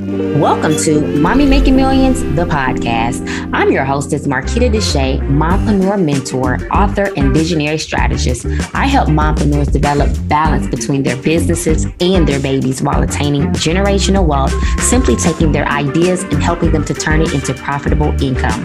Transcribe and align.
Welcome 0.00 0.78
to 0.78 1.02
Mommy 1.18 1.44
Making 1.44 1.76
Millions, 1.76 2.22
the 2.34 2.46
podcast. 2.46 3.20
I'm 3.52 3.70
your 3.70 3.84
hostess, 3.84 4.26
Marquitta 4.26 4.72
DaShae, 4.72 5.20
mompreneur 5.28 6.02
mentor, 6.02 6.58
author, 6.72 7.12
and 7.18 7.34
visionary 7.34 7.76
strategist. 7.76 8.46
I 8.74 8.86
help 8.86 9.10
mompreneurs 9.10 9.70
develop 9.70 10.10
balance 10.26 10.66
between 10.68 11.02
their 11.02 11.18
businesses 11.18 11.84
and 12.00 12.26
their 12.26 12.40
babies 12.40 12.80
while 12.80 13.02
attaining 13.02 13.42
generational 13.48 14.26
wealth, 14.26 14.54
simply 14.80 15.16
taking 15.16 15.52
their 15.52 15.66
ideas 15.66 16.22
and 16.22 16.42
helping 16.42 16.72
them 16.72 16.86
to 16.86 16.94
turn 16.94 17.20
it 17.20 17.34
into 17.34 17.52
profitable 17.52 18.08
income. 18.22 18.64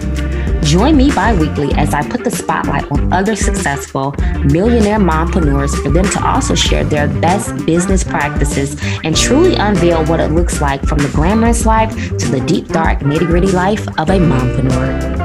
Join 0.66 0.96
me 0.96 1.12
bi 1.12 1.32
weekly 1.32 1.72
as 1.74 1.94
I 1.94 2.02
put 2.02 2.24
the 2.24 2.30
spotlight 2.30 2.90
on 2.90 3.12
other 3.12 3.36
successful 3.36 4.16
millionaire 4.42 4.98
mompreneurs 4.98 5.80
for 5.80 5.90
them 5.90 6.04
to 6.10 6.26
also 6.26 6.56
share 6.56 6.82
their 6.82 7.06
best 7.06 7.64
business 7.64 8.02
practices 8.02 8.76
and 9.04 9.16
truly 9.16 9.54
unveil 9.54 10.04
what 10.06 10.18
it 10.18 10.32
looks 10.32 10.60
like 10.60 10.82
from 10.82 10.98
the 10.98 11.08
glamorous 11.10 11.66
life 11.66 11.94
to 12.18 12.28
the 12.28 12.40
deep, 12.40 12.66
dark, 12.66 12.98
nitty 12.98 13.26
gritty 13.26 13.52
life 13.52 13.86
of 13.96 14.10
a 14.10 14.18
mompreneur. 14.18 15.16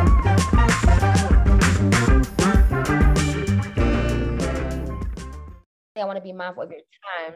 I 5.97 6.05
want 6.05 6.17
to 6.17 6.21
be 6.21 6.33
mindful 6.33 6.63
of 6.63 6.69
your 6.69 6.81
time 7.19 7.33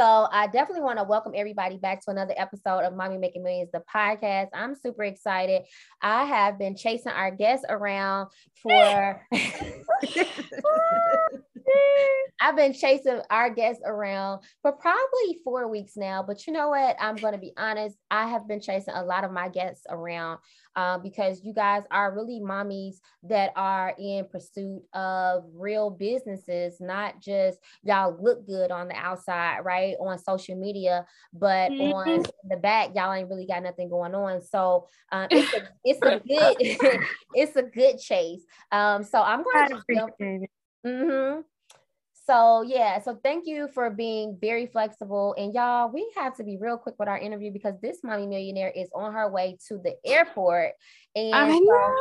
so 0.00 0.26
I 0.32 0.46
definitely 0.46 0.80
want 0.80 0.98
to 0.98 1.04
welcome 1.04 1.32
everybody 1.36 1.76
back 1.76 2.02
to 2.06 2.10
another 2.10 2.32
episode 2.38 2.84
of 2.84 2.94
Mommy 2.94 3.18
Making 3.18 3.42
Millions, 3.42 3.68
the 3.70 3.82
podcast. 3.94 4.48
I'm 4.54 4.74
super 4.74 5.04
excited. 5.04 5.64
I 6.00 6.24
have 6.24 6.58
been 6.58 6.74
chasing 6.74 7.12
our 7.12 7.30
guests 7.30 7.66
around 7.68 8.30
for 8.62 9.26
I've 12.40 12.56
been 12.56 12.72
chasing 12.72 13.20
our 13.28 13.50
guests 13.50 13.82
around 13.84 14.42
for 14.62 14.72
probably 14.72 15.38
four 15.44 15.68
weeks 15.68 15.92
now, 15.96 16.22
but 16.22 16.46
you 16.46 16.54
know 16.54 16.70
what? 16.70 16.96
I'm 16.98 17.16
going 17.16 17.34
to 17.34 17.38
be 17.38 17.52
honest. 17.58 17.96
I 18.10 18.28
have 18.28 18.48
been 18.48 18.60
chasing 18.60 18.94
a 18.94 19.04
lot 19.04 19.24
of 19.24 19.30
my 19.30 19.50
guests 19.50 19.84
around 19.90 20.38
uh, 20.74 20.96
because 20.98 21.42
you 21.44 21.52
guys 21.52 21.82
are 21.90 22.14
really 22.14 22.40
mommies 22.40 22.96
that 23.24 23.52
are 23.56 23.94
in 23.98 24.24
pursuit 24.26 24.82
of 24.94 25.44
real 25.54 25.90
businesses, 25.90 26.80
not 26.80 27.20
just 27.20 27.58
y'all 27.82 28.16
look 28.18 28.46
good 28.46 28.70
on 28.70 28.88
the 28.88 28.94
outside, 28.94 29.60
right? 29.62 29.96
On 30.00 30.18
social 30.18 30.56
media, 30.56 31.04
but 31.34 31.70
mm-hmm. 31.70 31.92
on 31.92 32.24
the 32.48 32.56
back, 32.56 32.90
y'all 32.94 33.12
ain't 33.12 33.28
really 33.28 33.46
got 33.46 33.62
nothing 33.62 33.90
going 33.90 34.14
on. 34.14 34.40
So 34.40 34.86
um, 35.12 35.26
it's 35.30 35.52
a 35.52 35.68
it's 35.84 36.02
a 36.02 36.20
good 36.26 37.00
it's 37.34 37.56
a 37.56 37.62
good 37.62 37.98
chase. 37.98 38.42
Um, 38.72 39.04
so 39.04 39.20
I'm 39.20 39.42
going 39.42 39.68
to 39.68 39.82
jump. 39.94 40.14
Mm-hmm. 40.86 41.40
So 42.30 42.62
yeah, 42.62 43.00
so 43.00 43.18
thank 43.24 43.44
you 43.48 43.66
for 43.74 43.90
being 43.90 44.38
very 44.40 44.66
flexible. 44.66 45.34
And 45.36 45.52
y'all, 45.52 45.90
we 45.90 46.08
have 46.16 46.36
to 46.36 46.44
be 46.44 46.56
real 46.58 46.78
quick 46.78 46.94
with 46.96 47.08
our 47.08 47.18
interview 47.18 47.50
because 47.50 47.74
this 47.82 48.04
mommy 48.04 48.28
millionaire 48.28 48.70
is 48.70 48.88
on 48.94 49.12
her 49.12 49.28
way 49.28 49.58
to 49.66 49.78
the 49.78 49.96
airport. 50.06 50.74
And 51.16 51.34
I 51.34 51.58
know. 51.58 51.96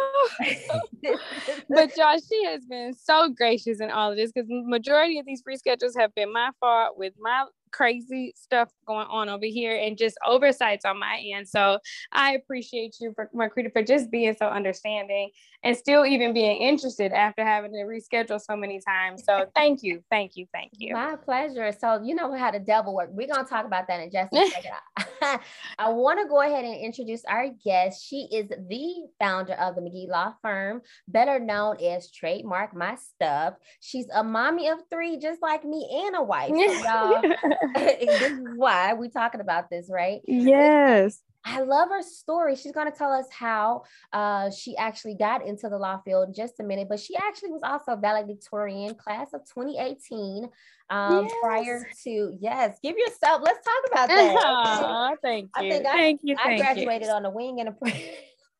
but 1.69 1.97
y'all, 1.97 2.19
she 2.19 2.45
has 2.45 2.63
been 2.65 2.93
so 2.93 3.29
gracious 3.29 3.81
in 3.81 3.89
all 3.89 4.11
of 4.11 4.17
this 4.17 4.31
because 4.31 4.47
majority 4.49 5.17
of 5.17 5.25
these 5.25 5.41
free 5.41 5.57
schedules 5.57 5.95
have 5.97 6.13
been 6.13 6.31
my 6.31 6.51
fault 6.59 6.95
with 6.95 7.13
my 7.19 7.45
crazy 7.71 8.33
stuff 8.35 8.69
going 8.87 9.07
on 9.09 9.29
over 9.29 9.45
here 9.45 9.75
and 9.75 9.97
just 9.97 10.17
oversights 10.25 10.85
on 10.85 10.99
my 10.99 11.21
end. 11.33 11.47
So 11.47 11.79
I 12.11 12.33
appreciate 12.33 12.97
you 12.99 13.13
for 13.15 13.29
Marquita 13.35 13.71
for 13.71 13.83
just 13.83 14.11
being 14.11 14.35
so 14.37 14.47
understanding 14.47 15.29
and 15.63 15.75
still 15.75 16.05
even 16.05 16.33
being 16.33 16.61
interested 16.61 17.11
after 17.11 17.43
having 17.43 17.71
to 17.71 17.79
reschedule 17.79 18.39
so 18.39 18.55
many 18.55 18.79
times. 18.79 19.23
So 19.25 19.45
thank 19.55 19.83
you, 19.83 20.03
thank 20.09 20.35
you, 20.35 20.47
thank 20.53 20.71
you. 20.77 20.93
My 20.93 21.15
pleasure. 21.15 21.73
So 21.77 22.01
you 22.03 22.15
know 22.15 22.35
how 22.35 22.51
the 22.51 22.59
devil 22.59 22.95
work. 22.95 23.09
We're 23.11 23.27
gonna 23.27 23.47
talk 23.47 23.65
about 23.65 23.87
that 23.87 23.99
in 24.01 24.11
just 24.11 24.33
a 24.33 24.47
second. 24.49 24.71
I 25.79 25.89
want 25.89 26.19
to 26.19 26.27
go 26.27 26.41
ahead 26.41 26.65
and 26.65 26.75
introduce 26.75 27.23
our 27.25 27.49
guest. 27.63 28.05
She 28.05 28.27
is 28.31 28.49
the 28.49 29.07
founder 29.19 29.53
of 29.53 29.75
the 29.75 29.81
McGee 29.81 30.09
Law 30.09 30.33
Firm, 30.41 30.81
better 31.07 31.39
known 31.39 31.77
as 31.83 32.11
Trademark 32.11 32.75
My 32.75 32.95
Stuff. 32.95 33.55
She's 33.79 34.07
a 34.13 34.23
mommy 34.23 34.69
of 34.69 34.79
three, 34.89 35.17
just 35.17 35.41
like 35.41 35.63
me, 35.63 36.05
and 36.05 36.15
a 36.15 36.23
wife. 36.23 36.49
So 36.49 36.55
y'all, 36.55 37.21
this 37.75 38.21
is 38.21 38.39
why 38.55 38.93
we're 38.93 39.09
talking 39.09 39.41
about 39.41 39.69
this, 39.69 39.89
right? 39.89 40.21
Yes. 40.27 41.21
I 41.45 41.61
love 41.61 41.89
her 41.89 42.01
story. 42.01 42.55
She's 42.55 42.73
going 42.73 42.91
to 42.91 42.97
tell 42.97 43.11
us 43.11 43.25
how 43.31 43.83
uh, 44.11 44.51
she 44.51 44.75
actually 44.75 45.15
got 45.15 45.45
into 45.45 45.69
the 45.69 45.77
law 45.77 45.99
field 46.03 46.27
in 46.27 46.33
just 46.33 46.59
a 46.59 46.63
minute, 46.63 46.87
but 46.89 46.99
she 46.99 47.15
actually 47.15 47.51
was 47.51 47.61
also 47.63 47.93
a 47.93 47.97
valedictorian 47.97 48.95
class 48.95 49.33
of 49.33 49.41
2018 49.45 50.49
um, 50.89 51.25
yes. 51.25 51.33
prior 51.41 51.87
to, 52.03 52.37
yes, 52.39 52.77
give 52.83 52.97
yourself, 52.97 53.41
let's 53.43 53.63
talk 53.63 53.91
about 53.91 54.09
that. 54.09 54.35
Oh, 54.37 55.15
thank 55.21 55.49
you. 55.59 55.67
I 55.67 55.69
think 55.69 55.85
I, 55.85 55.91
thank 55.91 56.19
you. 56.23 56.35
I 56.43 56.57
graduated 56.57 57.07
you. 57.07 57.13
on 57.13 57.25
a 57.25 57.29
wing 57.29 57.59
and 57.59 57.69
a 57.69 57.71
prayer. 57.73 57.95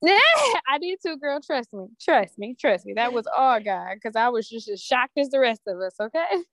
Yeah, 0.02 0.16
I 0.66 0.78
did 0.80 0.98
too, 1.06 1.18
girl. 1.18 1.42
Trust 1.46 1.74
me. 1.74 1.88
Trust 2.00 2.40
me. 2.40 2.56
Trust 2.58 2.86
me. 2.86 2.94
That 2.94 3.12
was 3.12 3.28
all 3.28 3.60
God 3.60 3.96
because 3.96 4.16
I 4.16 4.30
was 4.30 4.48
just 4.48 4.70
as 4.70 4.82
shocked 4.82 5.18
as 5.18 5.28
the 5.28 5.42
rest 5.42 5.64
of 5.68 5.78
us. 5.82 5.94
Okay 6.00 6.44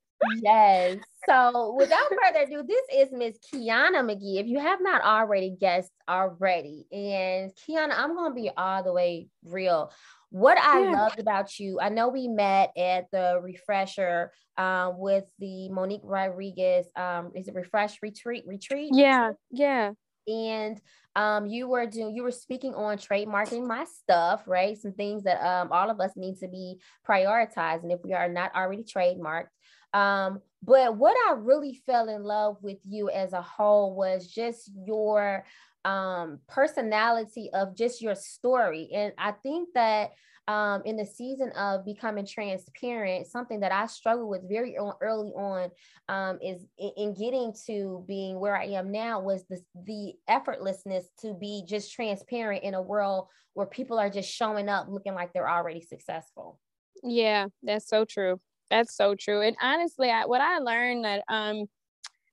yes. 0.43 0.99
So 1.29 1.75
without 1.77 2.09
further 2.09 2.45
ado, 2.45 2.63
this 2.67 2.83
is 2.95 3.13
Miss 3.13 3.39
Kyona 3.53 4.03
McGee. 4.03 4.41
If 4.41 4.47
you 4.47 4.61
have 4.61 4.81
not 4.81 5.03
already 5.03 5.57
guessed 5.59 5.93
already, 6.09 6.87
and 6.93 7.53
Kyona, 7.55 7.93
I'm 7.97 8.15
gonna 8.15 8.35
be 8.35 8.51
all 8.57 8.83
the 8.83 8.93
way 8.93 9.29
real. 9.45 9.93
What 10.31 10.59
I 10.59 10.85
yeah. 10.85 10.91
loved 10.93 11.19
about 11.19 11.59
you, 11.59 11.79
I 11.81 11.89
know 11.89 12.09
we 12.09 12.29
met 12.29 12.71
at 12.77 13.11
the 13.11 13.41
refresher 13.43 14.33
um, 14.59 14.99
with 14.99 15.25
the 15.39 15.69
Monique 15.69 16.01
Rodriguez. 16.05 16.87
Um, 16.97 17.33
is 17.35 17.49
it 17.49 17.55
refresh 17.55 18.03
retreat 18.03 18.45
retreat? 18.47 18.91
Yeah, 18.93 19.33
yeah. 19.51 19.93
And 20.27 20.81
um, 21.15 21.47
you 21.47 21.69
were 21.69 21.87
doing 21.87 22.15
you 22.15 22.23
were 22.23 22.31
speaking 22.31 22.75
on 22.75 22.99
trademarking 22.99 23.67
my 23.67 23.85
stuff, 23.85 24.43
right? 24.47 24.77
Some 24.77 24.93
things 24.93 25.23
that 25.25 25.43
um, 25.43 25.71
all 25.73 25.91
of 25.91 26.01
us 26.01 26.13
need 26.17 26.39
to 26.39 26.49
be 26.49 26.81
prioritized, 27.09 27.83
and 27.83 27.93
if 27.93 28.01
we 28.05 28.13
are 28.13 28.29
not 28.29 28.55
already 28.55 28.85
trademarked. 28.85 29.49
Um, 29.97 30.43
but 30.63 30.97
what 30.97 31.17
I 31.27 31.33
really 31.33 31.81
fell 31.87 32.11
in 32.11 32.23
love 32.23 32.59
with 32.61 32.79
you 32.85 33.09
as 33.09 33.33
a 33.33 33.41
whole 33.41 33.95
was 33.95 34.27
just 34.27 34.71
your 34.87 35.47
um, 35.87 36.41
personality 36.49 37.49
of 37.55 37.75
just 37.75 38.03
your 38.03 38.15
story. 38.15 38.91
And 38.93 39.15
I 39.17 39.33
think 39.33 39.71
that 39.75 40.11
um, 40.49 40.83
in 40.85 40.97
the 40.97 41.07
season 41.07 41.51
of 41.53 41.85
becoming 41.85 42.27
transparent, 42.27 43.27
something 43.27 43.61
that 43.61 43.73
I 43.73 43.87
struggled 43.87 44.29
with 44.29 44.49
very 44.49 44.77
early 45.01 45.31
on 45.31 45.71
um, 46.09 46.39
is 46.43 46.67
in, 46.79 46.91
in, 46.97 47.15
getting 47.15 47.55
to 47.67 48.05
being 48.07 48.39
where 48.39 48.57
I 48.57 48.67
am 48.67 48.93
now 48.93 49.21
was 49.21 49.45
the, 49.49 49.61
the 49.87 50.13
effortlessness 50.29 51.05
to 51.23 51.33
be 51.35 51.65
just 51.67 51.93
transparent 51.93 52.65
in 52.65 52.75
a 52.75 52.83
world 52.83 53.29
where 53.55 53.67
people 53.67 53.99
are 53.99 54.11
just 54.11 54.31
showing 54.31 54.69
up 54.69 54.89
looking 54.89 55.15
like 55.15 55.33
they're 55.33 55.51
already 55.51 55.81
successful. 55.81 56.61
Yeah, 57.03 57.47
that's 57.63 57.89
so 57.89 58.05
true. 58.05 58.41
That's 58.71 58.97
so 58.97 59.15
true. 59.15 59.43
And 59.43 59.57
honestly, 59.61 60.11
I, 60.11 60.27
what 60.27 60.41
I 60.41 60.59
learned 60.59 61.05
that 61.05 61.25
um 61.29 61.67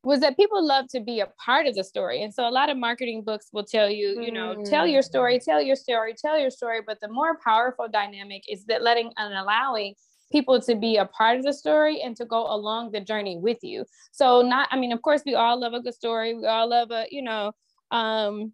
was 0.04 0.20
that 0.20 0.36
people 0.36 0.66
love 0.66 0.88
to 0.90 1.00
be 1.00 1.22
a 1.22 1.28
part 1.44 1.66
of 1.66 1.76
the 1.76 1.84
story. 1.84 2.24
And 2.24 2.34
so 2.34 2.46
a 2.46 2.52
lot 2.52 2.70
of 2.70 2.76
marketing 2.76 3.24
books 3.24 3.48
will 3.54 3.64
tell 3.64 3.90
you, 3.90 4.22
you 4.22 4.34
know, 4.34 4.56
mm. 4.58 4.70
tell 4.70 4.86
your 4.86 5.02
story, 5.02 5.40
tell 5.40 5.62
your 5.62 5.78
story, 5.78 6.14
tell 6.14 6.38
your 6.38 6.50
story. 6.50 6.82
But 6.86 7.00
the 7.00 7.08
more 7.08 7.40
powerful 7.42 7.88
dynamic 7.88 8.44
is 8.50 8.66
that 8.66 8.84
letting 8.84 9.14
and 9.16 9.34
allowing 9.34 9.94
people 10.30 10.60
to 10.60 10.76
be 10.76 10.98
a 10.98 11.06
part 11.06 11.38
of 11.38 11.46
the 11.46 11.54
story 11.54 12.02
and 12.02 12.18
to 12.18 12.26
go 12.26 12.46
along 12.54 12.92
the 12.92 13.00
journey 13.00 13.38
with 13.38 13.60
you. 13.62 13.86
So 14.12 14.42
not, 14.42 14.68
I 14.72 14.78
mean, 14.78 14.92
of 14.92 15.02
course, 15.02 15.22
we 15.26 15.36
all 15.36 15.60
love 15.60 15.74
a 15.74 15.80
good 15.80 15.94
story. 15.94 16.34
We 16.34 16.48
all 16.48 16.68
love 16.68 16.92
a, 16.92 17.06
you 17.10 17.22
know, 17.22 17.54
um, 17.92 18.52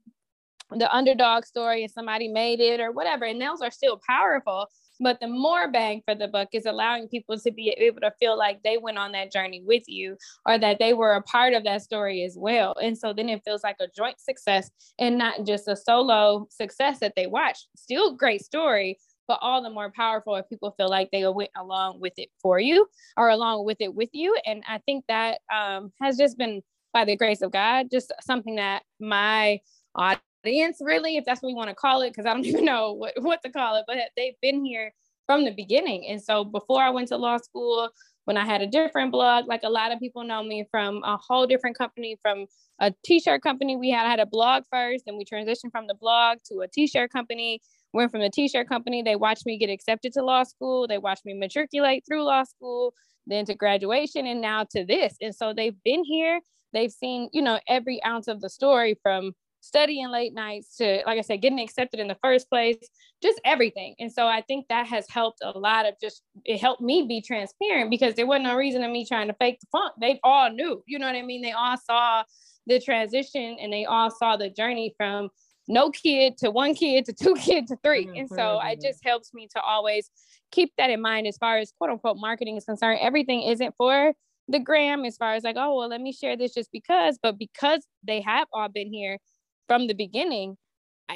the 0.71 0.93
underdog 0.93 1.45
story 1.45 1.83
and 1.83 1.91
somebody 1.91 2.27
made 2.27 2.59
it 2.59 2.79
or 2.79 2.91
whatever. 2.91 3.25
And 3.25 3.41
those 3.41 3.61
are 3.61 3.71
still 3.71 3.99
powerful. 4.07 4.67
But 4.99 5.19
the 5.19 5.27
more 5.27 5.71
bang 5.71 6.01
for 6.05 6.15
the 6.15 6.27
buck 6.27 6.49
is 6.53 6.65
allowing 6.65 7.07
people 7.07 7.37
to 7.39 7.51
be 7.51 7.69
able 7.69 8.01
to 8.01 8.11
feel 8.19 8.37
like 8.37 8.61
they 8.63 8.77
went 8.77 8.97
on 8.97 9.13
that 9.13 9.31
journey 9.31 9.61
with 9.65 9.83
you 9.87 10.17
or 10.45 10.57
that 10.57 10.79
they 10.79 10.93
were 10.93 11.13
a 11.13 11.21
part 11.21 11.53
of 11.53 11.63
that 11.63 11.81
story 11.81 12.23
as 12.23 12.35
well. 12.37 12.75
And 12.81 12.97
so 12.97 13.13
then 13.13 13.29
it 13.29 13.43
feels 13.45 13.63
like 13.63 13.77
a 13.79 13.87
joint 13.95 14.19
success 14.19 14.69
and 14.99 15.17
not 15.17 15.45
just 15.45 15.67
a 15.67 15.75
solo 15.75 16.47
success 16.49 16.99
that 16.99 17.13
they 17.15 17.27
watched. 17.27 17.67
Still 17.75 18.15
great 18.15 18.43
story, 18.43 18.97
but 19.27 19.39
all 19.41 19.63
the 19.63 19.69
more 19.69 19.91
powerful 19.95 20.35
if 20.35 20.49
people 20.49 20.73
feel 20.75 20.89
like 20.89 21.09
they 21.11 21.25
went 21.27 21.51
along 21.55 21.99
with 21.99 22.13
it 22.17 22.29
for 22.41 22.59
you 22.59 22.87
or 23.15 23.29
along 23.29 23.65
with 23.65 23.77
it 23.79 23.93
with 23.93 24.09
you. 24.11 24.35
And 24.45 24.63
I 24.67 24.79
think 24.79 25.05
that 25.07 25.39
um, 25.53 25.93
has 26.01 26.17
just 26.17 26.37
been 26.37 26.61
by 26.93 27.05
the 27.05 27.15
grace 27.15 27.41
of 27.41 27.51
God, 27.51 27.87
just 27.91 28.11
something 28.21 28.55
that 28.55 28.83
my 28.99 29.59
audience 29.95 30.23
audience, 30.45 30.77
really, 30.81 31.17
if 31.17 31.25
that's 31.25 31.41
what 31.41 31.49
we 31.49 31.55
want 31.55 31.69
to 31.69 31.75
call 31.75 32.01
it, 32.01 32.09
because 32.09 32.25
I 32.25 32.33
don't 32.33 32.45
even 32.45 32.65
know 32.65 32.93
what, 32.93 33.13
what 33.21 33.41
to 33.43 33.51
call 33.51 33.75
it, 33.77 33.85
but 33.87 33.97
they've 34.15 34.39
been 34.41 34.63
here 34.63 34.93
from 35.25 35.45
the 35.45 35.51
beginning. 35.51 36.07
And 36.07 36.21
so 36.21 36.43
before 36.43 36.81
I 36.81 36.89
went 36.89 37.09
to 37.09 37.17
law 37.17 37.37
school, 37.37 37.89
when 38.25 38.37
I 38.37 38.45
had 38.45 38.61
a 38.61 38.67
different 38.67 39.11
blog, 39.11 39.47
like 39.47 39.61
a 39.63 39.69
lot 39.69 39.91
of 39.91 39.99
people 39.99 40.23
know 40.23 40.43
me 40.43 40.65
from 40.69 41.01
a 41.03 41.17
whole 41.17 41.47
different 41.47 41.77
company, 41.77 42.17
from 42.21 42.45
a 42.79 42.93
t-shirt 43.03 43.41
company. 43.41 43.75
We 43.75 43.89
had 43.89 44.07
had 44.07 44.19
a 44.19 44.25
blog 44.25 44.63
first, 44.71 45.05
and 45.07 45.17
we 45.17 45.25
transitioned 45.25 45.71
from 45.71 45.87
the 45.87 45.95
blog 45.95 46.37
to 46.51 46.59
a 46.59 46.67
t-shirt 46.67 47.11
company. 47.11 47.61
Went 47.91 48.11
from 48.11 48.21
the 48.21 48.29
t-shirt 48.29 48.69
company, 48.69 49.01
they 49.01 49.15
watched 49.15 49.45
me 49.47 49.57
get 49.57 49.71
accepted 49.71 50.13
to 50.13 50.23
law 50.23 50.43
school. 50.43 50.87
They 50.87 50.99
watched 50.99 51.25
me 51.25 51.33
matriculate 51.33 52.03
through 52.07 52.23
law 52.23 52.43
school, 52.43 52.93
then 53.25 53.45
to 53.45 53.55
graduation, 53.55 54.27
and 54.27 54.41
now 54.41 54.65
to 54.71 54.85
this. 54.85 55.15
And 55.21 55.33
so 55.33 55.53
they've 55.53 55.75
been 55.83 56.03
here. 56.03 56.39
They've 56.71 56.91
seen, 56.91 57.29
you 57.33 57.41
know, 57.41 57.59
every 57.67 58.03
ounce 58.03 58.27
of 58.27 58.41
the 58.41 58.49
story 58.49 58.95
from 59.01 59.33
studying 59.61 60.09
late 60.09 60.33
nights 60.33 60.77
to 60.77 61.01
like 61.05 61.17
i 61.17 61.21
said 61.21 61.41
getting 61.41 61.59
accepted 61.59 61.99
in 61.99 62.07
the 62.07 62.17
first 62.21 62.49
place 62.49 62.77
just 63.21 63.41
everything. 63.43 63.95
And 63.99 64.11
so 64.11 64.27
i 64.27 64.41
think 64.41 64.67
that 64.69 64.87
has 64.87 65.05
helped 65.09 65.39
a 65.43 65.57
lot 65.57 65.85
of 65.85 65.95
just 66.01 66.23
it 66.45 66.59
helped 66.59 66.81
me 66.81 67.05
be 67.07 67.21
transparent 67.21 67.89
because 67.89 68.15
there 68.15 68.25
wasn't 68.25 68.45
no 68.45 68.55
reason 68.55 68.83
of 68.83 68.91
me 68.91 69.05
trying 69.05 69.27
to 69.27 69.35
fake 69.39 69.59
the 69.59 69.67
funk. 69.71 69.93
They 69.99 70.19
all 70.23 70.51
knew 70.51 70.83
you 70.87 70.99
know 70.99 71.07
what 71.07 71.15
i 71.15 71.21
mean? 71.21 71.41
They 71.41 71.51
all 71.51 71.77
saw 71.77 72.23
the 72.67 72.79
transition 72.79 73.57
and 73.59 73.73
they 73.73 73.85
all 73.85 74.11
saw 74.11 74.37
the 74.37 74.49
journey 74.49 74.93
from 74.97 75.29
no 75.67 75.91
kid 75.91 76.37
to 76.37 76.51
one 76.51 76.73
kid 76.73 77.05
to 77.05 77.13
two 77.21 77.35
kids 77.35 77.69
to 77.69 77.77
3 77.83 78.05
mm-hmm. 78.05 78.15
and 78.15 78.29
so 78.29 78.59
it 78.63 78.81
just 78.81 78.99
helps 79.03 79.33
me 79.33 79.47
to 79.55 79.61
always 79.61 80.09
keep 80.51 80.71
that 80.77 80.89
in 80.89 81.01
mind 81.01 81.27
as 81.27 81.37
far 81.37 81.57
as 81.57 81.71
quote 81.77 81.91
unquote 81.91 82.17
marketing 82.17 82.57
is 82.57 82.65
concerned. 82.65 82.99
Everything 83.01 83.43
isn't 83.43 83.75
for 83.77 84.13
the 84.47 84.59
gram 84.59 85.05
as 85.05 85.15
far 85.15 85.35
as 85.35 85.43
like 85.43 85.55
oh 85.57 85.77
well 85.77 85.87
let 85.87 86.01
me 86.01 86.11
share 86.11 86.35
this 86.35 86.53
just 86.53 86.71
because 86.71 87.19
but 87.21 87.37
because 87.37 87.85
they 88.03 88.19
have 88.19 88.47
all 88.51 88.67
been 88.67 88.91
here 88.91 89.19
from 89.69 89.85
the 89.87 89.93
beginning 89.93 90.57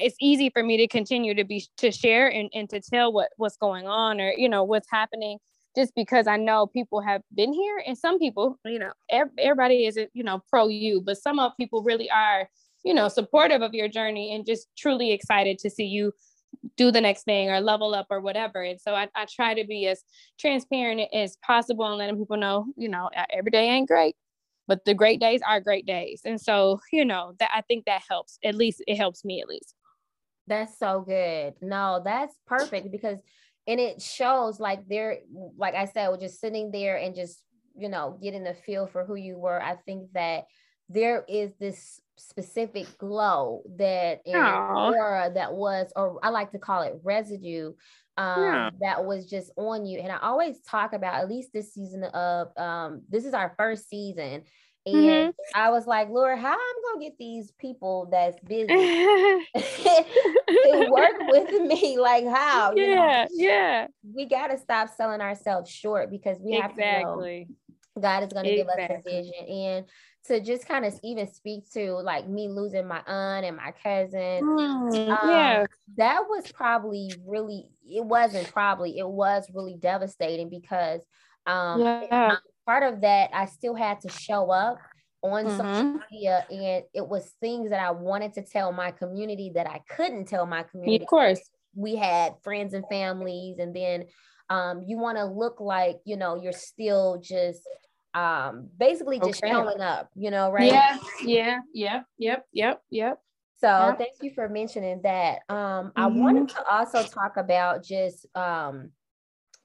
it's 0.00 0.16
easy 0.20 0.48
for 0.50 0.62
me 0.62 0.76
to 0.76 0.88
continue 0.88 1.34
to 1.34 1.44
be 1.44 1.66
to 1.76 1.90
share 1.90 2.28
and, 2.28 2.48
and 2.54 2.70
to 2.70 2.80
tell 2.80 3.12
what 3.12 3.30
what's 3.36 3.56
going 3.56 3.86
on 3.86 4.20
or 4.20 4.32
you 4.36 4.48
know 4.48 4.62
what's 4.62 4.88
happening 4.90 5.38
just 5.76 5.92
because 5.96 6.28
i 6.28 6.36
know 6.36 6.66
people 6.66 7.00
have 7.00 7.20
been 7.34 7.52
here 7.52 7.82
and 7.84 7.98
some 7.98 8.18
people 8.18 8.58
you 8.64 8.78
know 8.78 8.92
everybody 9.38 9.86
isn't 9.86 10.08
you 10.14 10.22
know 10.22 10.40
pro 10.48 10.68
you 10.68 11.00
but 11.00 11.18
some 11.18 11.38
of 11.38 11.52
people 11.56 11.82
really 11.82 12.08
are 12.10 12.48
you 12.84 12.94
know 12.94 13.08
supportive 13.08 13.60
of 13.60 13.74
your 13.74 13.88
journey 13.88 14.32
and 14.34 14.46
just 14.46 14.68
truly 14.78 15.10
excited 15.10 15.58
to 15.58 15.68
see 15.68 15.84
you 15.84 16.12
do 16.76 16.90
the 16.90 17.00
next 17.00 17.24
thing 17.24 17.50
or 17.50 17.60
level 17.60 17.94
up 17.94 18.06
or 18.10 18.20
whatever. 18.20 18.62
And 18.62 18.80
so 18.80 18.94
I, 18.94 19.08
I 19.16 19.26
try 19.26 19.54
to 19.54 19.66
be 19.66 19.86
as 19.88 20.04
transparent 20.38 21.00
as 21.12 21.36
possible 21.44 21.84
and 21.86 21.98
letting 21.98 22.16
people 22.16 22.36
know 22.36 22.66
you 22.76 22.88
know 22.88 23.10
every 23.30 23.50
day 23.50 23.68
ain't 23.70 23.88
great 23.88 24.16
but 24.66 24.84
the 24.84 24.94
great 24.94 25.20
days 25.20 25.40
are 25.46 25.60
great 25.60 25.86
days. 25.86 26.22
And 26.24 26.40
so 26.40 26.80
you 26.92 27.04
know 27.04 27.34
that 27.38 27.50
i 27.54 27.60
think 27.62 27.84
that 27.84 28.02
helps 28.08 28.38
at 28.44 28.54
least 28.54 28.82
it 28.86 28.96
helps 28.96 29.24
me 29.24 29.40
at 29.40 29.48
least. 29.48 29.74
That's 30.46 30.78
so 30.78 31.02
good. 31.06 31.54
No 31.60 32.02
that's 32.04 32.36
perfect 32.46 32.90
because 32.90 33.18
and 33.66 33.80
it 33.80 34.02
shows 34.02 34.60
like 34.60 34.86
they're 34.88 35.20
like 35.56 35.74
i 35.74 35.86
said 35.86 36.08
we're 36.08 36.18
just 36.18 36.38
sitting 36.38 36.70
there 36.70 36.98
and 36.98 37.14
just 37.14 37.40
you 37.74 37.88
know 37.88 38.18
getting 38.22 38.46
a 38.46 38.54
feel 38.54 38.86
for 38.86 39.04
who 39.04 39.14
you 39.14 39.38
were. 39.38 39.62
I 39.62 39.76
think 39.86 40.12
that 40.12 40.44
there 40.88 41.24
is 41.28 41.50
this 41.58 42.00
specific 42.16 42.86
glow 42.98 43.62
that 43.76 44.20
aura 44.26 45.30
that 45.34 45.52
was 45.52 45.92
or 45.96 46.20
i 46.22 46.28
like 46.28 46.52
to 46.52 46.58
call 46.58 46.82
it 46.82 46.94
residue 47.02 47.72
um, 48.16 48.42
yeah. 48.42 48.70
that 48.80 49.04
was 49.04 49.26
just 49.26 49.50
on 49.56 49.84
you. 49.86 49.98
And 49.98 50.12
I 50.12 50.18
always 50.18 50.60
talk 50.60 50.92
about 50.92 51.14
at 51.14 51.28
least 51.28 51.52
this 51.52 51.74
season 51.74 52.04
of 52.04 52.56
um, 52.56 53.02
this 53.08 53.24
is 53.24 53.34
our 53.34 53.54
first 53.58 53.88
season. 53.88 54.42
And 54.86 54.94
mm-hmm. 54.94 55.30
I 55.54 55.70
was 55.70 55.86
like, 55.86 56.10
Lord, 56.10 56.38
how 56.38 56.52
I'm 56.52 56.92
gonna 56.92 57.06
get 57.06 57.16
these 57.18 57.50
people 57.52 58.06
that's 58.12 58.38
busy 58.40 58.66
to 58.66 59.40
work 60.90 61.14
with 61.28 61.62
me? 61.62 61.98
Like 61.98 62.26
how? 62.26 62.74
Yeah, 62.76 62.84
you 62.84 62.94
know? 62.94 63.26
yeah. 63.30 63.86
We 64.14 64.26
gotta 64.26 64.58
stop 64.58 64.90
selling 64.94 65.22
ourselves 65.22 65.70
short 65.70 66.10
because 66.10 66.36
we 66.40 66.60
have 66.60 66.74
to 66.74 66.80
know 66.80 67.46
God 67.98 68.24
is 68.24 68.32
gonna 68.32 68.48
exactly. 68.48 68.56
give 68.56 68.68
us 68.68 68.90
a 68.90 69.00
vision. 69.10 69.46
And 69.48 69.86
to 70.26 70.40
just 70.40 70.66
kind 70.66 70.84
of 70.84 70.98
even 71.02 71.30
speak 71.32 71.70
to 71.72 71.92
like 71.96 72.26
me 72.26 72.48
losing 72.48 72.86
my 72.86 73.02
aunt 73.06 73.44
and 73.44 73.56
my 73.56 73.72
cousin. 73.82 74.42
Mm, 74.42 75.10
um, 75.10 75.30
yeah. 75.30 75.66
That 75.96 76.22
was 76.28 76.50
probably 76.50 77.12
really, 77.26 77.66
it 77.84 78.04
wasn't 78.04 78.50
probably, 78.50 78.98
it 78.98 79.06
was 79.06 79.46
really 79.52 79.76
devastating 79.76 80.48
because 80.48 81.00
um, 81.46 81.82
yeah. 81.82 82.36
part 82.64 82.82
of 82.82 83.02
that, 83.02 83.30
I 83.34 83.46
still 83.46 83.74
had 83.74 84.00
to 84.00 84.08
show 84.08 84.50
up 84.50 84.78
on 85.22 85.44
mm-hmm. 85.44 85.56
social 85.56 86.00
media 86.10 86.46
and 86.50 86.84
it 86.94 87.06
was 87.06 87.30
things 87.40 87.70
that 87.70 87.80
I 87.80 87.90
wanted 87.90 88.32
to 88.34 88.42
tell 88.42 88.72
my 88.72 88.92
community 88.92 89.52
that 89.54 89.66
I 89.66 89.82
couldn't 89.90 90.26
tell 90.26 90.46
my 90.46 90.62
community. 90.62 91.04
Of 91.04 91.08
course. 91.08 91.40
We 91.74 91.96
had 91.96 92.34
friends 92.42 92.72
and 92.72 92.84
families 92.88 93.58
and 93.58 93.76
then 93.76 94.04
um, 94.48 94.82
you 94.86 94.98
want 94.98 95.18
to 95.18 95.24
look 95.24 95.60
like, 95.60 95.96
you 96.04 96.16
know, 96.16 96.40
you're 96.40 96.52
still 96.52 97.20
just 97.22 97.60
um 98.14 98.68
basically 98.78 99.18
just 99.18 99.42
okay. 99.42 99.52
showing 99.52 99.80
up 99.80 100.10
you 100.14 100.30
know 100.30 100.50
right? 100.50 100.72
Yeah 100.72 100.98
yeah 101.22 101.58
yep 101.72 102.06
yep 102.18 102.46
yep 102.52 102.82
yep. 102.90 103.18
So 103.60 103.68
yep. 103.68 103.98
thank 103.98 104.14
you 104.20 104.30
for 104.34 104.48
mentioning 104.48 105.00
that. 105.02 105.40
Um 105.48 105.56
mm-hmm. 105.56 106.00
i 106.00 106.06
wanted 106.06 106.48
to 106.50 106.64
also 106.70 107.02
talk 107.02 107.36
about 107.36 107.84
just 107.84 108.26
um 108.34 108.90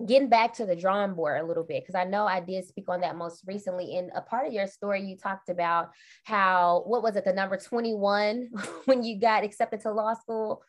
getting 0.06 0.30
back 0.30 0.54
to 0.54 0.66
the 0.66 0.76
drawing 0.76 1.14
board 1.14 1.42
a 1.42 1.46
little 1.46 1.64
bit 1.64 1.84
because 1.84 1.96
i 1.96 2.06
know 2.06 2.26
i 2.26 2.40
did 2.40 2.66
speak 2.66 2.86
on 2.88 3.02
that 3.02 3.18
most 3.18 3.44
recently 3.46 3.96
in 3.96 4.10
a 4.16 4.22
part 4.22 4.48
of 4.48 4.54
your 4.54 4.66
story 4.66 5.02
you 5.04 5.18
talked 5.18 5.50
about 5.50 5.90
how 6.24 6.84
what 6.86 7.04
was 7.04 7.18
it 7.18 7.26
the 7.26 7.34
number 7.34 7.58
21 7.58 8.50
when 8.86 9.04
you 9.04 9.20
got 9.20 9.44
accepted 9.44 9.82
to 9.82 9.92
law 9.92 10.14
school? 10.14 10.62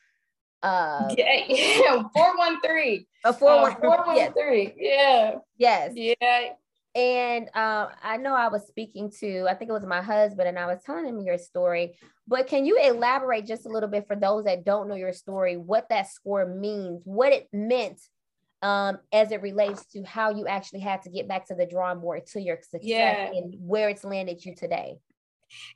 Uh 0.62 1.14
yeah, 1.16 1.44
yeah 1.48 2.02
413 2.12 3.06
a 3.24 3.32
413 3.32 4.68
uh, 4.68 4.72
yeah. 4.76 5.34
Yes. 5.56 5.92
Yeah 5.94 6.50
and 6.94 7.48
uh, 7.54 7.88
I 8.02 8.16
know 8.16 8.34
I 8.34 8.48
was 8.48 8.66
speaking 8.66 9.12
to, 9.20 9.46
I 9.48 9.54
think 9.54 9.68
it 9.68 9.74
was 9.74 9.86
my 9.86 10.02
husband, 10.02 10.48
and 10.48 10.58
I 10.58 10.66
was 10.66 10.82
telling 10.84 11.06
him 11.06 11.20
your 11.20 11.38
story. 11.38 11.96
But 12.26 12.48
can 12.48 12.64
you 12.64 12.78
elaborate 12.82 13.46
just 13.46 13.66
a 13.66 13.68
little 13.68 13.88
bit 13.88 14.06
for 14.06 14.16
those 14.16 14.44
that 14.44 14.64
don't 14.64 14.88
know 14.88 14.96
your 14.96 15.12
story, 15.12 15.56
what 15.56 15.88
that 15.90 16.10
score 16.10 16.46
means, 16.46 17.02
what 17.04 17.32
it 17.32 17.48
meant 17.52 18.00
um, 18.62 18.98
as 19.12 19.30
it 19.30 19.40
relates 19.40 19.86
to 19.92 20.02
how 20.02 20.30
you 20.30 20.46
actually 20.46 20.80
had 20.80 21.02
to 21.02 21.10
get 21.10 21.28
back 21.28 21.46
to 21.46 21.54
the 21.54 21.66
drawing 21.66 22.00
board 22.00 22.26
to 22.28 22.40
your 22.40 22.58
success 22.62 22.82
yeah. 22.82 23.30
and 23.32 23.54
where 23.58 23.88
it's 23.88 24.04
landed 24.04 24.44
you 24.44 24.54
today? 24.54 24.98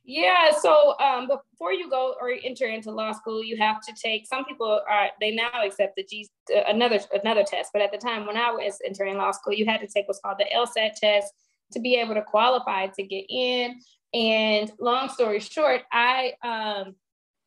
Yeah. 0.04 0.52
So 0.52 0.98
um, 0.98 1.28
before 1.28 1.72
you 1.72 1.88
go 1.90 2.14
or 2.20 2.30
enter 2.44 2.66
into 2.66 2.90
law 2.90 3.12
school, 3.12 3.42
you 3.42 3.56
have 3.56 3.80
to 3.82 3.92
take. 4.00 4.26
Some 4.26 4.44
people 4.44 4.80
are 4.88 5.08
they 5.20 5.30
now 5.30 5.50
accept 5.64 5.96
the 5.96 6.04
G 6.04 6.28
uh, 6.54 6.62
another 6.66 7.00
another 7.12 7.44
test, 7.44 7.70
but 7.72 7.82
at 7.82 7.92
the 7.92 7.98
time 7.98 8.26
when 8.26 8.36
I 8.36 8.50
was 8.50 8.78
entering 8.84 9.16
law 9.16 9.30
school, 9.32 9.54
you 9.54 9.66
had 9.66 9.80
to 9.80 9.86
take 9.86 10.06
what's 10.06 10.20
called 10.20 10.38
the 10.38 10.46
LSAT 10.54 10.94
test 10.94 11.32
to 11.72 11.80
be 11.80 11.96
able 11.96 12.14
to 12.14 12.22
qualify 12.22 12.86
to 12.88 13.02
get 13.02 13.24
in. 13.28 13.80
And 14.12 14.70
long 14.78 15.08
story 15.08 15.40
short, 15.40 15.82
I 15.92 16.32
um 16.42 16.94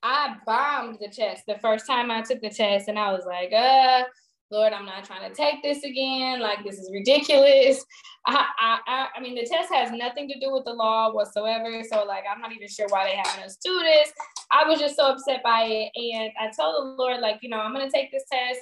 I 0.03 0.35
bombed 0.45 0.97
the 0.99 1.09
test 1.09 1.43
the 1.47 1.57
first 1.59 1.87
time 1.87 2.11
I 2.11 2.21
took 2.21 2.41
the 2.41 2.49
test, 2.49 2.87
and 2.87 2.99
I 2.99 3.11
was 3.11 3.25
like, 3.25 3.53
uh 3.53 4.03
Lord, 4.49 4.71
I'm 4.71 4.85
not 4.85 5.03
trying 5.03 5.29
to 5.29 5.35
take 5.35 5.61
this 5.61 5.83
again. 5.83 6.39
Like, 6.39 6.63
this 6.63 6.77
is 6.79 6.89
ridiculous. 6.93 7.83
I, 8.25 8.45
I, 8.87 9.07
I 9.15 9.21
mean, 9.21 9.35
the 9.35 9.45
test 9.45 9.71
has 9.73 9.91
nothing 9.91 10.29
to 10.29 10.39
do 10.39 10.53
with 10.53 10.63
the 10.63 10.73
law 10.73 11.13
whatsoever. 11.13 11.81
So, 11.83 12.05
like, 12.05 12.23
I'm 12.31 12.41
not 12.41 12.53
even 12.53 12.67
sure 12.67 12.87
why 12.89 13.05
they 13.05 13.15
having 13.15 13.43
us 13.43 13.57
do 13.63 13.79
this. 13.79 14.11
I 14.51 14.67
was 14.67 14.79
just 14.79 14.95
so 14.95 15.11
upset 15.11 15.43
by 15.43 15.63
it. 15.63 15.91
And 15.95 16.31
I 16.39 16.51
told 16.51 16.75
the 16.75 17.03
Lord, 17.03 17.19
like, 17.19 17.39
you 17.41 17.49
know, 17.49 17.59
I'm 17.59 17.73
going 17.73 17.85
to 17.85 17.91
take 17.91 18.11
this 18.11 18.23
test 18.31 18.61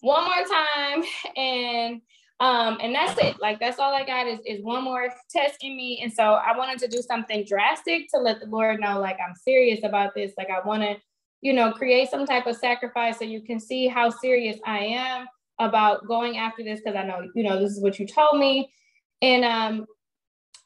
one 0.00 0.24
more 0.24 0.44
time. 0.44 1.04
And, 1.36 2.00
um, 2.40 2.78
and 2.80 2.94
that's 2.94 3.18
it. 3.20 3.40
Like, 3.40 3.58
that's 3.58 3.78
all 3.78 3.92
I 3.94 4.04
got 4.04 4.26
is, 4.26 4.38
is 4.46 4.62
one 4.62 4.84
more 4.84 5.08
test 5.30 5.62
in 5.62 5.76
me. 5.76 6.00
And 6.02 6.12
so 6.12 6.22
I 6.22 6.56
wanted 6.56 6.78
to 6.80 6.88
do 6.88 7.02
something 7.02 7.44
drastic 7.44 8.08
to 8.14 8.20
let 8.20 8.40
the 8.40 8.46
Lord 8.46 8.80
know, 8.80 9.00
like, 9.00 9.18
I'm 9.26 9.34
serious 9.34 9.82
about 9.84 10.14
this. 10.14 10.32
Like, 10.36 10.48
I 10.50 10.66
want 10.66 10.82
to 10.82 10.96
you 11.44 11.52
know, 11.52 11.70
create 11.70 12.08
some 12.08 12.24
type 12.24 12.46
of 12.46 12.56
sacrifice 12.56 13.18
so 13.18 13.24
you 13.24 13.42
can 13.42 13.60
see 13.60 13.86
how 13.86 14.08
serious 14.08 14.56
I 14.64 14.78
am 14.78 15.26
about 15.58 16.08
going 16.08 16.38
after 16.38 16.64
this 16.64 16.80
because 16.80 16.96
I 16.96 17.04
know, 17.04 17.28
you 17.34 17.44
know, 17.44 17.60
this 17.60 17.72
is 17.72 17.82
what 17.82 17.98
you 17.98 18.06
told 18.06 18.40
me. 18.40 18.72
And 19.20 19.44
um, 19.44 19.84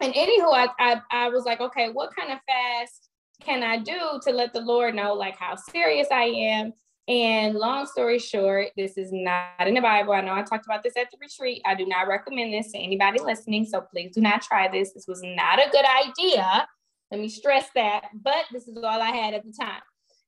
and 0.01 0.15
anywho, 0.15 0.55
I, 0.55 0.69
I 0.79 1.01
I 1.11 1.29
was 1.31 1.45
like, 1.45 1.61
okay, 1.61 1.91
what 1.91 2.15
kind 2.15 2.31
of 2.31 2.39
fast 2.47 3.11
can 3.43 3.65
I 3.65 3.79
do 3.79 4.21
to 4.23 4.31
let 4.31 4.53
the 4.53 4.61
Lord 4.61 4.95
know 4.95 5.15
like 5.15 5.37
how 5.37 5.57
serious 5.57 6.07
I 6.13 6.25
am? 6.25 6.73
And 7.09 7.57
long 7.57 7.87
story 7.87 8.21
short, 8.21 8.69
this 8.77 8.97
is 8.97 9.11
not 9.11 9.67
in 9.67 9.75
the 9.75 9.81
Bible. 9.81 10.13
I 10.13 10.21
know 10.21 10.35
I 10.35 10.43
talked 10.43 10.67
about 10.67 10.85
this 10.85 10.97
at 10.97 11.11
the 11.11 11.19
retreat. 11.21 11.61
I 11.67 11.75
do 11.75 11.87
not 11.87 12.07
recommend 12.07 12.55
this 12.55 12.71
to 12.71 12.79
anybody 12.79 13.19
listening. 13.19 13.65
So 13.65 13.81
please 13.81 14.15
do 14.15 14.21
not 14.21 14.43
try 14.43 14.69
this. 14.69 14.93
This 14.93 15.09
was 15.09 15.23
not 15.25 15.59
a 15.59 15.71
good 15.73 15.87
idea. 16.07 16.69
Let 17.11 17.21
me 17.21 17.29
stress 17.29 17.67
that. 17.75 18.11
But 18.15 18.45
this 18.53 18.69
is 18.69 18.77
all 18.77 19.01
I 19.03 19.11
had 19.11 19.35
at 19.35 19.45
the 19.45 19.53
time. 19.53 19.81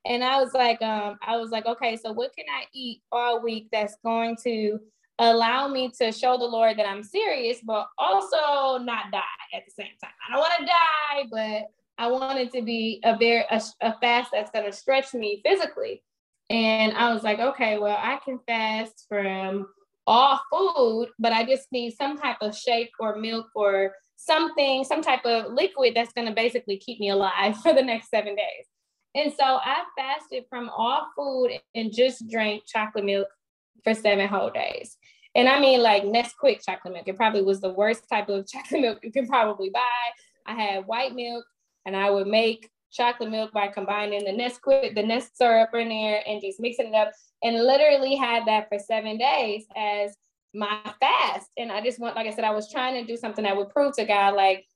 And 0.07 0.25
I 0.25 0.43
was 0.43 0.53
like, 0.55 0.81
um, 0.83 1.19
I 1.27 1.37
was 1.37 1.51
like, 1.51 1.67
okay, 1.67 1.97
so 1.97 2.13
what 2.13 2.35
can 2.35 2.47
I 2.49 2.65
eat 2.73 3.03
all 3.13 3.43
week 3.43 3.69
that's 3.71 3.97
going 4.05 4.37
to 4.45 4.79
allow 5.19 5.69
me 5.69 5.91
to 6.01 6.11
show 6.11 6.39
the 6.39 6.45
Lord 6.45 6.79
that 6.79 6.89
I'm 6.89 7.03
serious, 7.03 7.59
but 7.63 7.87
also 7.99 8.83
not 8.83 9.13
die 9.13 9.21
at 9.55 9.63
the 9.67 9.73
same 9.77 9.93
time. 10.03 10.13
I 10.27 10.33
don't 10.33 10.41
want 10.41 10.55
to 10.59 10.67
die, 10.67 11.25
but 11.31 12.03
I 12.03 12.09
want 12.09 12.39
it 12.39 12.51
to 12.53 12.63
be 12.63 13.01
a 13.05 13.17
very 13.19 13.45
a, 13.51 13.61
a 13.83 13.99
fast 14.01 14.31
that's 14.33 14.51
going 14.51 14.65
to 14.65 14.73
stretch 14.73 15.13
me 15.13 15.43
physically. 15.45 16.03
And 16.49 16.95
I 16.95 17.13
was 17.13 17.23
like, 17.23 17.39
okay, 17.39 17.79
well, 17.79 17.99
I 18.01 18.19
can 18.25 18.41
fast 18.47 19.05
from 19.09 19.67
all 20.07 20.41
food, 20.51 21.11
but 21.19 21.33
I 21.33 21.45
just 21.45 21.71
need 21.71 21.93
some 21.93 22.17
type 22.17 22.39
of 22.41 22.57
shake 22.57 22.91
or 22.99 23.17
milk 23.17 23.47
or 23.55 23.95
something, 24.17 24.85
some 24.85 25.03
type 25.03 25.25
of 25.25 25.53
liquid 25.53 25.93
that's 25.95 26.13
going 26.13 26.27
to 26.27 26.35
basically 26.35 26.79
keep 26.79 26.99
me 26.99 27.11
alive 27.11 27.57
for 27.63 27.75
the 27.75 27.83
next 27.83 28.09
seven 28.09 28.35
days. 28.35 28.67
And 29.15 29.33
so 29.33 29.45
I 29.45 29.83
fasted 29.99 30.45
from 30.49 30.69
all 30.69 31.09
food 31.17 31.59
and 31.75 31.93
just 31.93 32.29
drank 32.29 32.65
chocolate 32.67 33.05
milk 33.05 33.29
for 33.83 33.95
seven 33.95 34.29
whole 34.29 34.51
days. 34.51 34.97
And 35.35 35.49
I 35.49 35.61
mean, 35.61 35.83
like 35.83 36.05
Nesquik 36.05 36.65
chocolate 36.65 36.95
milk. 36.95 37.09
It 37.09 37.17
probably 37.17 37.43
was 37.43 37.61
the 37.61 37.73
worst 37.73 38.09
type 38.09 38.29
of 38.29 38.47
chocolate 38.51 38.81
milk 38.81 38.99
you 39.03 39.13
can 39.13 39.27
probably 39.27 39.71
buy. 39.71 39.81
I 40.47 40.55
had 40.55 40.87
white 40.87 41.15
milk 41.15 41.45
and 41.87 41.97
I 41.97 42.11
would 42.11 42.27
make 42.27 42.71
chocolate 42.93 43.31
milk 43.31 43.53
by 43.53 43.69
combining 43.69 44.25
the 44.25 44.33
Nesquik, 44.33 44.95
the 44.95 45.03
Nest 45.03 45.37
syrup 45.37 45.71
in 45.75 45.89
there 45.89 46.23
and 46.27 46.41
just 46.41 46.61
mixing 46.61 46.89
it 46.89 46.95
up 46.95 47.13
and 47.43 47.57
literally 47.57 48.17
had 48.17 48.47
that 48.47 48.69
for 48.69 48.79
seven 48.79 49.17
days 49.17 49.65
as 49.77 50.17
my 50.53 50.81
fast. 50.99 51.49
And 51.57 51.71
I 51.71 51.81
just 51.81 52.01
want, 52.01 52.17
like 52.17 52.27
I 52.27 52.35
said, 52.35 52.45
I 52.45 52.51
was 52.51 52.71
trying 52.71 52.95
to 52.95 53.11
do 53.11 53.17
something 53.17 53.45
that 53.45 53.57
would 53.57 53.71
prove 53.71 53.95
to 53.97 54.05
God, 54.05 54.35
like, 54.35 54.67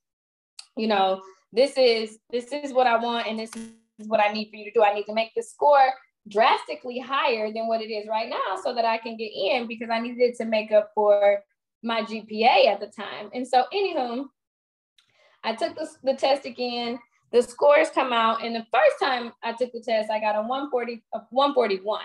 you 0.77 0.87
know, 0.87 1.21
this 1.53 1.77
is 1.77 2.19
this 2.31 2.53
is 2.53 2.73
what 2.73 2.87
I 2.87 2.97
want 2.97 3.27
and 3.27 3.39
this 3.39 3.53
is 3.99 4.09
what 4.09 4.21
I 4.21 4.33
need 4.33 4.51
for 4.51 4.57
you 4.57 4.65
to 4.65 4.71
do. 4.73 4.83
I 4.83 4.95
need 4.95 5.05
to 5.05 5.15
make 5.15 5.33
the 5.35 5.43
score 5.43 5.93
drastically 6.29 6.99
higher 6.99 7.53
than 7.53 7.67
what 7.69 7.83
it 7.83 7.93
is 7.93 8.09
right 8.09 8.29
now 8.29 8.57
so 8.63 8.75
that 8.75 8.85
I 8.85 8.99
can 8.99 9.17
get 9.17 9.31
in 9.35 9.67
because 9.67 9.91
I 9.91 10.01
needed 10.01 10.35
to 10.37 10.45
make 10.45 10.73
up 10.73 10.91
for 10.95 11.43
my 11.83 12.03
GPA 12.03 12.67
at 12.67 12.81
the 12.81 12.87
time. 12.87 13.31
And 13.35 13.47
so, 13.47 13.65
anywho, 13.73 14.25
I 15.43 15.55
took 15.55 15.77
the, 15.77 15.89
the 16.03 16.15
test 16.15 16.47
again. 16.47 16.99
The 17.33 17.43
scores 17.43 17.91
come 17.91 18.13
out, 18.13 18.45
and 18.45 18.55
the 18.55 18.65
first 18.73 18.97
time 19.03 19.33
I 19.43 19.53
took 19.53 19.73
the 19.73 19.81
test, 19.81 20.11
I 20.11 20.21
got 20.21 20.37
a 20.37 20.41
140, 20.41 21.03
a 21.15 21.21
141. 21.31 22.01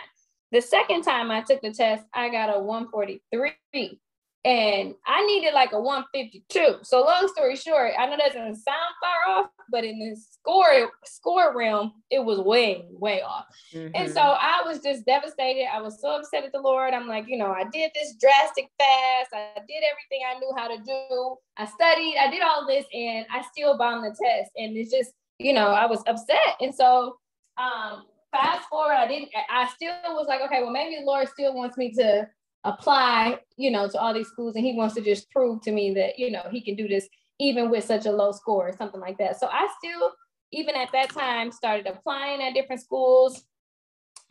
The 0.51 0.61
second 0.61 1.03
time 1.03 1.29
I 1.29 1.41
took 1.41 1.61
the 1.61 1.71
test, 1.71 2.03
I 2.13 2.29
got 2.29 2.55
a 2.55 2.59
143 2.59 3.99
and 4.45 4.95
I 5.05 5.25
needed 5.25 5.53
like 5.53 5.73
a 5.73 5.79
152. 5.79 6.79
So 6.83 7.03
long 7.03 7.27
story 7.27 7.57
short, 7.57 7.91
I 7.99 8.05
know 8.05 8.15
that 8.17 8.33
doesn't 8.33 8.55
sound 8.55 8.93
far 9.01 9.35
off, 9.35 9.49
but 9.69 9.83
in 9.83 9.99
the 9.99 10.15
score 10.15 10.91
score 11.03 11.55
realm, 11.55 11.93
it 12.09 12.23
was 12.23 12.39
way 12.39 12.85
way 12.89 13.21
off. 13.21 13.45
Mm-hmm. 13.73 13.91
And 13.95 14.11
so 14.11 14.21
I 14.21 14.61
was 14.65 14.79
just 14.79 15.05
devastated. 15.05 15.65
I 15.73 15.81
was 15.81 15.99
so 15.99 16.15
upset 16.15 16.45
at 16.45 16.53
the 16.53 16.61
Lord. 16.61 16.93
I'm 16.93 17.07
like, 17.07 17.25
you 17.27 17.37
know, 17.37 17.51
I 17.51 17.65
did 17.65 17.91
this 17.93 18.15
drastic 18.19 18.69
fast. 18.79 19.31
I 19.33 19.59
did 19.67 19.83
everything 19.91 20.21
I 20.25 20.39
knew 20.39 20.53
how 20.55 20.69
to 20.69 20.77
do. 20.83 21.35
I 21.57 21.65
studied. 21.65 22.15
I 22.17 22.31
did 22.31 22.41
all 22.41 22.65
this, 22.65 22.85
and 22.93 23.25
I 23.29 23.43
still 23.51 23.77
bombed 23.77 24.05
the 24.05 24.09
test. 24.09 24.51
And 24.55 24.77
it's 24.77 24.91
just, 24.91 25.11
you 25.37 25.51
know, 25.51 25.67
I 25.67 25.85
was 25.85 26.01
upset. 26.07 26.55
And 26.61 26.73
so, 26.73 27.17
um, 27.57 28.05
fast 28.31 28.69
forward, 28.69 28.93
I 28.93 29.07
didn't. 29.07 29.31
I 29.49 29.67
still 29.75 29.91
was 30.15 30.27
like, 30.29 30.39
okay, 30.41 30.61
well, 30.61 30.71
maybe 30.71 30.95
the 30.95 31.05
Lord 31.05 31.27
still 31.27 31.53
wants 31.53 31.75
me 31.75 31.91
to 31.95 32.29
apply, 32.63 33.39
you 33.57 33.71
know, 33.71 33.87
to 33.87 33.97
all 33.97 34.13
these 34.13 34.27
schools 34.27 34.55
and 34.55 34.65
he 34.65 34.73
wants 34.73 34.95
to 34.95 35.01
just 35.01 35.29
prove 35.31 35.61
to 35.61 35.71
me 35.71 35.93
that, 35.93 36.19
you 36.19 36.31
know, 36.31 36.43
he 36.51 36.61
can 36.61 36.75
do 36.75 36.87
this 36.87 37.07
even 37.39 37.69
with 37.69 37.85
such 37.85 38.05
a 38.05 38.11
low 38.11 38.31
score 38.31 38.67
or 38.67 38.73
something 38.75 38.99
like 38.99 39.17
that. 39.17 39.39
So 39.39 39.47
I 39.47 39.67
still, 39.77 40.11
even 40.51 40.75
at 40.75 40.91
that 40.91 41.09
time, 41.09 41.51
started 41.51 41.87
applying 41.87 42.41
at 42.41 42.53
different 42.53 42.81
schools. 42.81 43.43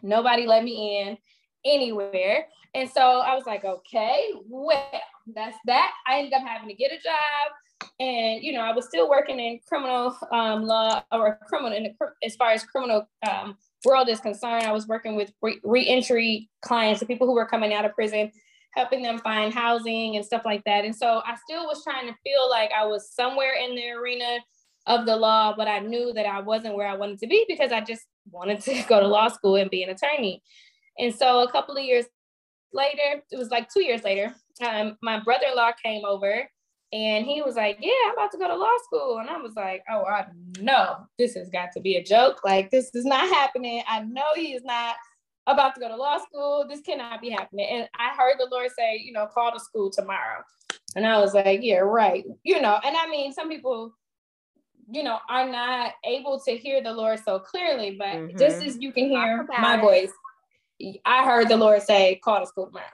Nobody 0.03 0.47
let 0.47 0.63
me 0.63 1.01
in 1.01 1.19
anywhere. 1.65 2.47
And 2.75 2.89
so 2.89 3.01
I 3.01 3.35
was 3.35 3.47
like, 3.47 3.65
okay, 3.65 4.33
well, 4.47 4.91
that's 5.35 5.57
that. 5.65 5.93
I 6.07 6.19
ended 6.19 6.35
up 6.35 6.47
having 6.47 6.69
to 6.69 6.75
get 6.75 6.93
a 6.93 6.97
job. 6.97 7.91
And, 7.99 8.43
you 8.43 8.53
know, 8.53 8.61
I 8.61 8.73
was 8.73 8.87
still 8.87 9.09
working 9.09 9.41
in 9.41 9.61
criminal 9.67 10.17
um, 10.31 10.65
law 10.65 11.03
or 11.11 11.39
criminal, 11.49 11.77
in 11.77 11.85
the, 11.85 11.95
as 12.23 12.37
far 12.37 12.51
as 12.51 12.63
criminal 12.65 13.09
um, 13.29 13.57
world 13.85 14.09
is 14.09 14.21
concerned, 14.21 14.65
I 14.65 14.73
was 14.73 14.87
working 14.87 15.17
with 15.17 15.33
re- 15.43 15.61
reentry 15.63 16.49
clients, 16.63 17.01
the 17.01 17.07
people 17.07 17.27
who 17.27 17.35
were 17.35 17.47
coming 17.47 17.73
out 17.73 17.85
of 17.85 17.95
prison, 17.95 18.33
helping 18.75 19.03
them 19.03 19.19
find 19.19 19.53
housing 19.53 20.17
and 20.17 20.25
stuff 20.25 20.43
like 20.45 20.65
that. 20.65 20.85
And 20.85 20.95
so 20.95 21.23
I 21.25 21.37
still 21.37 21.67
was 21.67 21.83
trying 21.85 22.07
to 22.07 22.15
feel 22.25 22.49
like 22.51 22.71
I 22.77 22.85
was 22.85 23.13
somewhere 23.13 23.55
in 23.55 23.75
the 23.75 23.91
arena 23.91 24.39
of 24.87 25.07
the 25.07 25.17
law, 25.17 25.55
but 25.57 25.69
I 25.69 25.81
knew 25.81 26.13
that 26.15 26.27
I 26.27 26.41
wasn't 26.41 26.75
where 26.75 26.87
I 26.87 26.97
wanted 26.97 27.19
to 27.21 27.27
be 27.27 27.45
because 27.49 27.73
I 27.73 27.81
just 27.81 28.03
wanted 28.31 28.61
to 28.63 28.83
go 28.89 29.01
to 29.01 29.07
law 29.07 29.29
school 29.29 29.57
and 29.57 29.71
be 29.71 29.83
an 29.83 29.91
attorney. 29.91 30.43
And 30.99 31.15
so 31.15 31.43
a 31.43 31.51
couple 31.51 31.77
of 31.77 31.85
years 31.85 32.07
later, 32.73 33.23
it 33.31 33.37
was 33.37 33.51
like 33.51 33.69
two 33.73 33.83
years 33.83 34.03
later, 34.03 34.35
um, 34.67 34.97
my 35.03 35.21
brother-in-law 35.21 35.73
came 35.83 36.05
over 36.05 36.49
and 36.93 37.27
he 37.27 37.43
was 37.43 37.57
like, 37.57 37.79
Yeah, 37.81 37.93
I'm 38.07 38.15
about 38.15 38.33
to 38.33 38.39
go 38.39 38.49
to 38.49 38.57
law 38.57 38.77
school. 38.85 39.19
And 39.19 39.29
I 39.29 39.37
was 39.39 39.55
like, 39.55 39.85
Oh, 39.91 40.05
I 40.05 40.27
know 40.61 41.07
this 41.19 41.35
has 41.35 41.51
got 41.51 41.73
to 41.73 41.81
be 41.81 41.97
a 41.97 42.03
joke. 42.03 42.41
Like, 42.45 42.71
this 42.71 42.91
is 42.95 43.05
not 43.05 43.29
happening. 43.29 43.83
I 43.87 44.01
know 44.01 44.25
he 44.35 44.55
is 44.55 44.65
not 44.65 44.97
about 45.47 45.75
to 45.75 45.81
go 45.81 45.89
to 45.89 45.97
law 45.97 46.19
school. 46.19 46.67
This 46.69 46.81
cannot 46.81 47.21
be 47.21 47.31
happening. 47.31 47.67
And 47.71 47.89
I 47.99 48.15
heard 48.17 48.37
the 48.39 48.49
Lord 48.51 48.71
say, 48.77 49.03
You 49.05 49.13
know, 49.13 49.27
call 49.27 49.53
the 49.53 49.61
school 49.61 49.91
tomorrow. 49.91 50.43
And 50.97 51.07
I 51.07 51.19
was 51.19 51.35
like, 51.35 51.61
Yeah, 51.63 51.79
right. 51.79 52.25
You 52.43 52.61
know, 52.61 52.79
and 52.83 52.97
I 52.97 53.07
mean, 53.09 53.33
some 53.33 53.51
people, 53.51 53.95
you 54.91 55.03
know, 55.03 55.19
are 55.29 55.47
not 55.47 55.93
able 56.05 56.41
to 56.47 56.57
hear 56.57 56.83
the 56.83 56.93
Lord 56.93 57.21
so 57.23 57.39
clearly, 57.39 57.97
but 57.99 58.07
mm-hmm. 58.07 58.39
just 58.39 58.63
as 58.65 58.79
you 58.81 58.93
can 58.93 59.11
hear 59.11 59.47
my 59.59 59.77
voice, 59.77 60.13
I 61.05 61.25
heard 61.25 61.51
the 61.51 61.57
Lord 61.59 61.83
say, 61.83 62.19
Call 62.25 62.41
the 62.41 62.47
school 62.47 62.69
tomorrow. 62.69 62.87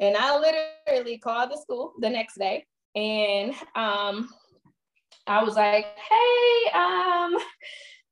And 0.00 0.16
I 0.16 0.36
literally 0.36 1.18
called 1.18 1.52
the 1.52 1.58
school 1.58 1.92
the 2.00 2.10
next 2.10 2.38
day 2.38 2.66
and 2.96 3.52
um, 3.74 4.30
I 5.26 5.44
was 5.44 5.54
like, 5.54 5.84
hey, 5.84 6.70
um, 6.72 7.36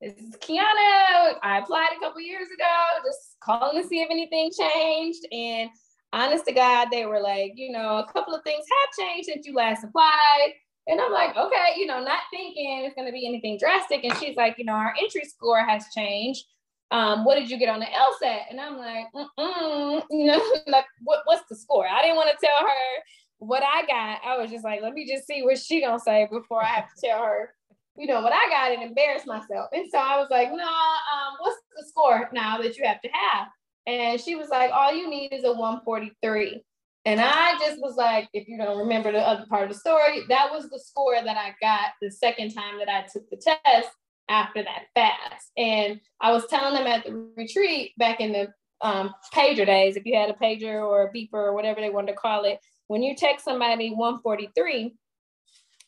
this 0.00 0.12
is 0.18 0.36
Kyona. 0.36 1.36
I 1.42 1.60
applied 1.62 1.90
a 1.96 2.00
couple 2.00 2.20
years 2.20 2.48
ago, 2.48 3.02
just 3.02 3.36
calling 3.42 3.80
to 3.80 3.88
see 3.88 4.02
if 4.02 4.10
anything 4.10 4.50
changed. 4.56 5.26
And 5.32 5.70
honest 6.12 6.44
to 6.46 6.52
God, 6.52 6.88
they 6.92 7.06
were 7.06 7.20
like, 7.20 7.52
you 7.56 7.72
know, 7.72 7.96
a 7.96 8.12
couple 8.12 8.34
of 8.34 8.44
things 8.44 8.66
have 8.82 9.06
changed 9.06 9.28
since 9.28 9.46
you 9.46 9.54
last 9.54 9.84
applied. 9.84 10.52
And 10.86 11.00
I'm 11.00 11.12
like, 11.12 11.34
okay, 11.34 11.78
you 11.78 11.86
know, 11.86 12.04
not 12.04 12.20
thinking 12.30 12.84
it's 12.84 12.94
going 12.94 13.08
to 13.08 13.12
be 13.12 13.26
anything 13.26 13.56
drastic. 13.58 14.04
And 14.04 14.14
she's 14.18 14.36
like, 14.36 14.56
you 14.58 14.66
know, 14.66 14.74
our 14.74 14.94
entry 15.02 15.24
score 15.24 15.64
has 15.64 15.86
changed. 15.94 16.44
Um, 16.90 17.24
what 17.24 17.36
did 17.36 17.50
you 17.50 17.58
get 17.58 17.70
on 17.70 17.80
the 17.80 17.86
LSAT? 17.86 18.40
And 18.50 18.60
I'm 18.60 18.76
like, 18.76 19.06
Mm-mm, 19.14 20.02
you 20.10 20.26
know, 20.26 20.42
like, 20.66 20.84
what, 21.02 21.20
what's 21.24 21.48
the 21.48 21.56
score? 21.56 21.86
I 21.88 22.02
didn't 22.02 22.16
want 22.16 22.28
to 22.28 22.46
tell 22.46 22.68
her 22.68 23.02
what 23.46 23.62
I 23.62 23.86
got, 23.86 24.20
I 24.24 24.38
was 24.38 24.50
just 24.50 24.64
like, 24.64 24.82
let 24.82 24.94
me 24.94 25.06
just 25.06 25.26
see 25.26 25.42
what 25.42 25.58
she 25.58 25.80
gonna 25.80 25.98
say 25.98 26.28
before 26.30 26.62
I 26.62 26.68
have 26.68 26.94
to 26.94 27.06
tell 27.06 27.22
her, 27.22 27.54
you 27.96 28.06
know, 28.06 28.20
what 28.20 28.32
I 28.32 28.48
got 28.48 28.72
and 28.72 28.82
embarrass 28.82 29.26
myself. 29.26 29.68
And 29.72 29.88
so 29.90 29.98
I 29.98 30.18
was 30.18 30.28
like, 30.30 30.50
no, 30.50 30.56
um, 30.56 31.36
what's 31.38 31.60
the 31.76 31.86
score 31.86 32.28
now 32.32 32.58
that 32.58 32.76
you 32.76 32.84
have 32.84 33.00
to 33.02 33.08
have? 33.12 33.48
And 33.86 34.20
she 34.20 34.34
was 34.34 34.48
like, 34.48 34.70
all 34.72 34.94
you 34.94 35.08
need 35.08 35.32
is 35.32 35.44
a 35.44 35.52
143. 35.52 36.62
And 37.06 37.20
I 37.20 37.58
just 37.58 37.80
was 37.80 37.96
like, 37.96 38.28
if 38.32 38.48
you 38.48 38.56
don't 38.56 38.78
remember 38.78 39.12
the 39.12 39.20
other 39.20 39.44
part 39.46 39.64
of 39.64 39.68
the 39.68 39.78
story, 39.78 40.22
that 40.30 40.50
was 40.50 40.70
the 40.70 40.78
score 40.78 41.16
that 41.22 41.36
I 41.36 41.54
got 41.60 41.92
the 42.00 42.10
second 42.10 42.54
time 42.54 42.78
that 42.78 42.88
I 42.88 43.02
took 43.12 43.28
the 43.28 43.36
test 43.36 43.90
after 44.30 44.62
that 44.62 44.84
fast. 44.94 45.50
And 45.56 46.00
I 46.20 46.32
was 46.32 46.46
telling 46.46 46.74
them 46.74 46.86
at 46.86 47.04
the 47.04 47.28
retreat 47.36 47.92
back 47.98 48.20
in 48.20 48.32
the 48.32 48.48
um, 48.80 49.14
pager 49.34 49.66
days, 49.66 49.96
if 49.96 50.06
you 50.06 50.16
had 50.16 50.30
a 50.30 50.34
pager 50.34 50.82
or 50.82 51.02
a 51.02 51.12
beeper 51.12 51.34
or 51.34 51.54
whatever 51.54 51.80
they 51.80 51.90
wanted 51.90 52.12
to 52.12 52.18
call 52.18 52.44
it, 52.44 52.58
when 52.88 53.02
you 53.02 53.14
text 53.16 53.44
somebody 53.44 53.90
143, 53.90 54.94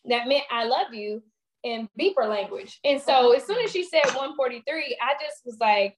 that 0.09 0.29
meant 0.29 0.45
I 0.51 0.65
love 0.65 0.95
you 0.95 1.23
in 1.63 1.89
beeper 1.99 2.29
language. 2.29 2.79
And 2.85 3.01
so 3.01 3.33
as 3.33 3.45
soon 3.45 3.59
as 3.65 3.73
she 3.73 3.85
said 3.85 4.05
143, 4.07 4.99
I 5.01 5.13
just 5.23 5.43
was 5.45 5.59
like, 5.61 5.97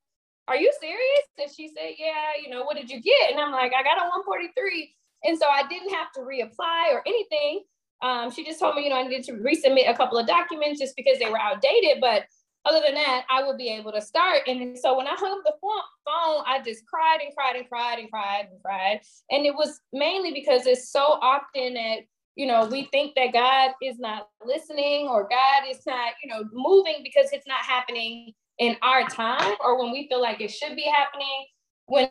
Are 0.49 0.57
you 0.57 0.73
serious? 0.81 1.25
And 1.39 1.51
she 1.55 1.69
said, 1.69 1.95
Yeah, 1.99 2.43
you 2.43 2.51
know, 2.51 2.65
what 2.65 2.77
did 2.77 2.91
you 2.91 3.01
get? 3.01 3.31
And 3.31 3.41
I'm 3.41 3.53
like, 3.53 3.73
I 3.79 3.83
got 3.83 3.99
a 3.99 4.09
143. 4.09 4.95
And 5.25 5.39
so 5.39 5.47
I 5.47 5.67
didn't 5.69 5.93
have 5.95 6.13
to 6.13 6.21
reapply 6.21 6.93
or 6.93 7.03
anything. 7.07 7.65
Um, 8.01 8.31
she 8.31 8.45
just 8.45 8.61
told 8.61 8.77
me, 8.77 8.85
you 8.85 8.91
know, 8.91 8.97
I 8.97 9.03
needed 9.03 9.25
to 9.25 9.33
resubmit 9.33 9.91
a 9.91 9.97
couple 9.97 10.19
of 10.19 10.27
documents 10.27 10.81
just 10.81 10.95
because 10.97 11.19
they 11.19 11.29
were 11.29 11.41
outdated. 11.41 11.99
But 12.01 12.25
other 12.69 12.81
than 12.85 12.95
that, 12.95 13.25
I 13.31 13.43
would 13.45 13.57
be 13.57 13.69
able 13.69 13.93
to 13.93 14.01
start. 14.01 14.43
And 14.47 14.79
so 14.79 14.97
when 14.97 15.07
I 15.07 15.15
hung 15.15 15.39
up 15.39 15.45
the 15.45 15.55
phone, 15.61 16.45
I 16.47 16.61
just 16.65 16.87
cried 16.87 17.19
and 17.25 17.35
cried 17.37 17.57
and 17.57 17.69
cried 17.69 17.99
and 17.99 18.11
cried 18.11 18.49
and 18.51 18.63
cried. 18.63 19.01
And 19.31 19.47
it 19.47 19.55
was 19.55 19.81
mainly 19.93 20.33
because 20.33 20.67
it's 20.67 20.91
so 20.91 21.01
often 21.01 21.75
that, 21.75 21.99
you 22.37 22.47
know, 22.47 22.67
we 22.67 22.89
think 22.93 23.15
that 23.17 23.33
God 23.33 23.73
is 23.83 23.99
not 23.99 24.29
listening 24.45 25.09
or 25.09 25.29
God 25.29 25.69
is 25.69 25.81
not, 25.87 26.13
you 26.23 26.31
know, 26.31 26.45
moving 26.53 27.01
because 27.03 27.31
it's 27.33 27.47
not 27.47 27.61
happening 27.61 28.33
in 28.59 28.77
our 28.83 29.07
time 29.09 29.55
or 29.65 29.83
when 29.83 29.93
we 29.93 30.09
feel 30.09 30.21
like 30.21 30.41
it 30.41 30.51
should 30.51 30.77
be 30.77 30.83
happening, 30.83 31.47
when 31.87 32.09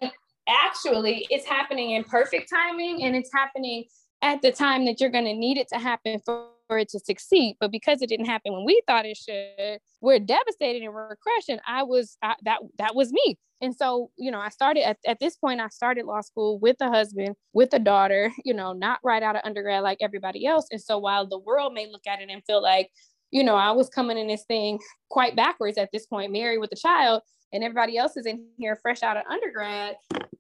actually 0.48 1.28
it's 1.30 1.46
happening 1.46 1.92
in 1.92 2.04
perfect 2.04 2.50
timing 2.50 3.04
and 3.04 3.16
it's 3.16 3.32
happening 3.34 3.86
at 4.22 4.42
the 4.42 4.52
time 4.52 4.86
that 4.86 5.00
you're 5.00 5.10
going 5.10 5.26
to 5.26 5.34
need 5.34 5.58
it 5.58 5.68
to 5.68 5.78
happen 5.78 6.20
for 6.26 6.48
it 6.72 6.90
to 6.90 7.00
succeed. 7.00 7.56
But 7.60 7.72
because 7.72 8.02
it 8.02 8.10
didn't 8.10 8.26
happen 8.26 8.54
when 8.54 8.66
we 8.66 8.82
thought 8.88 9.06
it 9.06 9.18
should, 9.18 9.80
we're 10.02 10.20
devastated 10.20 10.84
and 10.84 10.94
we're 10.94 11.16
crushed. 11.18 11.52
I 11.68 11.84
was 11.84 12.18
I, 12.22 12.36
that 12.44 12.60
that 12.78 12.96
was 12.96 13.12
me. 13.14 13.38
And 13.62 13.76
so, 13.76 14.12
you 14.18 14.30
know, 14.30 14.40
I 14.40 14.50
started 14.50 14.88
at, 14.88 14.98
at 15.06 15.20
this 15.20 15.36
point, 15.36 15.62
I 15.62 15.68
started 15.70 16.06
law 16.06 16.22
school 16.22 16.60
with 16.60 16.78
a 16.80 16.90
husband, 16.90 17.36
with 17.54 17.74
a 17.74 17.80
daughter, 17.80 18.32
you 18.46 18.54
know, 18.54 18.74
not 18.74 19.00
right 19.04 19.24
out 19.24 19.36
of 19.36 19.42
undergrad 19.44 19.82
like 19.82 19.98
everybody 20.02 20.46
else. 20.46 20.68
And 20.72 20.82
so 20.82 21.00
while 21.00 21.26
the 21.26 21.40
world 21.40 21.74
may 21.74 21.88
look 21.90 22.06
at 22.08 22.22
it 22.22 22.30
and 22.30 22.44
feel 22.46 22.62
like, 22.62 22.92
you 23.32 23.44
know, 23.44 23.56
I 23.56 23.72
was 23.72 23.90
coming 23.90 24.18
in 24.18 24.28
this 24.28 24.46
thing 24.46 24.80
quite 25.10 25.36
backwards 25.36 25.78
at 25.78 25.90
this 25.92 26.06
point, 26.06 26.32
married 26.32 26.60
with 26.60 26.72
a 26.72 26.76
child, 26.76 27.24
and 27.52 27.64
everybody 27.64 27.98
else 27.98 28.16
is 28.16 28.26
in 28.26 28.46
here 28.58 28.76
fresh 28.76 29.04
out 29.04 29.18
of 29.18 29.24
undergrad. 29.30 29.96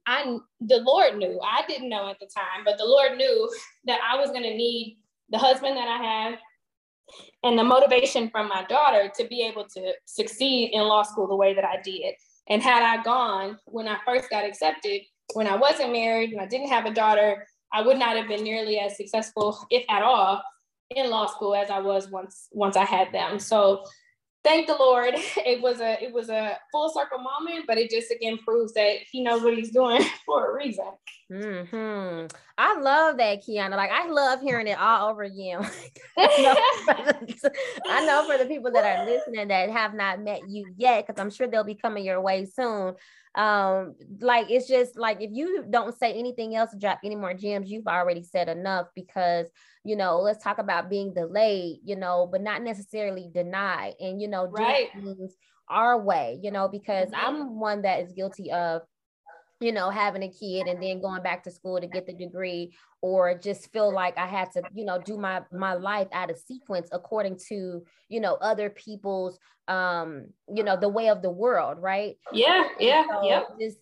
I 0.05 0.37
the 0.61 0.79
Lord 0.85 1.17
knew. 1.17 1.39
I 1.43 1.63
didn't 1.67 1.89
know 1.89 2.09
at 2.09 2.19
the 2.19 2.27
time, 2.27 2.63
but 2.63 2.77
the 2.77 2.85
Lord 2.85 3.17
knew 3.17 3.51
that 3.85 3.99
I 4.09 4.17
was 4.17 4.29
going 4.29 4.43
to 4.43 4.55
need 4.55 4.99
the 5.29 5.37
husband 5.37 5.77
that 5.77 5.87
I 5.87 6.03
have, 6.03 6.39
and 7.43 7.57
the 7.57 7.63
motivation 7.63 8.29
from 8.29 8.47
my 8.49 8.63
daughter 8.65 9.11
to 9.15 9.27
be 9.27 9.41
able 9.43 9.65
to 9.65 9.93
succeed 10.05 10.71
in 10.73 10.81
law 10.81 11.03
school 11.03 11.27
the 11.27 11.35
way 11.35 11.53
that 11.53 11.63
I 11.63 11.81
did. 11.81 12.15
And 12.49 12.61
had 12.61 12.83
I 12.83 13.03
gone 13.03 13.57
when 13.65 13.87
I 13.87 13.97
first 14.05 14.29
got 14.29 14.45
accepted, 14.45 15.01
when 15.33 15.47
I 15.47 15.55
wasn't 15.55 15.91
married 15.91 16.31
and 16.31 16.41
I 16.41 16.45
didn't 16.45 16.69
have 16.69 16.85
a 16.85 16.93
daughter, 16.93 17.45
I 17.71 17.81
would 17.81 17.97
not 17.97 18.15
have 18.17 18.27
been 18.27 18.43
nearly 18.43 18.79
as 18.79 18.97
successful, 18.97 19.57
if 19.69 19.85
at 19.89 20.01
all, 20.01 20.41
in 20.89 21.09
law 21.09 21.25
school 21.27 21.53
as 21.53 21.69
I 21.69 21.79
was 21.79 22.09
once 22.09 22.47
once 22.51 22.77
I 22.77 22.85
had 22.85 23.11
them. 23.11 23.39
So 23.39 23.83
thank 24.47 24.67
the 24.67 24.75
Lord. 24.75 25.13
It 25.45 25.61
was 25.61 25.79
a 25.79 26.03
it 26.03 26.13
was 26.13 26.29
a 26.29 26.57
full 26.71 26.89
circle 26.89 27.19
moment, 27.19 27.65
but 27.67 27.77
it 27.77 27.89
just 27.89 28.11
again 28.11 28.37
proves 28.37 28.73
that 28.73 28.97
He 29.11 29.21
knows 29.21 29.43
what 29.43 29.55
He's 29.55 29.71
doing 29.71 30.01
for 30.25 30.51
a 30.51 30.55
reason. 30.55 30.85
Hmm. 31.29 32.25
I 32.57 32.79
love 32.79 33.17
that, 33.17 33.43
Kyona. 33.43 33.75
Like 33.75 33.91
I 33.91 34.07
love 34.07 34.41
hearing 34.41 34.67
it 34.67 34.79
all 34.79 35.09
over 35.09 35.23
again. 35.23 35.59
I 36.17 38.05
know 38.05 38.25
for 38.25 38.37
the 38.37 38.45
people 38.47 38.71
that 38.71 38.99
are 38.99 39.05
listening 39.05 39.47
that 39.49 39.69
have 39.69 39.93
not 39.93 40.21
met 40.21 40.49
you 40.49 40.73
yet, 40.77 41.05
because 41.05 41.21
I'm 41.21 41.29
sure 41.29 41.47
they'll 41.47 41.63
be 41.63 41.75
coming 41.75 42.03
your 42.03 42.21
way 42.21 42.45
soon 42.45 42.95
um 43.37 43.93
like 44.19 44.49
it's 44.49 44.67
just 44.67 44.97
like 44.97 45.21
if 45.21 45.29
you 45.31 45.63
don't 45.69 45.97
say 45.97 46.11
anything 46.13 46.55
else 46.55 46.71
drop 46.79 46.99
any 47.03 47.15
more 47.15 47.35
gems 47.35 47.69
you've 47.69 47.87
already 47.87 48.23
said 48.23 48.49
enough 48.49 48.87
because 48.95 49.45
you 49.85 49.95
know 49.95 50.19
let's 50.19 50.43
talk 50.43 50.57
about 50.57 50.89
being 50.89 51.13
delayed 51.13 51.77
you 51.83 51.95
know 51.95 52.27
but 52.29 52.41
not 52.41 52.63
necessarily 52.63 53.29
denied 53.31 53.93
and 53.99 54.19
you 54.19 54.27
know 54.27 54.47
right. 54.47 54.89
things 54.91 55.35
our 55.69 56.01
way 56.01 56.39
you 56.41 56.49
know 56.49 56.67
because 56.67 57.09
mm-hmm. 57.09 57.25
i'm 57.25 57.59
one 57.59 57.83
that 57.83 58.01
is 58.01 58.11
guilty 58.11 58.51
of 58.51 58.81
you 59.59 59.71
know, 59.71 59.89
having 59.89 60.23
a 60.23 60.29
kid 60.29 60.67
and 60.67 60.81
then 60.81 61.01
going 61.01 61.23
back 61.23 61.43
to 61.43 61.51
school 61.51 61.79
to 61.79 61.87
get 61.87 62.05
the 62.05 62.13
degree, 62.13 62.73
or 63.01 63.37
just 63.37 63.71
feel 63.71 63.93
like 63.93 64.17
I 64.17 64.27
had 64.27 64.51
to, 64.53 64.63
you 64.73 64.85
know, 64.85 64.99
do 64.99 65.17
my 65.17 65.43
my 65.51 65.73
life 65.73 66.07
out 66.11 66.29
of 66.29 66.37
sequence 66.37 66.89
according 66.91 67.39
to, 67.49 67.83
you 68.09 68.19
know, 68.19 68.35
other 68.35 68.69
people's 68.69 69.39
um, 69.67 70.27
you 70.53 70.63
know, 70.63 70.77
the 70.77 70.89
way 70.89 71.09
of 71.09 71.21
the 71.21 71.29
world, 71.29 71.77
right? 71.79 72.17
Yeah, 72.31 72.67
yeah, 72.79 73.05
so 73.09 73.27
yeah. 73.27 73.43
Just 73.59 73.79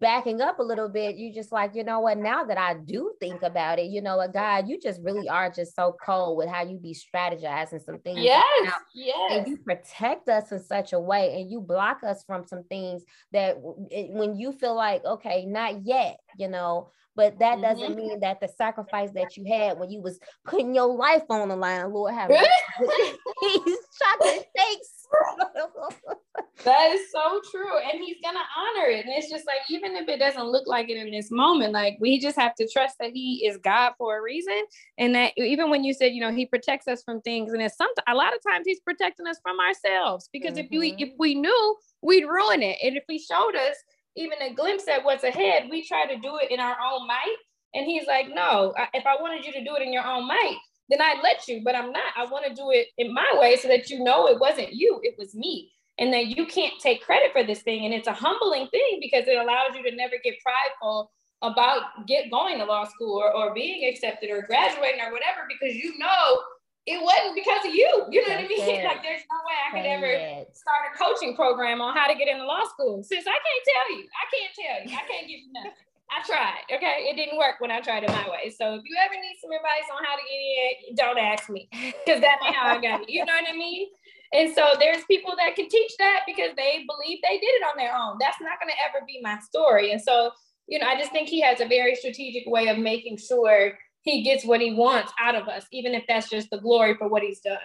backing 0.00 0.40
up 0.40 0.58
a 0.58 0.62
little 0.62 0.88
bit, 0.88 1.16
you 1.16 1.32
just 1.32 1.52
like, 1.52 1.74
you 1.74 1.84
know 1.84 2.00
what, 2.00 2.18
now 2.18 2.44
that 2.44 2.58
I 2.58 2.74
do 2.74 3.12
think 3.20 3.42
about 3.42 3.78
it, 3.78 3.90
you 3.90 4.00
know 4.00 4.16
what, 4.16 4.32
God, 4.32 4.68
you 4.68 4.80
just 4.80 5.00
really 5.02 5.28
are 5.28 5.50
just 5.50 5.76
so 5.76 5.94
cold 6.04 6.38
with 6.38 6.48
how 6.48 6.62
you 6.62 6.78
be 6.78 6.94
strategizing 6.94 7.84
some 7.84 7.98
things. 7.98 8.20
Yes, 8.20 8.72
yes. 8.94 9.32
And 9.32 9.46
you 9.46 9.58
protect 9.58 10.28
us 10.28 10.50
in 10.52 10.62
such 10.62 10.92
a 10.92 10.98
way 10.98 11.40
and 11.40 11.50
you 11.50 11.60
block 11.60 12.02
us 12.02 12.24
from 12.24 12.46
some 12.46 12.64
things 12.64 13.02
that 13.32 13.56
when 13.60 14.36
you 14.36 14.52
feel 14.52 14.74
like, 14.74 15.04
okay, 15.04 15.44
not 15.44 15.86
yet, 15.86 16.18
you 16.38 16.48
know, 16.48 16.90
but 17.16 17.38
that 17.40 17.60
doesn't 17.60 17.84
mm-hmm. 17.84 17.96
mean 17.96 18.20
that 18.20 18.40
the 18.40 18.48
sacrifice 18.48 19.10
that 19.12 19.36
you 19.36 19.44
had 19.44 19.78
when 19.78 19.90
you 19.90 20.00
was 20.00 20.18
putting 20.46 20.74
your 20.74 20.86
life 20.86 21.24
on 21.28 21.48
the 21.48 21.56
line, 21.56 21.92
Lord 21.92 22.14
have. 22.14 22.30
He's 23.40 23.78
chocolate 23.98 24.46
shakes. 24.56 24.99
that 26.64 26.92
is 26.92 27.10
so 27.10 27.40
true. 27.50 27.78
And 27.78 28.02
he's 28.02 28.16
gonna 28.22 28.38
honor 28.56 28.88
it. 28.88 29.04
And 29.04 29.14
it's 29.14 29.30
just 29.30 29.46
like, 29.46 29.58
even 29.68 29.96
if 29.96 30.08
it 30.08 30.18
doesn't 30.18 30.46
look 30.46 30.66
like 30.66 30.88
it 30.88 30.96
in 30.96 31.10
this 31.10 31.30
moment, 31.30 31.72
like 31.72 31.96
we 32.00 32.18
just 32.20 32.38
have 32.38 32.54
to 32.56 32.68
trust 32.68 32.96
that 33.00 33.10
he 33.12 33.46
is 33.46 33.56
God 33.58 33.92
for 33.98 34.18
a 34.18 34.22
reason. 34.22 34.62
And 34.98 35.14
that 35.14 35.32
even 35.36 35.70
when 35.70 35.84
you 35.84 35.94
said, 35.94 36.12
you 36.12 36.20
know, 36.20 36.32
he 36.32 36.46
protects 36.46 36.88
us 36.88 37.02
from 37.02 37.20
things, 37.22 37.52
and 37.52 37.62
it's 37.62 37.76
sometimes 37.76 38.04
a 38.08 38.14
lot 38.14 38.34
of 38.34 38.40
times 38.46 38.64
he's 38.66 38.80
protecting 38.80 39.26
us 39.26 39.38
from 39.42 39.58
ourselves. 39.60 40.28
Because 40.32 40.54
mm-hmm. 40.54 40.72
if 40.74 40.78
we 40.78 40.94
if 40.98 41.12
we 41.18 41.34
knew, 41.34 41.76
we'd 42.02 42.24
ruin 42.24 42.62
it. 42.62 42.78
And 42.82 42.96
if 42.96 43.04
he 43.08 43.18
showed 43.18 43.56
us 43.56 43.76
even 44.16 44.40
a 44.42 44.54
glimpse 44.54 44.88
at 44.88 45.04
what's 45.04 45.24
ahead, 45.24 45.68
we 45.70 45.86
try 45.86 46.06
to 46.06 46.18
do 46.20 46.38
it 46.42 46.50
in 46.50 46.60
our 46.60 46.76
own 46.80 47.06
might. 47.06 47.36
And 47.74 47.86
he's 47.86 48.06
like, 48.06 48.28
no, 48.28 48.74
if 48.94 49.06
I 49.06 49.20
wanted 49.20 49.46
you 49.46 49.52
to 49.52 49.64
do 49.64 49.76
it 49.76 49.82
in 49.82 49.92
your 49.92 50.04
own 50.04 50.26
might, 50.26 50.58
then 50.90 51.00
I'd 51.00 51.22
let 51.22 51.46
you, 51.48 51.62
but 51.64 51.74
I'm 51.74 51.92
not. 51.92 52.12
I 52.16 52.26
want 52.26 52.46
to 52.46 52.54
do 52.54 52.70
it 52.70 52.88
in 52.98 53.14
my 53.14 53.26
way 53.34 53.56
so 53.56 53.68
that 53.68 53.90
you 53.90 54.02
know 54.02 54.26
it 54.26 54.40
wasn't 54.40 54.72
you, 54.72 55.00
it 55.02 55.14
was 55.18 55.34
me. 55.34 55.72
And 55.98 56.12
that 56.12 56.26
you 56.26 56.46
can't 56.46 56.74
take 56.80 57.02
credit 57.02 57.32
for 57.32 57.44
this 57.44 57.62
thing. 57.62 57.84
And 57.84 57.92
it's 57.92 58.08
a 58.08 58.12
humbling 58.12 58.68
thing 58.68 58.98
because 59.00 59.28
it 59.28 59.36
allows 59.36 59.76
you 59.76 59.82
to 59.88 59.94
never 59.94 60.14
get 60.24 60.34
prideful 60.42 61.10
about 61.42 62.06
get 62.06 62.30
going 62.30 62.58
to 62.58 62.64
law 62.64 62.84
school 62.84 63.16
or, 63.20 63.32
or 63.32 63.54
being 63.54 63.88
accepted 63.88 64.30
or 64.30 64.42
graduating 64.42 65.00
or 65.00 65.12
whatever, 65.12 65.46
because 65.48 65.76
you 65.76 65.96
know 65.98 66.40
it 66.86 67.00
wasn't 67.02 67.34
because 67.36 67.64
of 67.66 67.74
you. 67.74 67.86
You 68.10 68.22
know 68.22 68.34
That's 68.34 68.48
what 68.48 68.62
I 68.62 68.66
mean? 68.66 68.80
It. 68.80 68.84
Like 68.84 69.02
there's 69.02 69.22
no 69.30 69.38
way 69.44 69.56
I 69.60 69.70
could 69.76 69.88
ever 69.88 70.10
it. 70.10 70.56
start 70.56 70.88
a 70.88 70.96
coaching 70.96 71.36
program 71.36 71.80
on 71.80 71.94
how 71.94 72.08
to 72.08 72.14
get 72.14 72.28
into 72.28 72.44
law 72.44 72.64
school. 72.64 73.02
Since 73.02 73.26
I 73.28 73.36
can't 73.36 73.64
tell 73.68 73.86
you, 73.96 74.02
I 74.08 74.24
can't 74.32 74.52
tell 74.56 74.76
you, 74.82 74.90
I 74.96 75.02
can't 75.06 75.28
give 75.28 75.38
you 75.38 75.52
nothing. 75.52 75.89
I 76.10 76.26
tried. 76.26 76.76
Okay, 76.76 77.06
it 77.06 77.16
didn't 77.16 77.38
work 77.38 77.56
when 77.60 77.70
I 77.70 77.80
tried 77.80 78.02
it 78.02 78.10
my 78.10 78.28
way. 78.28 78.50
So 78.50 78.74
if 78.74 78.82
you 78.84 78.96
ever 78.98 79.14
need 79.14 79.38
some 79.40 79.52
advice 79.52 79.86
on 79.94 80.04
how 80.04 80.16
to 80.16 80.22
get 80.26 80.90
in, 80.90 80.94
don't 80.96 81.18
ask 81.18 81.48
me 81.48 81.68
because 81.70 82.20
that 82.20 82.38
ain't 82.44 82.56
how 82.56 82.76
I 82.76 82.80
got 82.80 83.02
it. 83.02 83.10
You 83.10 83.24
know 83.24 83.32
what 83.32 83.48
I 83.48 83.56
mean? 83.56 83.88
And 84.32 84.52
so 84.54 84.74
there's 84.78 85.04
people 85.04 85.34
that 85.38 85.56
can 85.56 85.68
teach 85.68 85.92
that 85.98 86.22
because 86.26 86.50
they 86.56 86.84
believe 86.86 87.18
they 87.22 87.38
did 87.38 87.54
it 87.54 87.64
on 87.64 87.76
their 87.76 87.94
own. 87.94 88.16
That's 88.20 88.40
not 88.40 88.60
going 88.60 88.70
to 88.70 88.78
ever 88.88 89.04
be 89.06 89.20
my 89.22 89.38
story. 89.40 89.92
And 89.92 90.00
so, 90.00 90.30
you 90.66 90.78
know, 90.78 90.86
I 90.86 90.98
just 90.98 91.12
think 91.12 91.28
he 91.28 91.40
has 91.40 91.60
a 91.60 91.66
very 91.66 91.94
strategic 91.94 92.44
way 92.46 92.68
of 92.68 92.78
making 92.78 93.18
sure 93.18 93.72
he 94.02 94.22
gets 94.22 94.44
what 94.44 94.60
he 94.60 94.74
wants 94.74 95.12
out 95.20 95.34
of 95.34 95.48
us, 95.48 95.66
even 95.72 95.94
if 95.94 96.04
that's 96.08 96.30
just 96.30 96.48
the 96.50 96.58
glory 96.58 96.94
for 96.96 97.08
what 97.08 97.22
he's 97.22 97.40
done. 97.40 97.58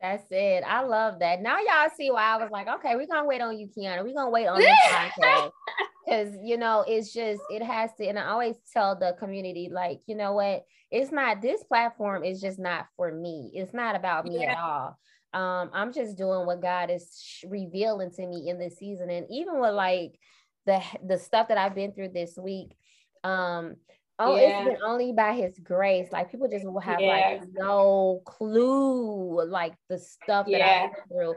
That's 0.00 0.24
it. 0.30 0.62
I 0.66 0.82
love 0.82 1.18
that. 1.20 1.40
Now 1.42 1.58
y'all 1.58 1.90
see 1.96 2.10
why 2.10 2.22
I 2.22 2.36
was 2.36 2.50
like, 2.52 2.68
okay, 2.68 2.94
we're 2.94 3.06
gonna 3.06 3.26
wait 3.26 3.40
on 3.40 3.58
you, 3.58 3.66
Kyona. 3.66 4.04
We're 4.04 4.14
gonna 4.14 4.30
wait 4.30 4.46
on 4.46 4.58
this 4.58 4.70
podcast. 4.90 5.50
Cause 6.08 6.28
you 6.42 6.56
know, 6.56 6.84
it's 6.86 7.12
just 7.12 7.42
it 7.50 7.62
has 7.62 7.90
to, 7.98 8.06
and 8.06 8.18
I 8.18 8.28
always 8.28 8.56
tell 8.72 8.96
the 8.96 9.16
community, 9.18 9.68
like, 9.70 10.00
you 10.06 10.14
know 10.14 10.32
what, 10.32 10.64
it's 10.90 11.12
not 11.12 11.42
this 11.42 11.62
platform 11.64 12.24
is 12.24 12.40
just 12.40 12.58
not 12.58 12.86
for 12.96 13.12
me. 13.12 13.50
It's 13.54 13.74
not 13.74 13.96
about 13.96 14.24
me 14.24 14.40
yeah. 14.40 14.52
at 14.52 14.58
all. 14.58 14.98
Um, 15.34 15.70
I'm 15.74 15.92
just 15.92 16.16
doing 16.16 16.46
what 16.46 16.62
God 16.62 16.90
is 16.90 17.44
revealing 17.46 18.10
to 18.12 18.26
me 18.26 18.48
in 18.48 18.58
this 18.58 18.78
season. 18.78 19.10
And 19.10 19.26
even 19.30 19.60
with 19.60 19.74
like 19.74 20.18
the 20.64 20.80
the 21.06 21.18
stuff 21.18 21.48
that 21.48 21.58
I've 21.58 21.74
been 21.74 21.92
through 21.92 22.10
this 22.10 22.38
week, 22.38 22.76
um, 23.24 23.76
Oh, 24.18 24.36
yeah. 24.36 24.60
it's 24.60 24.68
been 24.68 24.82
only 24.84 25.12
by 25.12 25.34
his 25.34 25.58
grace. 25.58 26.08
Like 26.10 26.30
people 26.30 26.48
just 26.48 26.64
will 26.64 26.80
have 26.80 27.00
yeah. 27.00 27.38
like 27.38 27.42
no 27.52 28.22
clue, 28.24 29.46
like 29.46 29.74
the 29.88 29.98
stuff 29.98 30.46
that 30.46 30.58
yeah. 30.58 30.66
I 30.66 30.82
went 30.82 30.94
through. 31.08 31.34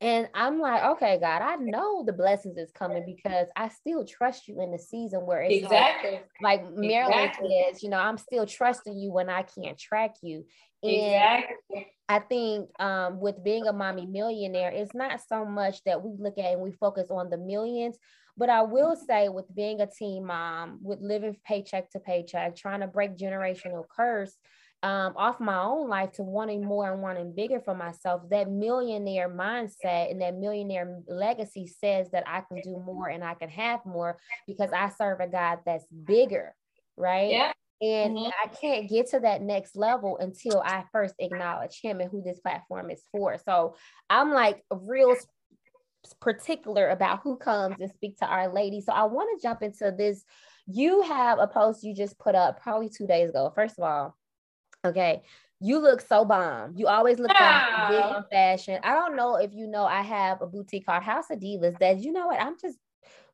And 0.00 0.28
I'm 0.34 0.58
like, 0.58 0.82
okay, 0.96 1.18
God, 1.20 1.42
I 1.42 1.54
know 1.54 2.02
the 2.04 2.12
blessings 2.12 2.56
is 2.56 2.72
coming 2.72 3.04
because 3.06 3.46
I 3.54 3.68
still 3.68 4.04
trust 4.04 4.48
you 4.48 4.60
in 4.60 4.72
the 4.72 4.78
season 4.78 5.20
where 5.20 5.42
it's 5.42 5.62
exactly 5.62 6.20
like, 6.42 6.62
like 6.62 6.74
Marilyn 6.74 7.20
exactly. 7.20 7.64
says, 7.70 7.84
you 7.84 7.88
know, 7.88 7.98
I'm 7.98 8.18
still 8.18 8.44
trusting 8.44 8.98
you 8.98 9.12
when 9.12 9.30
I 9.30 9.42
can't 9.42 9.78
track 9.78 10.16
you. 10.20 10.44
And 10.82 10.92
exactly. 10.92 11.86
I 12.08 12.18
think 12.18 12.68
um, 12.80 13.20
with 13.20 13.44
being 13.44 13.68
a 13.68 13.72
mommy 13.72 14.06
millionaire, 14.06 14.70
it's 14.70 14.92
not 14.92 15.20
so 15.28 15.44
much 15.44 15.84
that 15.84 16.02
we 16.02 16.16
look 16.18 16.36
at 16.36 16.52
and 16.52 16.60
we 16.62 16.72
focus 16.72 17.06
on 17.08 17.30
the 17.30 17.38
millions, 17.38 17.96
but 18.36 18.48
I 18.48 18.62
will 18.62 18.96
say, 18.96 19.28
with 19.28 19.54
being 19.54 19.80
a 19.80 19.86
teen 19.86 20.24
mom, 20.24 20.78
with 20.82 21.00
living 21.00 21.36
paycheck 21.46 21.90
to 21.90 22.00
paycheck, 22.00 22.56
trying 22.56 22.80
to 22.80 22.86
break 22.86 23.16
generational 23.16 23.84
curse 23.94 24.34
um, 24.82 25.14
off 25.16 25.38
my 25.38 25.62
own 25.62 25.88
life 25.88 26.12
to 26.12 26.22
wanting 26.22 26.64
more 26.64 26.92
and 26.92 27.02
wanting 27.02 27.34
bigger 27.34 27.60
for 27.60 27.74
myself, 27.74 28.22
that 28.30 28.50
millionaire 28.50 29.28
mindset 29.28 30.10
and 30.10 30.20
that 30.22 30.36
millionaire 30.36 31.00
legacy 31.06 31.68
says 31.68 32.10
that 32.10 32.24
I 32.26 32.40
can 32.40 32.60
do 32.62 32.82
more 32.84 33.08
and 33.08 33.22
I 33.22 33.34
can 33.34 33.48
have 33.48 33.84
more 33.86 34.18
because 34.46 34.72
I 34.72 34.88
serve 34.88 35.20
a 35.20 35.28
God 35.28 35.60
that's 35.64 35.86
bigger, 35.86 36.54
right? 36.96 37.30
Yeah. 37.30 37.52
And 37.80 38.16
mm-hmm. 38.16 38.30
I 38.42 38.48
can't 38.48 38.88
get 38.88 39.10
to 39.10 39.20
that 39.20 39.42
next 39.42 39.76
level 39.76 40.16
until 40.18 40.62
I 40.64 40.84
first 40.92 41.14
acknowledge 41.18 41.80
him 41.80 42.00
and 42.00 42.10
who 42.10 42.22
this 42.22 42.38
platform 42.38 42.90
is 42.90 43.02
for. 43.10 43.38
So 43.44 43.76
I'm 44.08 44.32
like 44.32 44.64
real 44.70 45.14
particular 46.20 46.88
about 46.88 47.20
who 47.22 47.36
comes 47.36 47.76
and 47.80 47.90
speak 47.90 48.18
to 48.18 48.26
our 48.26 48.52
lady. 48.52 48.80
So 48.80 48.92
I 48.92 49.04
want 49.04 49.28
to 49.38 49.42
jump 49.42 49.62
into 49.62 49.94
this. 49.96 50.24
You 50.66 51.02
have 51.02 51.38
a 51.38 51.46
post 51.46 51.82
you 51.82 51.94
just 51.94 52.18
put 52.18 52.34
up 52.34 52.60
probably 52.60 52.88
two 52.88 53.06
days 53.06 53.30
ago. 53.30 53.52
First 53.54 53.78
of 53.78 53.84
all, 53.84 54.16
okay, 54.84 55.22
you 55.60 55.78
look 55.78 56.00
so 56.00 56.24
bomb. 56.24 56.74
You 56.76 56.88
always 56.88 57.18
look 57.18 57.30
yeah. 57.32 57.88
big 57.88 58.00
on 58.00 58.24
fashion. 58.30 58.80
I 58.82 58.94
don't 58.94 59.16
know 59.16 59.36
if 59.36 59.52
you 59.52 59.66
know 59.66 59.84
I 59.84 60.02
have 60.02 60.42
a 60.42 60.46
boutique 60.46 60.86
called 60.86 61.02
House 61.02 61.30
of 61.30 61.38
Divas 61.38 61.78
that 61.78 62.00
you 62.00 62.12
know 62.12 62.26
what 62.26 62.40
I'm 62.40 62.56
just 62.60 62.78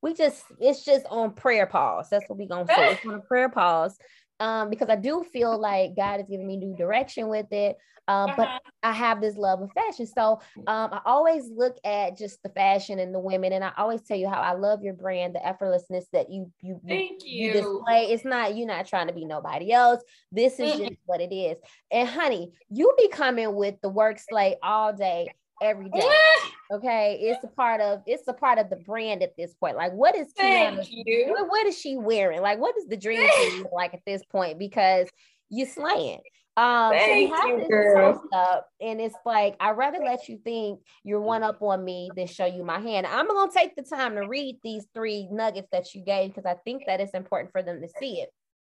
we 0.02 0.14
just 0.14 0.44
it's 0.61 0.85
just 0.85 1.07
on 1.11 1.33
prayer 1.33 1.66
pause. 1.66 2.09
That's 2.11 2.28
what 2.28 2.38
we 2.38 2.46
gonna 2.46 2.66
say. 2.66 2.92
It's 2.92 3.07
on 3.07 3.14
a 3.14 3.20
prayer 3.20 3.48
pause 3.48 3.98
um, 4.40 4.70
because 4.70 4.88
I 4.88 4.96
do 4.96 5.24
feel 5.24 5.59
like 5.59 5.96
God 5.96 6.20
is 6.20 6.27
giving 6.29 6.46
me 6.46 6.57
new 6.57 6.77
direction 6.77 7.29
with 7.29 7.53
it. 7.53 7.77
Um, 8.07 8.33
but 8.38 8.48
uh-huh. 8.48 8.59
I 8.83 8.92
have 8.92 9.20
this 9.20 9.37
love 9.37 9.61
of 9.61 9.70
fashion. 9.72 10.07
So 10.07 10.40
um, 10.66 10.90
I 10.92 11.01
always 11.05 11.51
look 11.55 11.77
at 11.85 12.16
just 12.16 12.42
the 12.42 12.48
fashion 12.48 12.98
and 13.01 13.14
the 13.14 13.18
women, 13.18 13.53
and 13.53 13.62
I 13.62 13.72
always 13.77 14.01
tell 14.01 14.16
you 14.16 14.29
how 14.29 14.40
I 14.40 14.55
love 14.55 14.83
your 14.83 14.94
brand, 14.94 15.35
the 15.35 15.40
effortlessness 15.40 16.05
that 16.14 16.31
you 16.31 16.51
you 16.62 16.81
Thank 16.88 17.22
you. 17.24 17.48
you 17.48 17.53
display. 17.53 18.07
It's 18.11 18.24
not 18.24 18.57
you're 18.57 18.66
not 18.66 18.87
trying 18.87 19.09
to 19.09 19.12
be 19.12 19.27
nobody 19.27 19.72
else. 19.72 20.01
This 20.33 20.59
is 20.59 20.79
just 20.79 20.92
what 21.05 21.20
it 21.20 21.35
is. 21.35 21.59
And 21.90 22.09
honey, 22.09 22.53
you 22.70 22.94
be 22.96 23.09
coming 23.09 23.55
with 23.55 23.74
the 23.83 23.90
work 23.90 24.18
slate 24.18 24.57
all 24.62 24.94
day 24.94 25.29
every 25.61 25.90
day. 25.90 26.09
Okay, 26.70 27.18
it's 27.22 27.42
a 27.42 27.48
part 27.48 27.81
of 27.81 28.02
it's 28.07 28.28
a 28.28 28.33
part 28.35 28.59
of 28.59 28.68
the 28.68 28.76
brand 28.76 29.22
at 29.22 29.37
this 29.37 29.54
point. 29.54 29.76
Like, 29.76 29.92
what 29.92 30.14
is 30.14 30.33
Kyona? 30.35 31.31
What, 31.31 31.48
what 31.48 31.66
is 31.66 31.78
she 31.78 31.96
wearing? 31.96 32.42
Like, 32.42 32.59
what 32.59 32.76
is 32.76 32.87
the 32.87 32.96
dream 32.96 33.26
team 33.40 33.66
like 33.72 33.94
at 33.94 34.04
this 34.04 34.22
point? 34.31 34.59
Because 34.59 35.09
you 35.48 35.64
slaying. 35.64 36.20
Um, 36.59 36.90
Thank 36.90 37.35
so 37.35 37.46
you, 37.46 37.68
girl. 37.68 38.22
Up, 38.33 38.66
and 38.81 39.00
it's 39.00 39.14
like 39.24 39.57
I'd 39.61 39.76
rather 39.76 39.98
let 39.98 40.28
you 40.28 40.38
think 40.44 40.81
you're 41.04 41.20
one 41.20 41.42
up 41.44 41.62
on 41.62 41.85
me 41.85 42.11
than 42.16 42.26
show 42.26 42.46
you 42.46 42.64
my 42.64 42.81
hand. 42.81 43.07
I'm 43.07 43.28
gonna 43.28 43.50
take 43.50 43.76
the 43.76 43.83
time 43.83 44.16
to 44.16 44.26
read 44.26 44.59
these 44.62 44.85
three 44.92 45.28
nuggets 45.31 45.68
that 45.70 45.94
you 45.94 46.04
gave 46.04 46.35
because 46.35 46.44
I 46.44 46.57
think 46.64 46.83
that 46.87 47.00
it's 47.00 47.14
important 47.14 47.52
for 47.52 47.62
them 47.62 47.81
to 47.81 47.88
see 48.00 48.20
it. 48.20 48.31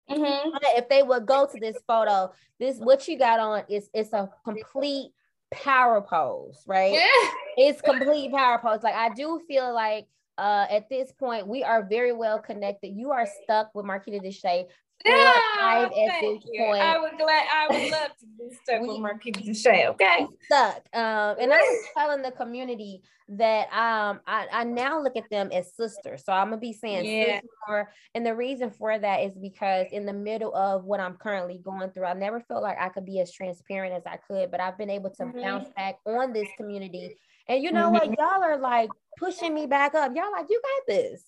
Mm-hmm. 0.10 0.57
If 0.77 0.89
they 0.89 1.01
would 1.01 1.25
go 1.25 1.47
to 1.51 1.60
this 1.60 1.77
photo, 1.88 2.31
this 2.60 2.77
what 2.77 3.07
you 3.07 3.17
got 3.17 3.39
on 3.39 3.63
is 3.69 3.89
it's 3.93 4.13
a 4.13 4.29
complete 4.43 5.12
power 5.51 6.01
pose, 6.01 6.63
right? 6.67 6.93
Yeah. 6.93 7.31
It's 7.57 7.81
complete 7.81 8.31
power 8.31 8.60
pose. 8.60 8.83
Like 8.83 8.95
I 8.95 9.10
do 9.13 9.41
feel 9.47 9.73
like 9.73 10.07
uh, 10.38 10.67
at 10.69 10.89
this 10.89 11.12
point, 11.12 11.47
we 11.47 11.63
are 11.63 11.83
very 11.83 12.13
well 12.13 12.39
connected. 12.39 12.89
You 12.89 13.12
are 13.12 13.27
stuck 13.43 13.73
with 13.73 13.86
Marquitta 13.86 14.23
DaShae 14.23 14.65
yeah, 15.05 15.89
thank 16.19 16.43
you. 16.51 16.63
Point. 16.65 16.81
I 16.81 16.99
would 16.99 17.17
glad 17.17 17.47
I 17.51 17.67
would 17.69 17.91
love 17.91 18.12
to 18.19 18.25
be 18.38 18.55
stuck 18.63 18.81
we, 18.81 18.88
with 18.88 18.97
Marquitta 18.97 19.47
DaShae. 19.47 19.88
Okay. 19.89 20.27
Stuck. 20.45 20.83
Um, 20.93 21.36
and 21.39 21.53
I 21.53 21.57
was 21.57 21.86
telling 21.95 22.21
the 22.21 22.31
community 22.31 23.01
that 23.29 23.67
um 23.73 24.21
I, 24.25 24.47
I 24.51 24.63
now 24.63 25.01
look 25.01 25.17
at 25.17 25.29
them 25.29 25.49
as 25.51 25.73
sisters. 25.75 26.23
So 26.25 26.31
I'm 26.31 26.49
gonna 26.49 26.57
be 26.57 26.73
saying 26.73 27.05
yeah. 27.05 27.41
sister. 27.41 27.91
And 28.15 28.25
the 28.25 28.33
reason 28.36 28.71
for 28.71 28.97
that 28.97 29.17
is 29.21 29.33
because 29.38 29.88
in 29.91 30.05
the 30.05 30.13
middle 30.13 30.55
of 30.55 30.86
what 30.86 30.99
I'm 30.99 31.15
currently 31.15 31.60
going 31.63 31.91
through, 31.91 32.05
I 32.05 32.13
never 32.13 32.39
felt 32.39 32.63
like 32.63 32.77
I 32.79 32.89
could 32.89 33.05
be 33.05 33.19
as 33.19 33.31
transparent 33.31 33.93
as 33.93 34.03
I 34.05 34.17
could, 34.27 34.49
but 34.51 34.60
I've 34.60 34.77
been 34.77 34.89
able 34.89 35.10
to 35.12 35.23
mm-hmm. 35.23 35.41
bounce 35.41 35.69
back 35.75 35.97
on 36.05 36.33
this 36.33 36.47
community. 36.57 37.17
And 37.49 37.63
you 37.63 37.71
know 37.71 37.91
mm-hmm. 37.91 38.10
what? 38.10 38.19
Y'all 38.19 38.43
are 38.43 38.57
like 38.57 38.89
pushing 39.17 39.53
me 39.53 39.67
back 39.67 39.93
up. 39.95 40.13
Y'all 40.15 40.31
like, 40.31 40.47
you 40.49 40.62
got 40.62 40.93
this. 40.93 41.23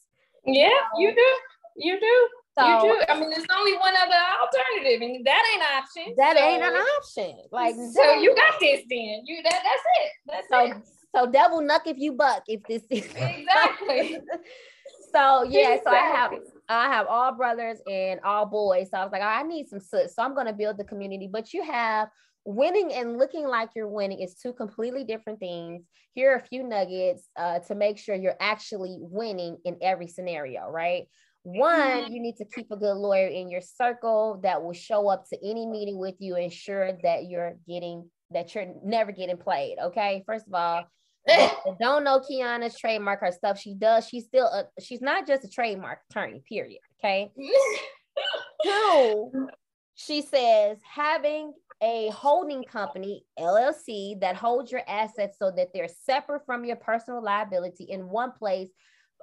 Yeah, 0.46 0.70
you 0.98 1.14
do. 1.14 1.32
You 1.76 2.00
do. 2.00 2.28
So, 2.60 2.68
you 2.68 2.94
do. 2.94 3.06
I 3.10 3.20
mean, 3.20 3.30
there's 3.30 3.46
only 3.56 3.74
one 3.78 3.94
other 3.96 4.22
alternative, 4.42 5.02
and 5.02 5.26
that 5.26 5.44
ain't 5.54 5.62
an 5.62 5.78
option. 5.78 6.16
That 6.18 6.38
so, 6.38 6.44
ain't 6.44 6.64
an 6.64 6.76
option. 6.76 7.38
Like, 7.52 7.76
so 7.76 8.14
you 8.20 8.36
got 8.36 8.60
this 8.60 8.82
then. 8.90 9.24
You 9.26 9.42
that 9.44 9.62
that's 9.64 9.84
it. 10.02 10.12
That's 10.28 10.50
so, 10.50 10.66
it. 10.66 10.88
So 11.16 11.32
devil 11.32 11.62
nuck 11.62 11.82
if 11.86 11.98
you 11.98 12.14
buck. 12.14 12.44
If 12.48 12.64
this 12.64 12.84
is 12.90 13.06
exactly. 13.16 14.20
so 15.14 15.44
yeah, 15.44 15.74
exactly. 15.74 15.82
so 15.84 15.92
I 15.92 16.16
have 16.16 16.32
I 16.70 16.86
have 16.88 17.08
all 17.08 17.34
brothers 17.36 17.80
and 17.90 18.20
all 18.24 18.46
boys. 18.46 18.90
So 18.92 18.98
I 18.98 19.04
was 19.04 19.12
like, 19.12 19.22
I 19.22 19.44
need 19.44 19.68
some 19.68 19.80
sis. 19.80 20.16
So 20.16 20.24
I'm 20.24 20.36
gonna 20.36 20.54
build 20.54 20.78
the 20.78 20.84
community. 20.84 21.30
But 21.32 21.54
you 21.54 21.64
have 21.64 22.10
winning 22.46 22.94
and 22.94 23.18
looking 23.18 23.48
like 23.48 23.70
you're 23.76 23.88
winning 23.88 24.20
is 24.20 24.36
two 24.36 24.54
completely 24.54 25.04
different 25.04 25.40
things. 25.40 25.84
Here 26.14 26.34
are 26.34 26.38
a 26.38 26.46
few 26.46 26.64
nuggets 26.64 27.28
uh, 27.38 27.60
to 27.60 27.76
make 27.76 27.98
sure 27.98 28.16
you're 28.16 28.36
actually 28.40 28.98
winning 29.00 29.58
in 29.66 29.78
every 29.82 30.08
scenario, 30.08 30.70
right? 30.70 31.08
One, 31.52 31.80
mm-hmm. 31.80 32.14
you 32.14 32.22
need 32.22 32.38
to 32.38 32.46
keep 32.46 32.70
a 32.70 32.78
good 32.78 32.94
lawyer 32.94 33.28
in 33.28 33.50
your 33.50 33.62
circle 33.62 34.40
that 34.44 34.62
will 34.62 34.74
show 34.74 35.10
up 35.10 35.28
to 35.30 35.38
any 35.44 35.66
meeting 35.66 35.98
with 35.98 36.16
you, 36.20 36.36
ensure 36.36 36.92
that 37.02 37.26
you're 37.26 37.58
getting 37.68 38.10
that 38.32 38.54
you're 38.54 38.68
never 38.84 39.12
getting 39.12 39.38
played. 39.38 39.78
Okay. 39.84 40.24
First 40.28 40.48
of 40.48 40.54
all, 40.54 40.86
don't 41.82 42.04
know 42.04 42.20
Kyona's 42.20 42.78
trademark, 42.78 43.22
her 43.22 43.32
stuff 43.32 43.60
she 43.60 43.74
does. 43.74 44.08
She's 44.08 44.26
still 44.26 44.46
a 44.46 44.66
she's 44.80 45.02
not 45.02 45.26
just 45.26 45.44
a 45.44 45.50
trademark 45.50 46.00
attorney, 46.12 46.44
period. 46.48 46.82
Okay. 47.00 47.32
Two, 48.64 49.50
she 49.96 50.22
says 50.22 50.78
having 50.84 51.54
a 51.82 52.10
holding 52.10 52.64
company, 52.64 53.26
LLC, 53.40 54.20
that 54.20 54.36
holds 54.36 54.72
your 54.72 54.82
assets 54.88 55.38
so 55.40 55.50
that 55.56 55.70
they're 55.74 55.88
separate 55.88 56.46
from 56.46 56.64
your 56.64 56.76
personal 56.76 57.24
liability 57.24 57.86
in 57.86 58.10
one 58.10 58.34
place 58.34 58.70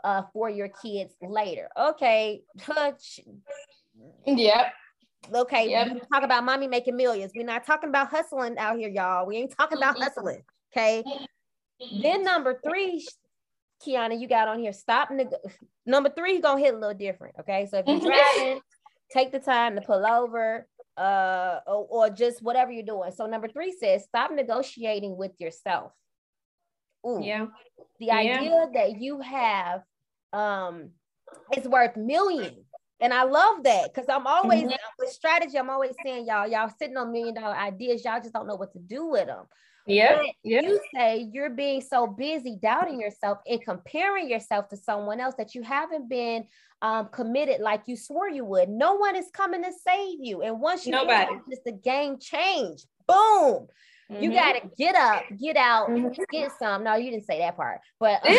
uh, 0.05 0.23
for 0.33 0.49
your 0.51 0.69
kids 0.69 1.15
later. 1.23 1.69
Okay. 1.79 2.43
Touch. 2.59 3.21
Yep. 4.27 4.67
Okay. 5.35 5.71
Yep. 5.71 5.93
We 5.95 6.01
talk 6.13 6.23
about 6.23 6.45
mommy 6.45 6.69
making 6.69 6.97
millions. 6.97 7.33
We're 7.35 7.45
not 7.45 7.65
talking 7.67 7.89
about 7.89 8.09
hustling 8.09 8.59
out 8.59 8.79
here, 8.79 8.89
y'all. 8.89 9.27
We 9.27 9.37
ain't 9.37 9.57
talking 9.57 9.79
about 9.79 9.99
hustling. 9.99 10.43
Okay. 10.73 11.03
Then 12.03 12.23
number 12.23 12.61
three, 12.65 13.07
Kyona, 13.85 14.21
you 14.21 14.29
got 14.29 14.49
on 14.49 14.59
here. 14.59 14.73
Stop. 14.73 15.11
Neg- 15.11 15.35
number 15.85 16.11
three, 16.11 16.41
gonna 16.41 16.61
hit 16.61 16.75
a 16.75 16.79
little 16.79 16.95
different. 16.97 17.37
Okay. 17.41 17.67
So 17.71 17.79
if 17.79 17.87
you're 17.87 18.01
driving, 18.01 18.61
take 19.13 19.33
the 19.33 19.41
time 19.41 19.75
to 19.77 19.81
pull 19.81 20.07
over, 20.07 20.67
uh, 20.97 21.61
or, 21.67 21.87
or 21.91 22.11
just 22.11 22.43
whatever 22.43 22.71
you're 22.71 22.83
doing. 22.83 23.11
So 23.13 23.27
number 23.27 23.49
three 23.49 23.73
says 23.73 24.05
stop 24.05 24.31
negotiating 24.31 25.17
with 25.17 25.33
yourself. 25.39 25.93
Ooh. 27.07 27.21
Yeah. 27.23 27.47
The 28.01 28.11
idea 28.11 28.43
yeah. 28.43 28.67
that 28.75 29.01
you 29.01 29.21
have 29.21 29.83
um 30.33 30.91
is 31.57 31.67
worth 31.67 31.97
millions. 31.97 32.65
And 33.01 33.13
I 33.13 33.25
love 33.25 33.63
that 33.65 33.93
because 33.93 34.09
I'm 34.09 34.27
always 34.27 34.63
mm-hmm. 34.63 34.75
with 34.99 35.11
strategy. 35.11 35.59
I'm 35.59 35.69
always 35.69 35.95
saying, 36.03 36.27
y'all, 36.27 36.49
y'all 36.49 36.71
sitting 36.79 36.97
on 36.97 37.13
million 37.13 37.35
dollar 37.35 37.55
ideas. 37.55 38.05
Y'all 38.05 38.21
just 38.21 38.33
don't 38.33 38.47
know 38.47 38.57
what 38.57 38.73
to 38.73 38.79
do 38.79 39.07
with 39.07 39.27
them. 39.27 39.45
Yeah. 39.87 40.23
Yep. 40.43 40.65
You 40.65 40.81
say 40.95 41.29
you're 41.33 41.51
being 41.51 41.81
so 41.81 42.07
busy 42.07 42.59
doubting 42.61 43.01
yourself 43.01 43.39
and 43.47 43.63
comparing 43.63 44.29
yourself 44.29 44.69
to 44.71 44.77
someone 44.77 45.21
else 45.21 45.35
that 45.37 45.55
you 45.55 45.63
haven't 45.63 46.09
been 46.09 46.47
um, 46.83 47.09
committed 47.09 47.61
like 47.61 47.83
you 47.87 47.97
swore 47.97 48.29
you 48.29 48.45
would. 48.45 48.69
No 48.69 48.95
one 48.95 49.15
is 49.15 49.27
coming 49.33 49.63
to 49.63 49.73
save 49.73 50.19
you. 50.21 50.43
And 50.43 50.61
once 50.61 50.87
you 50.87 50.93
nobody, 50.93 51.37
just 51.49 51.65
the 51.65 51.73
game 51.73 52.19
change. 52.19 52.85
Boom. 53.07 53.69
Mm-hmm. 54.11 54.23
You 54.23 54.33
got 54.33 54.53
to 54.53 54.71
get 54.79 54.95
up, 54.95 55.25
get 55.41 55.57
out, 55.57 55.89
mm-hmm. 55.91 56.23
get 56.31 56.53
some. 56.59 56.85
No, 56.85 56.95
you 56.95 57.11
didn't 57.11 57.27
say 57.27 57.41
that 57.41 57.57
part, 57.57 57.81
but 57.99 58.25
um, 58.25 58.37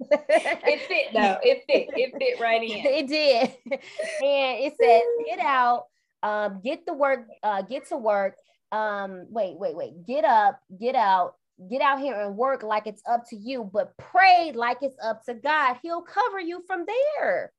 it 0.10 0.80
fit 0.88 1.12
though. 1.12 1.36
It 1.42 1.62
fit. 1.68 1.90
It 1.94 2.14
fit 2.18 2.40
right 2.40 2.62
in. 2.62 2.70
It 2.70 3.06
did, 3.06 3.50
and 3.72 4.60
it 4.64 4.74
said, 4.80 5.02
"Get 5.26 5.44
out, 5.44 5.84
um, 6.22 6.60
get 6.64 6.86
the 6.86 6.94
work, 6.94 7.26
uh, 7.42 7.60
get 7.62 7.86
to 7.88 7.98
work." 7.98 8.36
Um, 8.72 9.26
wait, 9.28 9.58
wait, 9.58 9.76
wait. 9.76 10.06
Get 10.06 10.24
up, 10.24 10.58
get 10.80 10.94
out, 10.94 11.34
get 11.68 11.82
out 11.82 12.00
here 12.00 12.18
and 12.18 12.34
work 12.34 12.62
like 12.62 12.86
it's 12.86 13.02
up 13.06 13.24
to 13.28 13.36
you, 13.36 13.68
but 13.70 13.94
pray 13.98 14.52
like 14.54 14.78
it's 14.80 14.96
up 15.02 15.22
to 15.26 15.34
God. 15.34 15.76
He'll 15.82 16.02
cover 16.02 16.40
you 16.40 16.62
from 16.66 16.86
there. 16.86 17.52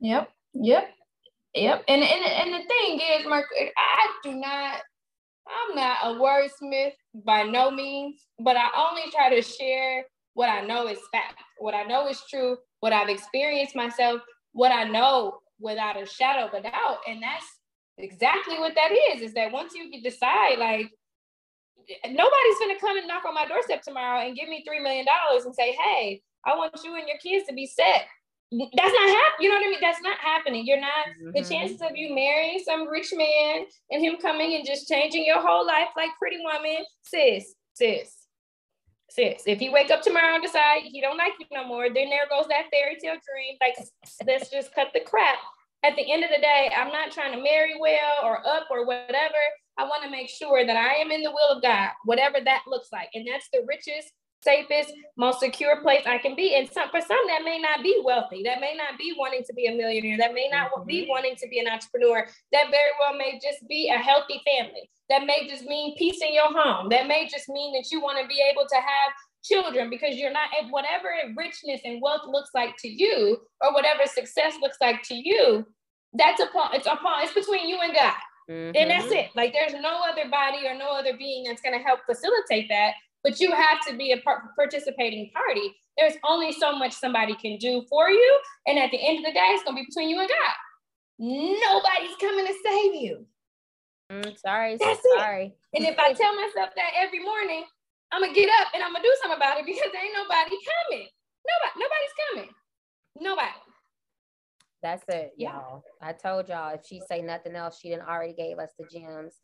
Yep. 0.00 0.30
Yep. 0.54 0.90
Yep. 1.54 1.84
And 1.88 2.02
and 2.02 2.24
and 2.24 2.54
the 2.54 2.68
thing 2.68 3.00
is, 3.18 3.26
Mark, 3.26 3.46
I 3.76 4.06
do 4.22 4.34
not 4.34 4.80
I'm 5.46 5.76
not 5.76 5.98
a 6.02 6.20
wordsmith 6.20 6.92
by 7.24 7.44
no 7.44 7.70
means, 7.70 8.26
but 8.38 8.56
I 8.56 8.68
only 8.76 9.10
try 9.10 9.34
to 9.34 9.42
share 9.42 10.04
what 10.34 10.48
I 10.48 10.62
know 10.62 10.88
is 10.88 10.98
fact, 11.12 11.40
what 11.58 11.74
I 11.74 11.84
know 11.84 12.08
is 12.08 12.22
true, 12.28 12.56
what 12.80 12.92
I've 12.92 13.08
experienced 13.08 13.76
myself, 13.76 14.20
what 14.52 14.72
I 14.72 14.84
know 14.84 15.38
without 15.60 16.00
a 16.00 16.06
shadow 16.06 16.46
of 16.46 16.54
a 16.54 16.62
doubt. 16.62 16.98
And 17.08 17.22
that's 17.22 17.46
exactly 17.98 18.58
what 18.58 18.74
that 18.74 18.90
is, 19.12 19.22
is 19.22 19.34
that 19.34 19.52
once 19.52 19.74
you 19.74 20.02
decide, 20.02 20.58
like, 20.58 20.90
nobody's 22.04 22.58
gonna 22.58 22.80
come 22.80 22.96
and 22.96 23.06
knock 23.06 23.24
on 23.24 23.34
my 23.34 23.46
doorstep 23.46 23.82
tomorrow 23.82 24.26
and 24.26 24.36
give 24.36 24.48
me 24.48 24.64
$3 24.68 24.82
million 24.82 25.06
and 25.44 25.54
say, 25.54 25.72
hey, 25.72 26.22
I 26.44 26.56
want 26.56 26.74
you 26.82 26.96
and 26.96 27.06
your 27.06 27.18
kids 27.18 27.46
to 27.48 27.54
be 27.54 27.66
set 27.66 28.06
that's 28.76 28.94
not 28.94 29.08
happening. 29.08 29.40
You 29.40 29.48
know 29.48 29.56
what 29.56 29.66
I 29.66 29.70
mean? 29.70 29.78
That's 29.80 30.02
not 30.02 30.18
happening. 30.18 30.66
You're 30.66 30.80
not 30.80 31.06
mm-hmm. 31.08 31.30
the 31.34 31.42
chances 31.42 31.80
of 31.82 31.96
you 31.96 32.14
marrying 32.14 32.60
some 32.64 32.88
rich 32.88 33.12
man 33.14 33.64
and 33.90 34.04
him 34.04 34.16
coming 34.20 34.54
and 34.54 34.66
just 34.66 34.88
changing 34.88 35.24
your 35.24 35.40
whole 35.40 35.66
life 35.66 35.88
like 35.96 36.10
pretty 36.18 36.38
woman, 36.42 36.84
sis, 37.02 37.54
sis, 37.74 38.12
sis. 39.10 39.42
If 39.46 39.60
you 39.60 39.72
wake 39.72 39.90
up 39.90 40.02
tomorrow 40.02 40.34
and 40.34 40.42
decide 40.42 40.82
he 40.84 41.00
don't 41.00 41.18
like 41.18 41.32
you 41.38 41.46
no 41.52 41.66
more, 41.66 41.88
then 41.88 42.10
there 42.10 42.28
goes 42.30 42.46
that 42.48 42.70
fairy 42.72 42.96
tale 43.02 43.14
dream. 43.14 43.56
Like 43.60 43.76
let's 44.26 44.50
just 44.50 44.74
cut 44.74 44.88
the 44.94 45.00
crap. 45.00 45.38
At 45.84 45.96
the 45.96 46.12
end 46.12 46.24
of 46.24 46.30
the 46.30 46.40
day, 46.40 46.70
I'm 46.74 46.88
not 46.88 47.12
trying 47.12 47.32
to 47.32 47.42
marry 47.42 47.74
well 47.78 48.16
or 48.22 48.46
up 48.46 48.68
or 48.70 48.86
whatever. 48.86 49.42
I 49.76 49.84
want 49.84 50.02
to 50.04 50.10
make 50.10 50.30
sure 50.30 50.64
that 50.64 50.76
I 50.76 50.94
am 50.94 51.10
in 51.10 51.22
the 51.22 51.30
will 51.30 51.56
of 51.56 51.62
God, 51.62 51.90
whatever 52.04 52.38
that 52.42 52.62
looks 52.66 52.88
like. 52.92 53.08
And 53.12 53.26
that's 53.30 53.48
the 53.52 53.64
richest 53.68 54.10
safest, 54.44 54.92
most 55.16 55.40
secure 55.40 55.80
place 55.80 56.04
I 56.06 56.18
can 56.18 56.36
be. 56.36 56.54
And 56.54 56.70
some 56.70 56.90
for 56.90 57.00
some 57.00 57.26
that 57.28 57.42
may 57.44 57.58
not 57.58 57.82
be 57.82 58.00
wealthy, 58.04 58.42
that 58.44 58.60
may 58.60 58.74
not 58.76 58.98
be 58.98 59.14
wanting 59.16 59.42
to 59.44 59.54
be 59.54 59.66
a 59.66 59.74
millionaire, 59.74 60.18
that 60.18 60.34
may 60.34 60.48
not 60.48 60.70
mm-hmm. 60.70 60.86
be 60.86 61.06
wanting 61.08 61.36
to 61.36 61.48
be 61.48 61.58
an 61.58 61.66
entrepreneur. 61.66 62.26
That 62.52 62.70
very 62.70 62.92
well 63.00 63.16
may 63.16 63.40
just 63.42 63.66
be 63.68 63.90
a 63.94 63.98
healthy 63.98 64.40
family. 64.44 64.90
That 65.10 65.26
may 65.26 65.48
just 65.48 65.64
mean 65.64 65.96
peace 65.96 66.20
in 66.22 66.32
your 66.32 66.52
home. 66.52 66.88
That 66.90 67.06
may 67.06 67.28
just 67.28 67.48
mean 67.48 67.72
that 67.74 67.90
you 67.90 68.00
want 68.00 68.18
to 68.20 68.26
be 68.28 68.42
able 68.50 68.66
to 68.68 68.76
have 68.76 69.12
children 69.42 69.90
because 69.90 70.16
you're 70.16 70.32
not 70.32 70.48
at 70.58 70.70
whatever 70.70 71.08
richness 71.36 71.80
and 71.84 72.00
wealth 72.00 72.22
looks 72.26 72.50
like 72.54 72.74
to 72.78 72.88
you, 72.88 73.38
or 73.60 73.72
whatever 73.74 74.02
success 74.06 74.54
looks 74.60 74.78
like 74.80 75.02
to 75.04 75.14
you. 75.14 75.66
That's 76.14 76.40
upon 76.40 76.74
it's 76.74 76.86
upon 76.86 77.24
it's 77.24 77.34
between 77.34 77.68
you 77.68 77.78
and 77.82 77.92
God. 77.94 78.14
Mm-hmm. 78.50 78.76
And 78.76 78.90
that's 78.90 79.10
it. 79.10 79.30
Like 79.34 79.52
there's 79.52 79.74
no 79.74 80.00
other 80.10 80.28
body 80.30 80.66
or 80.66 80.76
no 80.76 80.92
other 80.92 81.16
being 81.16 81.44
that's 81.44 81.62
going 81.62 81.76
to 81.76 81.84
help 81.84 82.00
facilitate 82.06 82.68
that 82.68 82.92
but 83.24 83.40
you 83.40 83.50
have 83.52 83.80
to 83.88 83.96
be 83.96 84.12
a 84.12 84.22
participating 84.54 85.30
party. 85.34 85.74
There's 85.96 86.14
only 86.28 86.52
so 86.52 86.76
much 86.76 86.92
somebody 86.92 87.34
can 87.34 87.56
do 87.56 87.82
for 87.88 88.10
you. 88.10 88.40
And 88.66 88.78
at 88.78 88.90
the 88.90 88.98
end 89.00 89.18
of 89.18 89.24
the 89.24 89.32
day, 89.32 89.46
it's 89.48 89.64
going 89.64 89.76
to 89.76 89.82
be 89.82 89.86
between 89.86 90.10
you 90.10 90.20
and 90.20 90.28
God. 90.28 90.54
Nobody's 91.18 92.16
coming 92.20 92.46
to 92.46 92.54
save 92.62 92.94
you. 92.94 93.26
Mm, 94.12 94.38
sorry. 94.38 94.76
That's 94.76 95.00
sorry. 95.16 95.54
It. 95.72 95.78
And 95.78 95.86
if 95.86 95.98
I 95.98 96.12
tell 96.12 96.34
myself 96.36 96.70
that 96.76 96.90
every 96.96 97.24
morning, 97.24 97.64
I'm 98.12 98.20
going 98.20 98.34
to 98.34 98.38
get 98.38 98.50
up 98.60 98.68
and 98.74 98.82
I'm 98.82 98.92
going 98.92 99.02
to 99.02 99.08
do 99.08 99.16
something 99.22 99.38
about 99.38 99.58
it 99.58 99.66
because 99.66 99.82
ain't 99.84 100.14
nobody 100.14 100.56
coming. 100.90 101.08
Nobody, 101.46 101.72
nobody's 101.76 102.14
coming. 102.28 102.50
Nobody. 103.20 103.58
That's 104.82 105.04
it, 105.08 105.32
y'all. 105.38 105.82
I 106.02 106.12
told 106.12 106.50
y'all 106.50 106.74
if 106.74 106.82
she 106.86 107.00
say 107.08 107.22
nothing 107.22 107.56
else, 107.56 107.78
she 107.80 107.88
didn't 107.88 108.06
already 108.06 108.34
gave 108.34 108.58
us 108.58 108.70
the 108.78 108.84
gems 108.84 109.40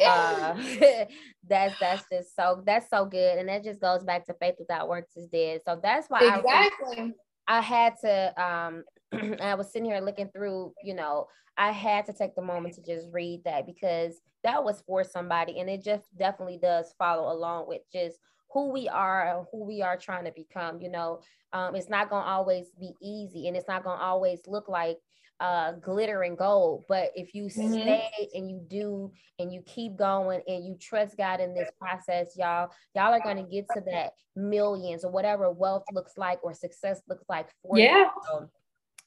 uh, 0.00 0.54
that's 1.48 1.78
that's 1.78 2.04
just 2.10 2.34
so 2.34 2.62
that's 2.66 2.90
so 2.90 3.04
good 3.04 3.38
and 3.38 3.48
that 3.48 3.62
just 3.62 3.80
goes 3.80 4.02
back 4.02 4.26
to 4.26 4.34
faith 4.34 4.56
without 4.58 4.88
works 4.88 5.16
is 5.16 5.28
dead 5.28 5.60
so 5.64 5.78
that's 5.82 6.08
why 6.08 6.36
exactly 6.36 7.14
I, 7.46 7.58
I 7.58 7.60
had 7.60 7.94
to 8.00 8.42
um 8.42 8.84
I 9.40 9.54
was 9.54 9.72
sitting 9.72 9.88
here 9.88 10.00
looking 10.00 10.28
through, 10.28 10.72
you 10.82 10.94
know, 10.94 11.26
I 11.56 11.70
had 11.70 12.06
to 12.06 12.12
take 12.12 12.34
the 12.34 12.42
moment 12.42 12.74
to 12.74 12.82
just 12.82 13.06
read 13.12 13.42
that 13.44 13.66
because 13.66 14.20
that 14.42 14.64
was 14.64 14.82
for 14.86 15.04
somebody. 15.04 15.60
And 15.60 15.70
it 15.70 15.84
just 15.84 16.04
definitely 16.16 16.58
does 16.60 16.94
follow 16.98 17.32
along 17.32 17.68
with 17.68 17.82
just 17.92 18.18
who 18.52 18.70
we 18.70 18.88
are 18.88 19.36
and 19.36 19.46
who 19.50 19.64
we 19.64 19.82
are 19.82 19.96
trying 19.96 20.24
to 20.24 20.32
become. 20.32 20.80
You 20.80 20.90
know, 20.90 21.20
um, 21.52 21.74
it's 21.74 21.88
not 21.88 22.10
going 22.10 22.24
to 22.24 22.28
always 22.28 22.68
be 22.78 22.92
easy 23.02 23.48
and 23.48 23.56
it's 23.56 23.68
not 23.68 23.84
going 23.84 23.98
to 23.98 24.04
always 24.04 24.40
look 24.46 24.68
like 24.68 24.98
uh, 25.40 25.72
glitter 25.72 26.22
and 26.22 26.36
gold. 26.38 26.84
But 26.88 27.10
if 27.14 27.34
you 27.34 27.44
mm-hmm. 27.44 27.72
stay 27.72 28.28
and 28.34 28.50
you 28.50 28.60
do 28.68 29.12
and 29.38 29.52
you 29.52 29.62
keep 29.66 29.96
going 29.96 30.42
and 30.46 30.64
you 30.64 30.76
trust 30.80 31.16
God 31.16 31.40
in 31.40 31.54
this 31.54 31.70
process, 31.78 32.34
y'all, 32.36 32.70
y'all 32.94 33.12
are 33.12 33.20
going 33.20 33.36
to 33.36 33.50
get 33.50 33.66
to 33.74 33.82
that 33.86 34.12
millions 34.36 35.04
or 35.04 35.10
whatever 35.10 35.50
wealth 35.50 35.84
looks 35.92 36.12
like 36.16 36.38
or 36.42 36.54
success 36.54 37.00
looks 37.08 37.24
like 37.28 37.48
for 37.62 37.78
yeah. 37.78 38.08
you. 38.32 38.50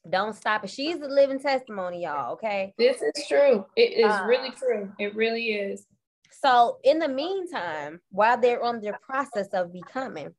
Don't 0.09 0.35
stop 0.35 0.63
it. 0.63 0.69
She's 0.69 1.01
a 1.01 1.07
living 1.07 1.39
testimony, 1.39 2.03
y'all. 2.03 2.33
Okay. 2.33 2.73
This 2.77 3.01
is 3.01 3.27
true. 3.27 3.65
It 3.75 4.05
is 4.05 4.11
uh, 4.11 4.23
really 4.25 4.51
true. 4.51 4.91
It 4.99 5.15
really 5.15 5.51
is. 5.51 5.85
So 6.31 6.77
in 6.83 6.99
the 6.99 7.09
meantime, 7.09 7.99
while 8.11 8.39
they're 8.39 8.63
on 8.63 8.79
their 8.79 8.97
process 9.01 9.47
of 9.53 9.73
becoming, 9.73 10.33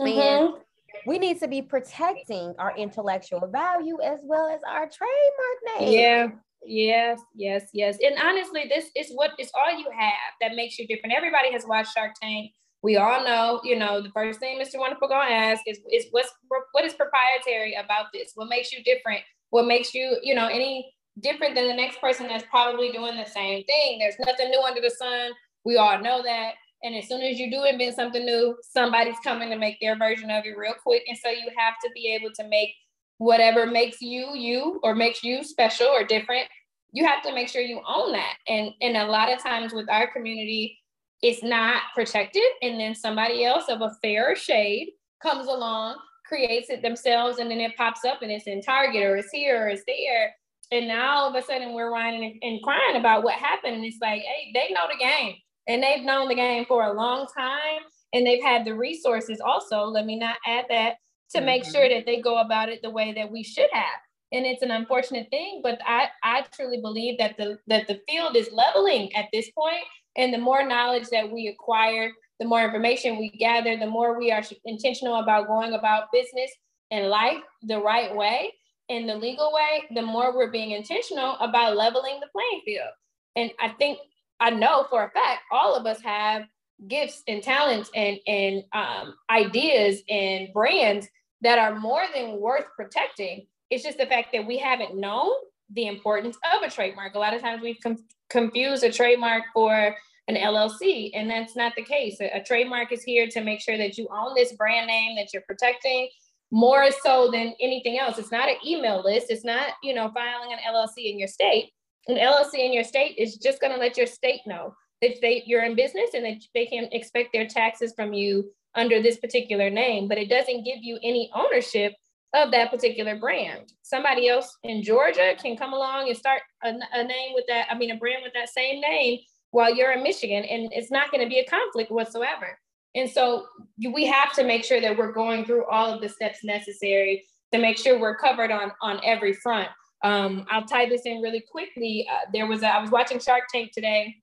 mm-hmm 0.00 0.58
we 1.06 1.18
need 1.18 1.40
to 1.40 1.48
be 1.48 1.62
protecting 1.62 2.54
our 2.58 2.76
intellectual 2.76 3.46
value 3.46 4.00
as 4.02 4.20
well 4.22 4.48
as 4.48 4.60
our 4.66 4.88
trademark 4.88 5.80
name. 5.80 5.98
Yeah. 5.98 6.28
Yes, 6.64 7.20
yes, 7.34 7.64
yes. 7.72 7.98
And 8.04 8.16
honestly, 8.22 8.64
this 8.68 8.90
is 8.96 9.10
what 9.14 9.30
is 9.38 9.50
all 9.54 9.76
you 9.76 9.90
have 9.90 10.32
that 10.40 10.54
makes 10.54 10.78
you 10.78 10.86
different. 10.86 11.14
Everybody 11.16 11.52
has 11.52 11.64
watched 11.66 11.92
Shark 11.94 12.12
Tank. 12.20 12.52
We 12.82 12.96
all 12.96 13.24
know, 13.24 13.60
you 13.64 13.76
know, 13.76 14.00
the 14.00 14.10
first 14.10 14.40
thing 14.40 14.60
Mr. 14.60 14.78
Wonderful 14.78 15.08
gonna 15.08 15.30
ask 15.30 15.62
is, 15.66 15.80
is 15.90 16.06
what's 16.10 16.30
what 16.72 16.84
is 16.84 16.94
proprietary 16.94 17.74
about 17.74 18.06
this? 18.12 18.32
What 18.34 18.48
makes 18.48 18.72
you 18.72 18.82
different? 18.84 19.22
What 19.50 19.66
makes 19.66 19.94
you, 19.94 20.18
you 20.22 20.34
know, 20.34 20.48
any 20.48 20.92
different 21.20 21.54
than 21.54 21.68
the 21.68 21.74
next 21.74 22.00
person 22.00 22.26
that's 22.26 22.44
probably 22.50 22.90
doing 22.90 23.16
the 23.16 23.26
same 23.26 23.64
thing? 23.64 23.98
There's 23.98 24.16
nothing 24.24 24.50
new 24.50 24.62
under 24.62 24.80
the 24.80 24.90
sun. 24.90 25.32
We 25.64 25.76
all 25.76 26.00
know 26.00 26.22
that. 26.22 26.54
And 26.82 26.96
as 26.96 27.06
soon 27.06 27.22
as 27.22 27.38
you 27.38 27.50
do 27.50 27.64
invent 27.64 27.94
something 27.94 28.24
new, 28.24 28.56
somebody's 28.62 29.18
coming 29.22 29.50
to 29.50 29.56
make 29.56 29.78
their 29.80 29.96
version 29.96 30.30
of 30.30 30.44
it 30.44 30.56
real 30.56 30.74
quick. 30.82 31.04
And 31.08 31.16
so 31.16 31.30
you 31.30 31.48
have 31.56 31.74
to 31.82 31.90
be 31.94 32.12
able 32.14 32.34
to 32.34 32.48
make 32.48 32.74
whatever 33.18 33.66
makes 33.66 34.00
you 34.00 34.34
you 34.34 34.80
or 34.82 34.94
makes 34.94 35.22
you 35.22 35.44
special 35.44 35.86
or 35.86 36.04
different. 36.04 36.48
You 36.92 37.06
have 37.06 37.22
to 37.22 37.32
make 37.32 37.48
sure 37.48 37.62
you 37.62 37.80
own 37.86 38.12
that. 38.12 38.34
And 38.48 38.70
and 38.80 38.96
a 38.96 39.06
lot 39.06 39.32
of 39.32 39.40
times 39.40 39.72
with 39.72 39.88
our 39.88 40.12
community, 40.12 40.78
it's 41.22 41.42
not 41.42 41.82
protected. 41.94 42.42
And 42.62 42.80
then 42.80 42.94
somebody 42.94 43.44
else 43.44 43.68
of 43.68 43.80
a 43.80 43.94
fair 44.02 44.34
shade 44.34 44.90
comes 45.22 45.46
along, 45.46 45.98
creates 46.26 46.68
it 46.68 46.82
themselves, 46.82 47.38
and 47.38 47.48
then 47.48 47.60
it 47.60 47.76
pops 47.76 48.04
up 48.04 48.22
and 48.22 48.32
it's 48.32 48.48
in 48.48 48.60
Target 48.60 49.04
or 49.04 49.16
it's 49.16 49.30
here 49.30 49.66
or 49.66 49.68
it's 49.68 49.84
there. 49.86 50.34
And 50.72 50.88
now 50.88 51.16
all 51.16 51.28
of 51.28 51.34
a 51.36 51.46
sudden 51.46 51.74
we're 51.74 51.92
whining 51.92 52.40
and 52.42 52.62
crying 52.62 52.96
about 52.96 53.22
what 53.22 53.34
happened. 53.34 53.76
And 53.76 53.84
it's 53.84 53.98
like, 54.00 54.22
hey, 54.22 54.50
they 54.52 54.74
know 54.74 54.88
the 54.90 54.98
game 54.98 55.36
and 55.68 55.82
they've 55.82 56.04
known 56.04 56.28
the 56.28 56.34
game 56.34 56.64
for 56.66 56.84
a 56.84 56.92
long 56.92 57.26
time 57.36 57.82
and 58.12 58.26
they've 58.26 58.42
had 58.42 58.64
the 58.64 58.74
resources 58.74 59.40
also 59.40 59.84
let 59.84 60.06
me 60.06 60.18
not 60.18 60.36
add 60.46 60.64
that 60.68 60.96
to 61.30 61.38
mm-hmm. 61.38 61.46
make 61.46 61.64
sure 61.64 61.88
that 61.88 62.06
they 62.06 62.20
go 62.20 62.40
about 62.40 62.68
it 62.68 62.80
the 62.82 62.90
way 62.90 63.12
that 63.12 63.30
we 63.30 63.42
should 63.42 63.68
have 63.72 64.00
and 64.32 64.46
it's 64.46 64.62
an 64.62 64.70
unfortunate 64.70 65.28
thing 65.30 65.60
but 65.62 65.78
i 65.86 66.06
i 66.22 66.44
truly 66.52 66.80
believe 66.80 67.18
that 67.18 67.36
the 67.36 67.58
that 67.66 67.86
the 67.86 68.00
field 68.08 68.36
is 68.36 68.50
leveling 68.52 69.14
at 69.14 69.26
this 69.32 69.50
point 69.50 69.84
and 70.16 70.32
the 70.32 70.38
more 70.38 70.66
knowledge 70.66 71.08
that 71.10 71.30
we 71.30 71.48
acquire 71.48 72.10
the 72.40 72.46
more 72.46 72.64
information 72.64 73.18
we 73.18 73.30
gather 73.30 73.76
the 73.76 73.86
more 73.86 74.18
we 74.18 74.30
are 74.30 74.42
intentional 74.64 75.16
about 75.16 75.46
going 75.46 75.74
about 75.74 76.12
business 76.12 76.50
and 76.90 77.08
life 77.08 77.42
the 77.62 77.78
right 77.78 78.14
way 78.14 78.52
in 78.88 79.06
the 79.06 79.14
legal 79.14 79.52
way 79.52 79.84
the 79.94 80.02
more 80.02 80.36
we're 80.36 80.50
being 80.50 80.72
intentional 80.72 81.36
about 81.40 81.76
leveling 81.76 82.18
the 82.20 82.28
playing 82.32 82.62
field 82.64 82.90
and 83.36 83.50
i 83.60 83.68
think 83.68 83.98
I 84.42 84.50
know 84.50 84.86
for 84.90 85.04
a 85.04 85.10
fact 85.10 85.42
all 85.52 85.76
of 85.76 85.86
us 85.86 86.00
have 86.02 86.42
gifts 86.88 87.22
and 87.28 87.42
talents 87.42 87.90
and 87.94 88.18
and 88.26 88.64
um, 88.72 89.14
ideas 89.30 90.02
and 90.08 90.52
brands 90.52 91.06
that 91.42 91.58
are 91.58 91.78
more 91.78 92.02
than 92.12 92.40
worth 92.40 92.66
protecting. 92.74 93.46
It's 93.70 93.84
just 93.84 93.98
the 93.98 94.06
fact 94.06 94.30
that 94.32 94.44
we 94.44 94.58
haven't 94.58 94.96
known 94.96 95.30
the 95.72 95.86
importance 95.86 96.36
of 96.52 96.62
a 96.62 96.70
trademark. 96.70 97.14
A 97.14 97.20
lot 97.20 97.34
of 97.34 97.40
times 97.40 97.62
we've 97.62 97.78
com- 97.80 98.04
confused 98.30 98.82
a 98.82 98.90
trademark 98.90 99.44
for 99.54 99.94
an 100.28 100.34
LLC, 100.34 101.10
and 101.14 101.30
that's 101.30 101.54
not 101.54 101.74
the 101.76 101.84
case. 101.84 102.20
A, 102.20 102.38
a 102.38 102.42
trademark 102.42 102.90
is 102.90 103.04
here 103.04 103.28
to 103.28 103.40
make 103.42 103.60
sure 103.60 103.78
that 103.78 103.96
you 103.96 104.08
own 104.12 104.34
this 104.34 104.52
brand 104.54 104.88
name 104.88 105.16
that 105.16 105.32
you're 105.32 105.42
protecting 105.42 106.08
more 106.50 106.90
so 107.04 107.30
than 107.30 107.54
anything 107.60 107.98
else. 107.98 108.18
It's 108.18 108.32
not 108.32 108.48
an 108.48 108.56
email 108.66 109.02
list. 109.04 109.28
It's 109.30 109.44
not, 109.44 109.74
you 109.84 109.94
know, 109.94 110.10
filing 110.12 110.52
an 110.52 110.58
LLC 110.68 111.10
in 111.10 111.18
your 111.18 111.28
state 111.28 111.70
an 112.08 112.16
LLC 112.16 112.54
in 112.54 112.72
your 112.72 112.84
state 112.84 113.16
is 113.18 113.36
just 113.36 113.60
going 113.60 113.72
to 113.72 113.78
let 113.78 113.96
your 113.96 114.06
state 114.06 114.40
know 114.46 114.74
if 115.00 115.20
they 115.20 115.42
you're 115.46 115.64
in 115.64 115.74
business 115.74 116.10
and 116.14 116.24
that 116.24 116.42
they 116.54 116.66
can 116.66 116.88
expect 116.92 117.32
their 117.32 117.46
taxes 117.46 117.92
from 117.94 118.12
you 118.12 118.50
under 118.74 119.02
this 119.02 119.18
particular 119.18 119.68
name, 119.70 120.08
but 120.08 120.18
it 120.18 120.28
doesn't 120.28 120.64
give 120.64 120.78
you 120.80 120.98
any 121.02 121.30
ownership 121.34 121.94
of 122.34 122.50
that 122.50 122.70
particular 122.70 123.16
brand. 123.16 123.72
Somebody 123.82 124.28
else 124.28 124.56
in 124.62 124.82
Georgia 124.82 125.34
can 125.40 125.56
come 125.56 125.74
along 125.74 126.08
and 126.08 126.16
start 126.16 126.40
a, 126.64 126.72
a 126.94 127.04
name 127.04 127.32
with 127.34 127.44
that, 127.48 127.66
I 127.70 127.76
mean, 127.76 127.90
a 127.90 127.96
brand 127.96 128.22
with 128.22 128.32
that 128.32 128.48
same 128.48 128.80
name 128.80 129.18
while 129.50 129.74
you're 129.74 129.92
in 129.92 130.02
Michigan, 130.02 130.44
and 130.44 130.72
it's 130.72 130.90
not 130.90 131.10
going 131.10 131.22
to 131.22 131.28
be 131.28 131.40
a 131.40 131.44
conflict 131.44 131.90
whatsoever. 131.90 132.58
And 132.94 133.10
so 133.10 133.46
we 133.92 134.06
have 134.06 134.32
to 134.34 134.44
make 134.44 134.64
sure 134.64 134.80
that 134.80 134.96
we're 134.96 135.12
going 135.12 135.44
through 135.44 135.66
all 135.66 135.92
of 135.92 136.00
the 136.00 136.08
steps 136.08 136.42
necessary 136.42 137.24
to 137.52 137.58
make 137.58 137.76
sure 137.76 137.98
we're 137.98 138.16
covered 138.16 138.50
on, 138.50 138.72
on 138.80 139.00
every 139.04 139.34
front. 139.34 139.68
Um, 140.02 140.46
I'll 140.50 140.64
tie 140.64 140.88
this 140.88 141.02
in 141.04 141.20
really 141.20 141.40
quickly. 141.40 142.06
Uh, 142.10 142.30
there 142.32 142.46
was 142.46 142.62
a, 142.62 142.68
I 142.68 142.80
was 142.80 142.90
watching 142.90 143.20
Shark 143.20 143.44
Tank 143.52 143.72
today. 143.72 144.16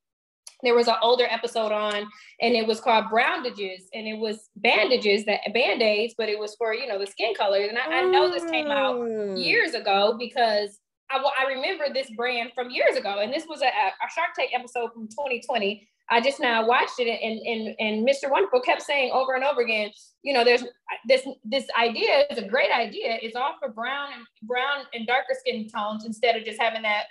There 0.61 0.75
was 0.75 0.89
an 0.89 0.95
older 1.01 1.25
episode 1.29 1.71
on, 1.71 2.05
and 2.41 2.53
it 2.53 2.67
was 2.67 2.81
called 2.81 3.05
Browndages, 3.05 3.83
and 3.93 4.05
it 4.05 4.17
was 4.17 4.49
bandages 4.57 5.23
that 5.25 5.39
band 5.53 5.81
aids, 5.81 6.15
but 6.17 6.27
it 6.27 6.37
was 6.37 6.53
for 6.55 6.73
you 6.73 6.85
know 6.85 6.99
the 6.99 7.07
skin 7.07 7.33
colors. 7.33 7.69
And 7.69 7.77
I, 7.77 8.01
I 8.01 8.03
know 8.03 8.29
this 8.29 8.43
came 8.51 8.67
out 8.67 8.97
mm. 8.97 9.41
years 9.41 9.73
ago 9.73 10.17
because 10.19 10.79
I, 11.09 11.17
I 11.17 11.47
remember 11.47 11.85
this 11.93 12.11
brand 12.11 12.51
from 12.53 12.69
years 12.71 12.97
ago, 12.97 13.19
and 13.19 13.33
this 13.33 13.45
was 13.47 13.61
a, 13.61 13.67
a 13.67 14.09
Shark 14.13 14.31
Tank 14.35 14.51
episode 14.53 14.91
from 14.93 15.07
2020. 15.07 15.87
I 16.11 16.21
just 16.21 16.39
now 16.39 16.65
watched 16.65 16.99
it, 16.99 17.07
and 17.07 17.39
and 17.39 17.75
and 17.79 18.07
Mr. 18.07 18.29
Wonderful 18.29 18.61
kept 18.61 18.81
saying 18.81 19.11
over 19.11 19.35
and 19.35 19.43
over 19.43 19.61
again, 19.61 19.91
you 20.23 20.33
know, 20.33 20.43
there's 20.43 20.63
this 21.07 21.27
this 21.43 21.67
idea 21.79 22.25
is 22.31 22.39
a 22.39 22.47
great 22.47 22.71
idea. 22.71 23.17
It's 23.21 23.35
all 23.35 23.53
for 23.59 23.69
brown 23.69 24.09
and 24.13 24.47
brown 24.47 24.85
and 24.93 25.05
darker 25.05 25.35
skin 25.39 25.67
tones 25.69 26.05
instead 26.05 26.35
of 26.35 26.43
just 26.43 26.59
having 26.59 26.81
that 26.81 27.03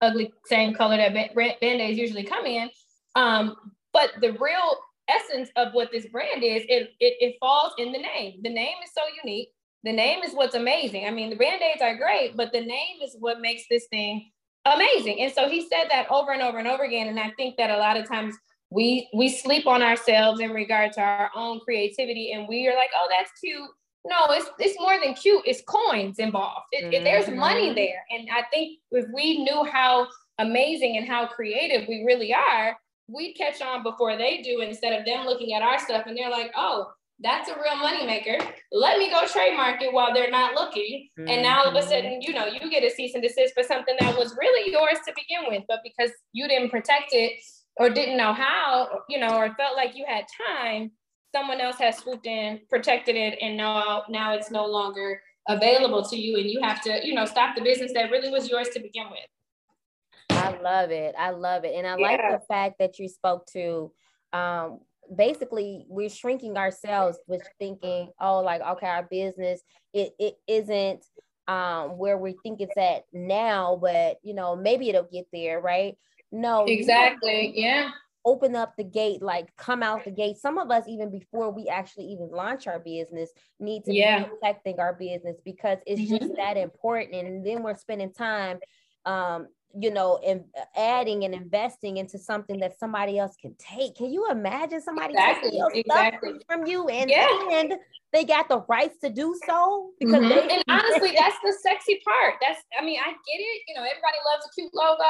ugly 0.00 0.32
same 0.46 0.74
color 0.74 0.96
that 0.96 1.34
band-aids 1.34 1.98
usually 1.98 2.24
come 2.24 2.46
in. 2.46 2.70
Um, 3.16 3.56
but 3.92 4.10
the 4.20 4.32
real 4.32 4.78
essence 5.08 5.50
of 5.56 5.72
what 5.72 5.90
this 5.92 6.06
brand 6.06 6.42
is, 6.42 6.62
it, 6.68 6.90
it 7.00 7.14
it 7.20 7.36
falls 7.40 7.72
in 7.78 7.92
the 7.92 7.98
name. 7.98 8.40
The 8.42 8.50
name 8.50 8.76
is 8.84 8.90
so 8.94 9.02
unique. 9.24 9.48
The 9.82 9.92
name 9.92 10.22
is 10.22 10.32
what's 10.32 10.54
amazing. 10.54 11.06
I 11.06 11.10
mean, 11.10 11.28
the 11.28 11.36
band-aids 11.36 11.82
are 11.82 11.96
great, 11.96 12.36
but 12.36 12.52
the 12.52 12.60
name 12.60 13.02
is 13.02 13.16
what 13.18 13.40
makes 13.40 13.64
this 13.68 13.86
thing 13.88 14.30
amazing. 14.64 15.20
And 15.20 15.32
so 15.32 15.48
he 15.48 15.62
said 15.68 15.88
that 15.90 16.10
over 16.10 16.32
and 16.32 16.42
over 16.42 16.58
and 16.58 16.68
over 16.68 16.84
again. 16.84 17.08
And 17.08 17.18
I 17.18 17.30
think 17.36 17.56
that 17.56 17.70
a 17.70 17.76
lot 17.76 17.96
of 17.96 18.08
times 18.08 18.34
we 18.70 19.08
we 19.14 19.28
sleep 19.28 19.66
on 19.66 19.82
ourselves 19.82 20.40
in 20.40 20.50
regard 20.50 20.92
to 20.94 21.00
our 21.00 21.30
own 21.34 21.60
creativity, 21.60 22.32
and 22.32 22.48
we 22.48 22.66
are 22.66 22.74
like, 22.74 22.90
oh, 22.96 23.08
that's 23.10 23.30
cute. 23.40 23.68
No, 24.06 24.16
it's 24.30 24.50
it's 24.58 24.78
more 24.80 24.98
than 25.02 25.14
cute. 25.14 25.42
It's 25.46 25.62
coins 25.62 26.18
involved. 26.18 26.66
It, 26.72 26.84
mm-hmm. 26.84 26.94
it, 26.94 27.04
there's 27.04 27.28
money 27.28 27.66
mm-hmm. 27.66 27.76
there, 27.76 28.04
and 28.10 28.28
I 28.32 28.42
think 28.52 28.78
if 28.90 29.06
we 29.14 29.44
knew 29.44 29.64
how 29.64 30.08
amazing 30.38 30.96
and 30.96 31.06
how 31.06 31.26
creative 31.26 31.86
we 31.88 32.04
really 32.04 32.34
are, 32.34 32.76
we'd 33.08 33.34
catch 33.34 33.62
on 33.62 33.82
before 33.82 34.16
they 34.16 34.42
do 34.42 34.60
instead 34.60 34.98
of 34.98 35.04
them 35.06 35.26
looking 35.26 35.54
at 35.54 35.62
our 35.62 35.78
stuff 35.78 36.04
and 36.06 36.16
they're 36.16 36.30
like, 36.30 36.50
oh, 36.56 36.90
that's 37.20 37.48
a 37.48 37.54
real 37.54 37.76
moneymaker. 37.76 38.44
Let 38.72 38.98
me 38.98 39.10
go 39.10 39.26
trademark 39.26 39.80
it 39.82 39.92
while 39.92 40.12
they're 40.12 40.30
not 40.30 40.54
looking. 40.54 41.08
Mm-hmm. 41.18 41.28
And 41.28 41.42
now 41.42 41.62
all 41.62 41.68
of 41.68 41.74
a 41.74 41.78
mm-hmm. 41.78 41.88
sudden, 41.88 42.22
you 42.22 42.32
know, 42.32 42.46
you 42.46 42.70
get 42.70 42.82
a 42.82 42.90
cease 42.90 43.14
and 43.14 43.22
desist 43.22 43.54
for 43.54 43.62
something 43.62 43.94
that 44.00 44.16
was 44.16 44.36
really 44.38 44.72
yours 44.72 44.98
to 45.06 45.12
begin 45.14 45.44
with, 45.48 45.62
but 45.68 45.80
because 45.84 46.10
you 46.32 46.48
didn't 46.48 46.70
protect 46.70 47.12
it 47.12 47.40
or 47.76 47.88
didn't 47.88 48.16
know 48.16 48.32
how, 48.32 49.00
you 49.08 49.18
know, 49.18 49.36
or 49.36 49.54
felt 49.54 49.76
like 49.76 49.96
you 49.96 50.04
had 50.06 50.24
time, 50.48 50.90
someone 51.34 51.60
else 51.60 51.76
has 51.78 51.98
swooped 51.98 52.26
in, 52.26 52.60
protected 52.68 53.16
it, 53.16 53.38
and 53.40 53.56
now 53.56 54.04
now 54.08 54.34
it's 54.34 54.50
no 54.50 54.66
longer 54.66 55.20
available 55.48 56.02
to 56.04 56.16
you, 56.16 56.36
and 56.36 56.48
you 56.48 56.60
have 56.62 56.80
to, 56.82 57.00
you 57.04 57.14
know, 57.14 57.24
stop 57.24 57.56
the 57.56 57.62
business 57.62 57.92
that 57.94 58.10
really 58.10 58.30
was 58.30 58.48
yours 58.48 58.68
to 58.70 58.80
begin 58.80 59.06
with. 59.10 60.30
I 60.30 60.56
love 60.60 60.90
it. 60.90 61.14
I 61.18 61.30
love 61.30 61.64
it, 61.64 61.74
and 61.74 61.86
I 61.86 61.96
yeah. 61.96 62.06
like 62.06 62.20
the 62.40 62.46
fact 62.46 62.78
that 62.78 62.98
you 62.98 63.08
spoke 63.08 63.46
to. 63.52 63.92
Um, 64.32 64.80
basically 65.14 65.84
we're 65.88 66.08
shrinking 66.08 66.56
ourselves 66.56 67.18
with 67.26 67.42
thinking 67.58 68.10
oh 68.20 68.40
like 68.40 68.60
okay 68.62 68.86
our 68.86 69.06
business 69.10 69.60
it, 69.92 70.12
it 70.18 70.34
isn't 70.46 71.04
um 71.48 71.98
where 71.98 72.18
we 72.18 72.36
think 72.42 72.60
it's 72.60 72.76
at 72.76 73.04
now 73.12 73.78
but 73.80 74.16
you 74.22 74.34
know 74.34 74.56
maybe 74.56 74.88
it'll 74.88 75.08
get 75.10 75.26
there 75.32 75.60
right 75.60 75.96
no 76.32 76.64
exactly 76.64 77.52
yeah 77.54 77.90
open 78.24 78.56
up 78.56 78.74
the 78.76 78.84
gate, 78.84 79.22
like 79.22 79.54
come 79.56 79.82
out 79.82 80.04
the 80.04 80.10
gate. 80.10 80.36
Some 80.36 80.58
of 80.58 80.70
us, 80.70 80.84
even 80.88 81.10
before 81.10 81.50
we 81.50 81.68
actually 81.68 82.06
even 82.06 82.30
launch 82.30 82.66
our 82.66 82.78
business, 82.78 83.30
need 83.60 83.84
to 83.84 83.92
yeah. 83.92 84.24
be 84.24 84.30
protecting 84.30 84.80
our 84.80 84.94
business 84.94 85.36
because 85.44 85.78
it's 85.86 86.00
mm-hmm. 86.00 86.16
just 86.16 86.36
that 86.36 86.56
important. 86.56 87.26
And 87.26 87.44
then 87.44 87.62
we're 87.62 87.76
spending 87.76 88.12
time 88.12 88.58
um, 89.06 89.48
you 89.76 89.90
know, 89.90 90.20
in, 90.24 90.44
adding 90.76 91.24
and 91.24 91.34
investing 91.34 91.96
into 91.96 92.18
something 92.18 92.60
that 92.60 92.78
somebody 92.78 93.18
else 93.18 93.34
can 93.40 93.54
take. 93.58 93.96
Can 93.96 94.12
you 94.12 94.30
imagine 94.30 94.80
somebody 94.80 95.14
exactly, 95.14 95.50
taking 95.50 95.70
exactly. 95.74 96.28
stuff 96.30 96.42
from 96.48 96.66
you 96.66 96.88
and, 96.88 97.10
yeah. 97.10 97.26
and 97.50 97.74
they 98.12 98.24
got 98.24 98.48
the 98.48 98.60
rights 98.68 98.98
to 99.00 99.10
do 99.10 99.36
so? 99.46 99.90
Because 99.98 100.22
mm-hmm. 100.22 100.28
they- 100.28 100.54
and 100.54 100.64
honestly, 100.68 101.12
that's 101.18 101.36
the 101.42 101.54
sexy 101.60 102.00
part. 102.04 102.34
That's 102.40 102.60
I 102.78 102.84
mean, 102.84 103.00
I 103.00 103.10
get 103.10 103.38
it. 103.38 103.62
You 103.66 103.74
know, 103.74 103.82
everybody 103.82 104.18
loves 104.32 104.46
a 104.46 104.50
cute 104.54 104.72
logo 104.74 105.02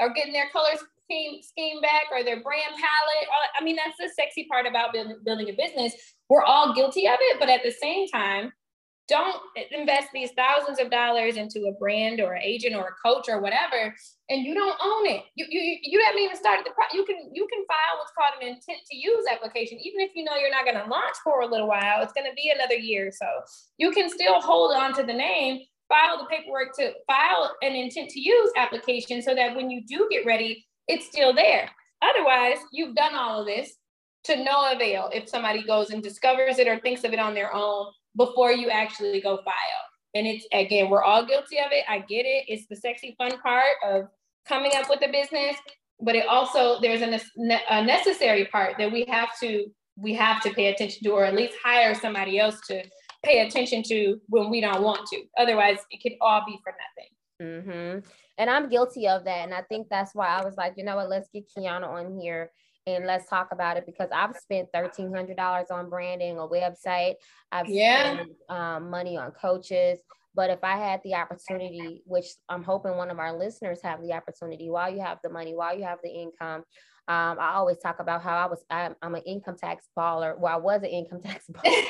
or 0.00 0.12
getting 0.12 0.32
their 0.32 0.50
colors 0.50 0.80
scheme, 1.04 1.40
scheme 1.42 1.80
back 1.80 2.04
or 2.10 2.24
their 2.24 2.42
brand 2.42 2.74
palette. 2.74 3.28
I 3.58 3.62
mean, 3.62 3.76
that's 3.76 3.96
the 3.98 4.10
sexy 4.14 4.46
part 4.50 4.66
about 4.66 4.92
building, 4.92 5.18
building 5.24 5.48
a 5.50 5.52
business. 5.52 5.94
We're 6.28 6.44
all 6.44 6.74
guilty 6.74 7.06
of 7.06 7.18
it, 7.20 7.38
but 7.38 7.48
at 7.48 7.62
the 7.62 7.72
same 7.72 8.08
time, 8.08 8.52
don't 9.10 9.36
invest 9.72 10.08
these 10.14 10.30
thousands 10.36 10.78
of 10.78 10.90
dollars 10.90 11.36
into 11.36 11.66
a 11.66 11.72
brand 11.72 12.20
or 12.20 12.34
an 12.34 12.42
agent 12.42 12.76
or 12.76 12.86
a 12.88 13.08
coach 13.08 13.28
or 13.28 13.40
whatever 13.40 13.92
and 14.30 14.46
you 14.46 14.54
don't 14.54 14.78
own 14.80 15.06
it. 15.06 15.24
You 15.34 15.46
you, 15.50 15.78
you 15.82 16.02
haven't 16.06 16.22
even 16.22 16.36
started 16.36 16.64
the 16.64 16.70
pro- 16.70 16.96
you 16.96 17.04
can 17.04 17.16
you 17.32 17.46
can 17.52 17.64
file 17.66 17.98
what's 17.98 18.12
called 18.16 18.40
an 18.40 18.48
intent 18.48 18.78
to 18.90 18.96
use 18.96 19.24
application. 19.30 19.78
Even 19.82 20.00
if 20.00 20.12
you 20.14 20.22
know 20.24 20.36
you're 20.36 20.50
not 20.50 20.64
going 20.64 20.78
to 20.78 20.88
launch 20.88 21.16
for 21.24 21.40
a 21.42 21.46
little 21.46 21.66
while 21.66 22.02
it's 22.02 22.12
going 22.12 22.30
to 22.30 22.34
be 22.34 22.52
another 22.54 22.76
year 22.76 23.10
so. 23.12 23.26
You 23.76 23.90
can 23.90 24.08
still 24.08 24.40
hold 24.40 24.72
on 24.74 24.94
to 24.94 25.02
the 25.02 25.12
name 25.12 25.60
file 25.88 26.18
the 26.18 26.26
paperwork 26.30 26.72
to 26.76 26.92
file 27.08 27.52
an 27.62 27.74
intent 27.74 28.10
to 28.10 28.20
use 28.20 28.52
application 28.56 29.20
so 29.20 29.34
that 29.34 29.56
when 29.56 29.70
you 29.70 29.82
do 29.84 30.06
get 30.10 30.24
ready 30.24 30.64
it's 30.86 31.06
still 31.06 31.34
there. 31.34 31.68
Otherwise 32.00 32.58
you've 32.72 32.94
done 32.94 33.14
all 33.14 33.40
of 33.40 33.46
this 33.46 33.74
to 34.22 34.36
no 34.44 34.70
avail 34.72 35.10
if 35.12 35.28
somebody 35.28 35.64
goes 35.64 35.90
and 35.90 36.02
discovers 36.02 36.58
it 36.58 36.68
or 36.68 36.78
thinks 36.78 37.02
of 37.02 37.12
it 37.12 37.18
on 37.18 37.34
their 37.34 37.52
own 37.52 37.86
before 38.16 38.52
you 38.52 38.70
actually 38.70 39.20
go 39.20 39.38
file. 39.44 39.84
And 40.14 40.26
it's 40.26 40.46
again, 40.52 40.90
we're 40.90 41.04
all 41.04 41.24
guilty 41.24 41.58
of 41.58 41.70
it. 41.70 41.84
I 41.88 42.00
get 42.00 42.26
it. 42.26 42.44
It's 42.48 42.66
the 42.68 42.76
sexy 42.76 43.14
fun 43.16 43.38
part 43.40 43.76
of 43.86 44.08
coming 44.46 44.72
up 44.74 44.88
with 44.88 45.02
a 45.02 45.12
business, 45.12 45.56
but 46.00 46.16
it 46.16 46.26
also 46.26 46.80
there's 46.80 47.02
a, 47.02 47.20
a 47.70 47.84
necessary 47.84 48.46
part 48.46 48.76
that 48.78 48.90
we 48.90 49.04
have 49.08 49.30
to 49.40 49.66
we 49.96 50.14
have 50.14 50.42
to 50.42 50.50
pay 50.50 50.68
attention 50.68 51.04
to, 51.04 51.10
or 51.10 51.24
at 51.24 51.34
least 51.34 51.54
hire 51.62 51.94
somebody 51.94 52.38
else 52.38 52.60
to 52.68 52.82
pay 53.22 53.46
attention 53.46 53.82
to 53.82 54.18
when 54.28 54.50
we 54.50 54.60
don't 54.60 54.82
want 54.82 55.06
to. 55.08 55.22
Otherwise, 55.38 55.78
it 55.90 56.02
could 56.02 56.16
all 56.20 56.42
be 56.46 56.58
for 56.64 56.72
nothing. 56.72 57.62
Mm-hmm. 57.64 58.08
And 58.38 58.50
I'm 58.50 58.70
guilty 58.70 59.06
of 59.06 59.24
that. 59.24 59.44
And 59.44 59.52
I 59.52 59.62
think 59.62 59.88
that's 59.90 60.14
why 60.14 60.28
I 60.28 60.42
was 60.42 60.56
like, 60.56 60.74
you 60.76 60.84
know 60.84 60.96
what, 60.96 61.10
let's 61.10 61.28
get 61.32 61.44
Kyona 61.56 61.86
on 61.86 62.18
here 62.18 62.50
and 62.86 63.06
let's 63.06 63.28
talk 63.28 63.48
about 63.52 63.76
it 63.76 63.86
because 63.86 64.08
I've 64.12 64.36
spent 64.36 64.68
thirteen 64.72 65.12
hundred 65.12 65.36
dollars 65.36 65.70
on 65.70 65.88
branding, 65.88 66.38
a 66.38 66.46
website. 66.46 67.14
I've 67.52 67.68
yeah. 67.68 68.14
spent 68.14 68.30
um, 68.48 68.90
money 68.90 69.16
on 69.16 69.30
coaches. 69.32 70.00
But 70.34 70.50
if 70.50 70.62
I 70.62 70.76
had 70.76 71.00
the 71.02 71.14
opportunity, 71.14 72.02
which 72.06 72.26
I'm 72.48 72.62
hoping 72.62 72.96
one 72.96 73.10
of 73.10 73.18
our 73.18 73.36
listeners 73.36 73.80
have 73.82 74.00
the 74.00 74.12
opportunity, 74.12 74.70
while 74.70 74.88
you 74.88 75.00
have 75.00 75.18
the 75.24 75.28
money, 75.28 75.54
while 75.54 75.76
you 75.76 75.82
have 75.84 75.98
the 76.04 76.10
income, 76.10 76.62
um, 77.08 77.38
I 77.40 77.54
always 77.54 77.78
talk 77.78 77.98
about 77.98 78.22
how 78.22 78.36
I 78.36 78.46
was 78.46 78.62
I'm, 78.70 78.94
I'm, 79.02 79.16
an 79.16 79.22
income 79.22 79.56
tax 79.56 79.88
baller. 79.98 80.38
Well, 80.38 80.54
I 80.54 80.58
was 80.58 80.82
an 80.82 80.90
income 80.90 81.20
tax 81.20 81.46
baller. 81.50 81.84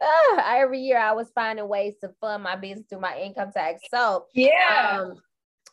uh, 0.00 0.42
every 0.46 0.80
year 0.80 0.98
I 0.98 1.10
was 1.12 1.32
finding 1.34 1.66
ways 1.66 1.94
to 2.02 2.10
fund 2.20 2.44
my 2.44 2.54
business 2.54 2.86
through 2.88 3.00
my 3.00 3.18
income 3.18 3.50
tax. 3.50 3.82
So 3.92 4.26
yeah, 4.32 5.00
um, 5.00 5.14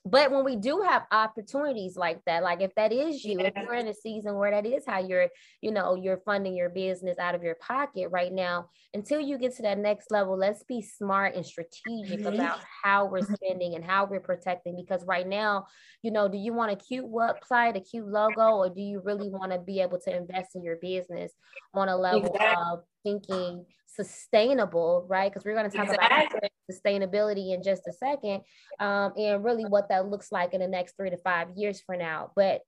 but 0.05 0.31
when 0.31 0.43
we 0.43 0.57
do 0.57 0.81
have 0.81 1.03
opportunities 1.11 1.95
like 1.95 2.19
that 2.25 2.43
like 2.43 2.61
if 2.61 2.73
that 2.75 2.91
is 2.91 3.23
you 3.23 3.39
yeah. 3.39 3.47
if 3.47 3.53
you're 3.55 3.73
in 3.73 3.87
a 3.87 3.93
season 3.93 4.35
where 4.35 4.51
that 4.51 4.65
is 4.65 4.83
how 4.85 4.99
you're 4.99 5.27
you 5.61 5.71
know 5.71 5.95
you're 5.95 6.21
funding 6.25 6.55
your 6.55 6.69
business 6.69 7.17
out 7.19 7.35
of 7.35 7.43
your 7.43 7.55
pocket 7.55 8.09
right 8.11 8.33
now 8.33 8.67
until 8.93 9.19
you 9.19 9.37
get 9.37 9.55
to 9.55 9.61
that 9.61 9.77
next 9.77 10.11
level 10.11 10.37
let's 10.37 10.63
be 10.63 10.81
smart 10.81 11.35
and 11.35 11.45
strategic 11.45 12.19
mm-hmm. 12.19 12.33
about 12.33 12.59
how 12.83 13.05
we're 13.05 13.19
mm-hmm. 13.19 13.33
spending 13.35 13.75
and 13.75 13.85
how 13.85 14.05
we're 14.05 14.19
protecting 14.19 14.75
because 14.75 15.05
right 15.05 15.27
now 15.27 15.65
you 16.01 16.11
know 16.11 16.27
do 16.27 16.37
you 16.37 16.53
want 16.53 16.71
a 16.71 16.75
cute 16.75 17.05
website 17.05 17.77
a 17.77 17.79
cute 17.79 18.07
logo 18.07 18.57
or 18.57 18.69
do 18.69 18.81
you 18.81 19.01
really 19.05 19.29
want 19.29 19.51
to 19.51 19.59
be 19.59 19.79
able 19.79 19.99
to 19.99 20.15
invest 20.15 20.55
in 20.55 20.63
your 20.63 20.77
business 20.77 21.31
on 21.73 21.87
a 21.87 21.95
level 21.95 22.25
exactly. 22.25 22.63
of 22.71 22.79
thinking 23.03 23.65
sustainable, 23.95 25.05
right? 25.09 25.31
Because 25.31 25.45
we're 25.45 25.55
going 25.55 25.69
to 25.69 25.75
talk 25.75 25.87
exactly. 25.87 26.39
about 26.39 26.51
sustainability 26.71 27.53
in 27.53 27.63
just 27.63 27.87
a 27.87 27.93
second, 27.93 28.41
um, 28.79 29.13
and 29.17 29.43
really 29.43 29.65
what 29.65 29.89
that 29.89 30.07
looks 30.07 30.31
like 30.31 30.53
in 30.53 30.61
the 30.61 30.67
next 30.67 30.95
three 30.97 31.09
to 31.09 31.17
five 31.17 31.49
years 31.55 31.81
for 31.81 31.95
now. 31.95 32.31
But 32.35 32.61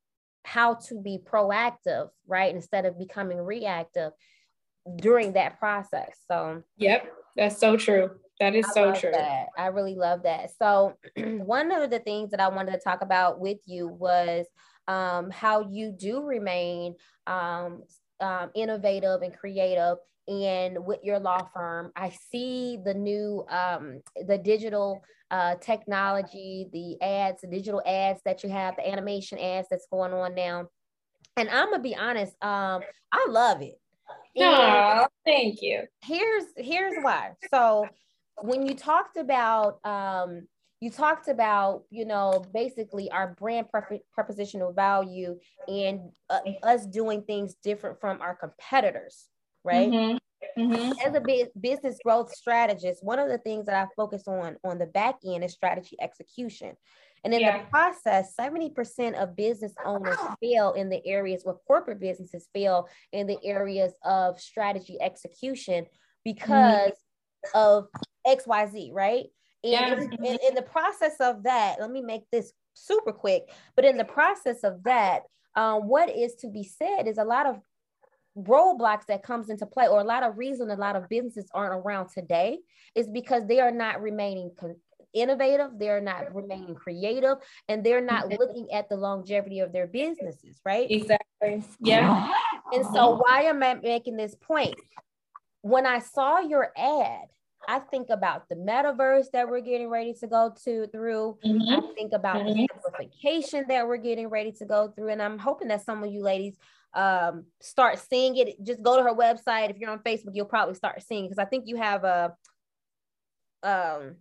how 0.43 0.75
to 0.75 1.01
be 1.01 1.19
proactive, 1.23 2.09
right, 2.27 2.53
instead 2.53 2.85
of 2.85 2.99
becoming 2.99 3.39
reactive 3.39 4.11
during 4.97 5.33
that 5.33 5.59
process. 5.59 6.17
So, 6.27 6.63
yep, 6.77 7.11
that's 7.35 7.59
so 7.59 7.77
true. 7.77 8.11
That 8.39 8.53
is 8.53 8.65
I 8.69 8.73
so 8.73 8.93
true. 8.93 9.11
That. 9.11 9.47
I 9.57 9.67
really 9.67 9.95
love 9.95 10.23
that. 10.23 10.51
So, 10.57 10.93
one 11.17 11.71
of 11.71 11.89
the 11.89 11.99
things 11.99 12.31
that 12.31 12.39
I 12.39 12.49
wanted 12.49 12.73
to 12.73 12.79
talk 12.79 13.01
about 13.01 13.39
with 13.39 13.59
you 13.65 13.87
was 13.87 14.45
um, 14.87 15.31
how 15.31 15.61
you 15.61 15.91
do 15.91 16.21
remain 16.21 16.95
um, 17.25 17.83
um, 18.19 18.51
innovative 18.55 19.21
and 19.21 19.35
creative 19.35 19.97
and 20.27 20.85
with 20.85 20.99
your 21.03 21.19
law 21.19 21.47
firm 21.53 21.91
i 21.95 22.11
see 22.31 22.79
the 22.83 22.93
new 22.93 23.45
um, 23.49 24.01
the 24.27 24.37
digital 24.37 25.03
uh, 25.31 25.55
technology 25.55 26.67
the 26.71 27.01
ads 27.01 27.41
the 27.41 27.47
digital 27.47 27.81
ads 27.85 28.21
that 28.25 28.43
you 28.43 28.49
have 28.49 28.75
the 28.75 28.87
animation 28.87 29.39
ads 29.39 29.67
that's 29.69 29.87
going 29.91 30.13
on 30.13 30.35
now. 30.35 30.67
And 31.37 31.49
i'm 31.49 31.71
gonna 31.71 31.81
be 31.81 31.95
honest 31.95 32.33
um, 32.41 32.81
i 33.11 33.25
love 33.29 33.61
it. 33.61 33.79
No 34.35 35.07
thank 35.25 35.61
you. 35.61 35.83
here's 36.03 36.45
here's 36.57 36.95
why. 37.01 37.31
So 37.51 37.87
when 38.41 38.65
you 38.67 38.75
talked 38.75 39.17
about 39.17 39.79
um, 39.85 40.47
you 40.79 40.89
talked 40.91 41.27
about 41.27 41.83
you 41.89 42.05
know 42.05 42.45
basically 42.53 43.09
our 43.11 43.35
brand 43.39 43.67
propositional 44.17 44.75
value 44.75 45.39
and 45.67 46.11
uh, 46.29 46.39
us 46.63 46.85
doing 46.85 47.23
things 47.23 47.55
different 47.63 47.99
from 47.99 48.21
our 48.21 48.35
competitors 48.35 49.27
right? 49.65 49.89
Mm-hmm. 49.89 50.17
Mm-hmm. 50.57 50.91
As 51.05 51.15
a 51.15 51.49
business 51.59 51.97
growth 52.03 52.33
strategist, 52.33 53.03
one 53.03 53.19
of 53.19 53.29
the 53.29 53.39
things 53.39 53.65
that 53.65 53.75
I 53.75 53.87
focus 53.95 54.23
on 54.27 54.55
on 54.63 54.77
the 54.77 54.85
back 54.85 55.15
end 55.25 55.43
is 55.43 55.53
strategy 55.53 55.97
execution. 55.99 56.75
And 57.25 57.33
in 57.33 57.41
yeah. 57.41 57.57
the 57.57 57.69
process, 57.69 58.35
70% 58.39 59.15
of 59.15 59.35
business 59.35 59.73
owners 59.83 60.17
fail 60.39 60.73
in 60.73 60.89
the 60.89 61.05
areas 61.07 61.41
where 61.43 61.55
corporate 61.67 61.99
businesses 61.99 62.47
fail 62.53 62.87
in 63.11 63.25
the 63.25 63.39
areas 63.43 63.93
of 64.03 64.39
strategy 64.39 64.97
execution 65.01 65.87
because 66.23 66.91
mm-hmm. 66.91 67.57
of 67.57 67.87
XYZ, 68.27 68.93
right? 68.93 69.25
And 69.63 69.71
yeah. 69.73 69.93
in, 69.95 70.13
in, 70.23 70.37
in, 70.47 70.55
the 70.55 70.61
process 70.61 71.15
of 71.19 71.43
that, 71.43 71.77
let 71.79 71.89
me 71.89 72.01
make 72.01 72.29
this 72.31 72.53
super 72.75 73.11
quick, 73.11 73.49
but 73.75 73.85
in 73.85 73.97
the 73.97 74.05
process 74.05 74.63
of 74.63 74.83
that, 74.83 75.23
um, 75.55 75.87
what 75.87 76.15
is 76.15 76.35
to 76.35 76.49
be 76.49 76.63
said 76.63 77.07
is 77.07 77.17
a 77.17 77.23
lot 77.23 77.47
of 77.47 77.59
roadblocks 78.37 79.05
that 79.07 79.23
comes 79.23 79.49
into 79.49 79.65
play 79.65 79.87
or 79.87 80.01
a 80.01 80.03
lot 80.03 80.23
of 80.23 80.37
reason 80.37 80.69
a 80.69 80.75
lot 80.75 80.95
of 80.95 81.07
businesses 81.07 81.49
aren't 81.53 81.73
around 81.73 82.09
today 82.09 82.57
is 82.93 83.07
because 83.07 83.47
they 83.47 83.61
are 83.61 83.71
not 83.71 84.01
remaining 84.01 84.51
con- 84.59 84.75
innovative 85.13 85.71
they're 85.77 86.01
not 86.01 86.35
remaining 86.35 86.75
creative 86.75 87.37
and 87.69 87.85
they're 87.85 88.01
not 88.01 88.27
looking 88.27 88.67
at 88.73 88.89
the 88.89 88.95
longevity 88.95 89.59
of 89.59 89.71
their 89.71 89.87
businesses 89.87 90.59
right 90.65 90.91
exactly 90.91 91.63
yeah 91.79 92.29
and 92.73 92.85
so 92.87 93.21
why 93.25 93.43
am 93.43 93.63
i 93.63 93.73
making 93.75 94.17
this 94.17 94.35
point 94.35 94.75
when 95.61 95.85
i 95.85 95.99
saw 95.99 96.39
your 96.39 96.71
ad 96.77 97.27
I 97.67 97.79
think 97.79 98.09
about 98.09 98.47
the 98.49 98.55
metaverse 98.55 99.31
that 99.33 99.49
we're 99.49 99.61
getting 99.61 99.89
ready 99.89 100.13
to 100.19 100.27
go 100.27 100.53
to 100.65 100.87
through. 100.87 101.37
Mm-hmm. 101.43 101.73
I 101.73 101.93
think 101.95 102.13
about 102.13 102.37
mm-hmm. 102.37 102.53
the 102.53 102.67
amplification 102.71 103.65
that 103.69 103.87
we're 103.87 103.97
getting 103.97 104.27
ready 104.27 104.51
to 104.53 104.65
go 104.65 104.89
through. 104.89 105.09
And 105.09 105.21
I'm 105.21 105.39
hoping 105.39 105.69
that 105.69 105.83
some 105.83 106.03
of 106.03 106.11
you 106.11 106.21
ladies 106.21 106.57
um, 106.95 107.45
start 107.61 107.99
seeing 107.99 108.35
it. 108.37 108.63
Just 108.63 108.81
go 108.81 108.97
to 108.97 109.03
her 109.03 109.13
website. 109.13 109.69
If 109.69 109.77
you're 109.77 109.91
on 109.91 109.99
Facebook, 109.99 110.31
you'll 110.33 110.45
probably 110.45 110.75
start 110.75 111.03
seeing 111.03 111.25
because 111.25 111.39
I 111.39 111.45
think 111.45 111.67
you 111.67 111.75
have 111.75 112.03
a 112.03 112.33
um 113.63 114.15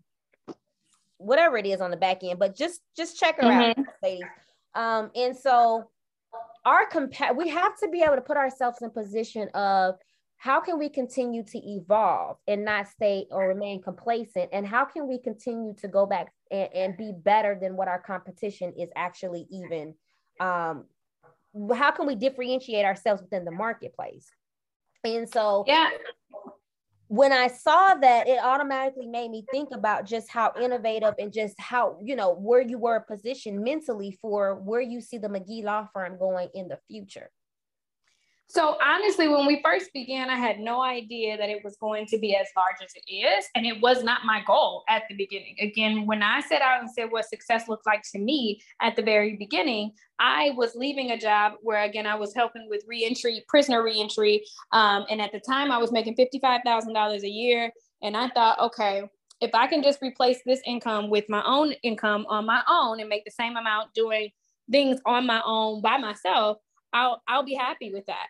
whatever 1.19 1.57
it 1.57 1.67
is 1.67 1.81
on 1.81 1.91
the 1.91 1.97
back 1.97 2.23
end, 2.23 2.39
but 2.39 2.57
just 2.57 2.81
just 2.97 3.19
check 3.19 3.37
her 3.37 3.49
mm-hmm. 3.49 3.81
out, 3.81 3.87
ladies. 4.03 4.25
Um, 4.75 5.11
and 5.15 5.37
so 5.37 5.91
our 6.65 6.89
compa- 6.91 7.37
we 7.37 7.49
have 7.49 7.77
to 7.79 7.89
be 7.89 8.03
able 8.03 8.17
to 8.17 8.23
put 8.23 8.37
ourselves 8.37 8.79
in 8.83 8.91
position 8.91 9.49
of 9.55 9.95
how 10.37 10.61
can 10.61 10.79
we 10.79 10.89
continue 10.89 11.43
to 11.43 11.59
evolve 11.59 12.37
and 12.47 12.65
not 12.65 12.89
stay 12.89 13.27
or 13.31 13.49
remain 13.49 13.81
complacent 13.81 14.51
and 14.53 14.67
how 14.67 14.85
can 14.85 15.09
we 15.09 15.19
continue 15.19 15.75
to 15.75 15.89
go 15.89 16.05
back 16.05 16.33
and, 16.51 16.69
and 16.75 16.97
be 16.97 17.13
better 17.25 17.57
than 17.61 17.77
what 17.77 17.89
our 17.89 18.01
competition 18.01 18.73
is 18.77 18.91
actually 18.97 19.47
even 19.51 19.95
um, 20.41 20.85
how 21.75 21.91
can 21.91 22.07
we 22.07 22.15
differentiate 22.15 22.85
ourselves 22.85 23.23
within 23.23 23.45
the 23.45 23.51
marketplace? 23.51 24.29
And 25.05 25.29
so 25.29 25.65
yeah. 25.67 25.91
when 27.09 27.33
I 27.33 27.49
saw 27.49 27.95
that, 27.95 28.27
it 28.27 28.39
automatically 28.43 29.07
made 29.07 29.31
me 29.31 29.45
think 29.51 29.69
about 29.73 30.07
just 30.07 30.31
how 30.31 30.53
innovative 30.61 31.15
and 31.19 31.33
just 31.33 31.55
how, 31.61 31.99
you 32.03 32.17
know, 32.17 32.35
where 32.35 32.63
you 32.63 32.79
were 32.79 33.01
positioned 33.01 33.63
mentally 33.63 34.19
for 34.21 34.57
where 34.57 34.81
you 34.81 35.01
see 35.01 35.19
the 35.19 35.29
McGee 35.29 35.63
Law 35.63 35.87
Firm 35.93 36.19
going 36.19 36.49
in 36.55 36.69
the 36.69 36.79
future. 36.89 37.31
So 38.47 38.77
honestly, 38.81 39.27
when 39.27 39.47
we 39.47 39.61
first 39.65 39.93
began, 39.93 40.29
I 40.29 40.37
had 40.37 40.61
no 40.61 40.83
idea 40.83 41.37
that 41.37 41.49
it 41.49 41.65
was 41.65 41.77
going 41.77 42.07
to 42.07 42.19
be 42.19 42.37
as 42.37 42.47
large 42.57 42.77
as 42.85 42.93
it 42.95 43.11
is. 43.13 43.47
And 43.55 43.67
it 43.67 43.81
was 43.81 44.05
not 44.05 44.25
my 44.25 44.43
goal 44.47 44.85
at 44.89 45.05
the 45.09 45.17
beginning. 45.17 45.57
Again, 45.61 46.07
when 46.07 46.23
I 46.23 46.41
set 46.41 46.63
out 46.63 46.81
and 46.81 46.91
said 46.91 47.11
what 47.11 47.29
success 47.29 47.69
looked 47.69 47.87
like 47.87 48.03
to 48.13 48.19
me 48.19 48.61
at 48.81 48.97
the 48.97 49.03
very 49.03 49.37
beginning, 49.37 49.93
I 50.19 50.53
was 50.57 50.75
leaving 50.75 51.11
a 51.11 51.19
job 51.19 51.55
where, 51.63 51.83
again, 51.83 52.07
I 52.07 52.15
was 52.15 52.35
helping 52.35 52.69
with 52.69 52.85
reentry, 52.87 53.43
prisoner 53.49 53.83
reentry. 53.83 54.45
Um, 54.73 55.05
and 55.11 55.21
at 55.21 55.33
the 55.33 55.41
time, 55.41 55.73
I 55.73 55.79
was 55.79 55.91
making 55.91 56.15
$55,000 56.15 57.23
a 57.23 57.29
year. 57.29 57.73
And 58.03 58.17
I 58.17 58.29
thought, 58.29 58.61
okay, 58.61 59.05
if 59.41 59.55
I 59.55 59.67
can 59.67 59.83
just 59.83 60.01
replace 60.01 60.41
this 60.45 60.61
income 60.67 61.11
with 61.11 61.29
my 61.29 61.43
own 61.45 61.73
income 61.83 62.27
on 62.29 62.47
my 62.47 62.63
own 62.69 63.01
and 63.01 63.09
make 63.09 63.25
the 63.25 63.31
same 63.31 63.57
amount 63.57 63.95
doing 63.95 64.31
things 64.71 65.01
on 65.07 65.27
my 65.27 65.43
own 65.45 65.81
by 65.81 65.99
myself, 65.99 66.59
I'll 66.93 67.23
I'll 67.27 67.45
be 67.45 67.55
happy 67.55 67.93
with 67.93 68.07
that. 68.07 68.29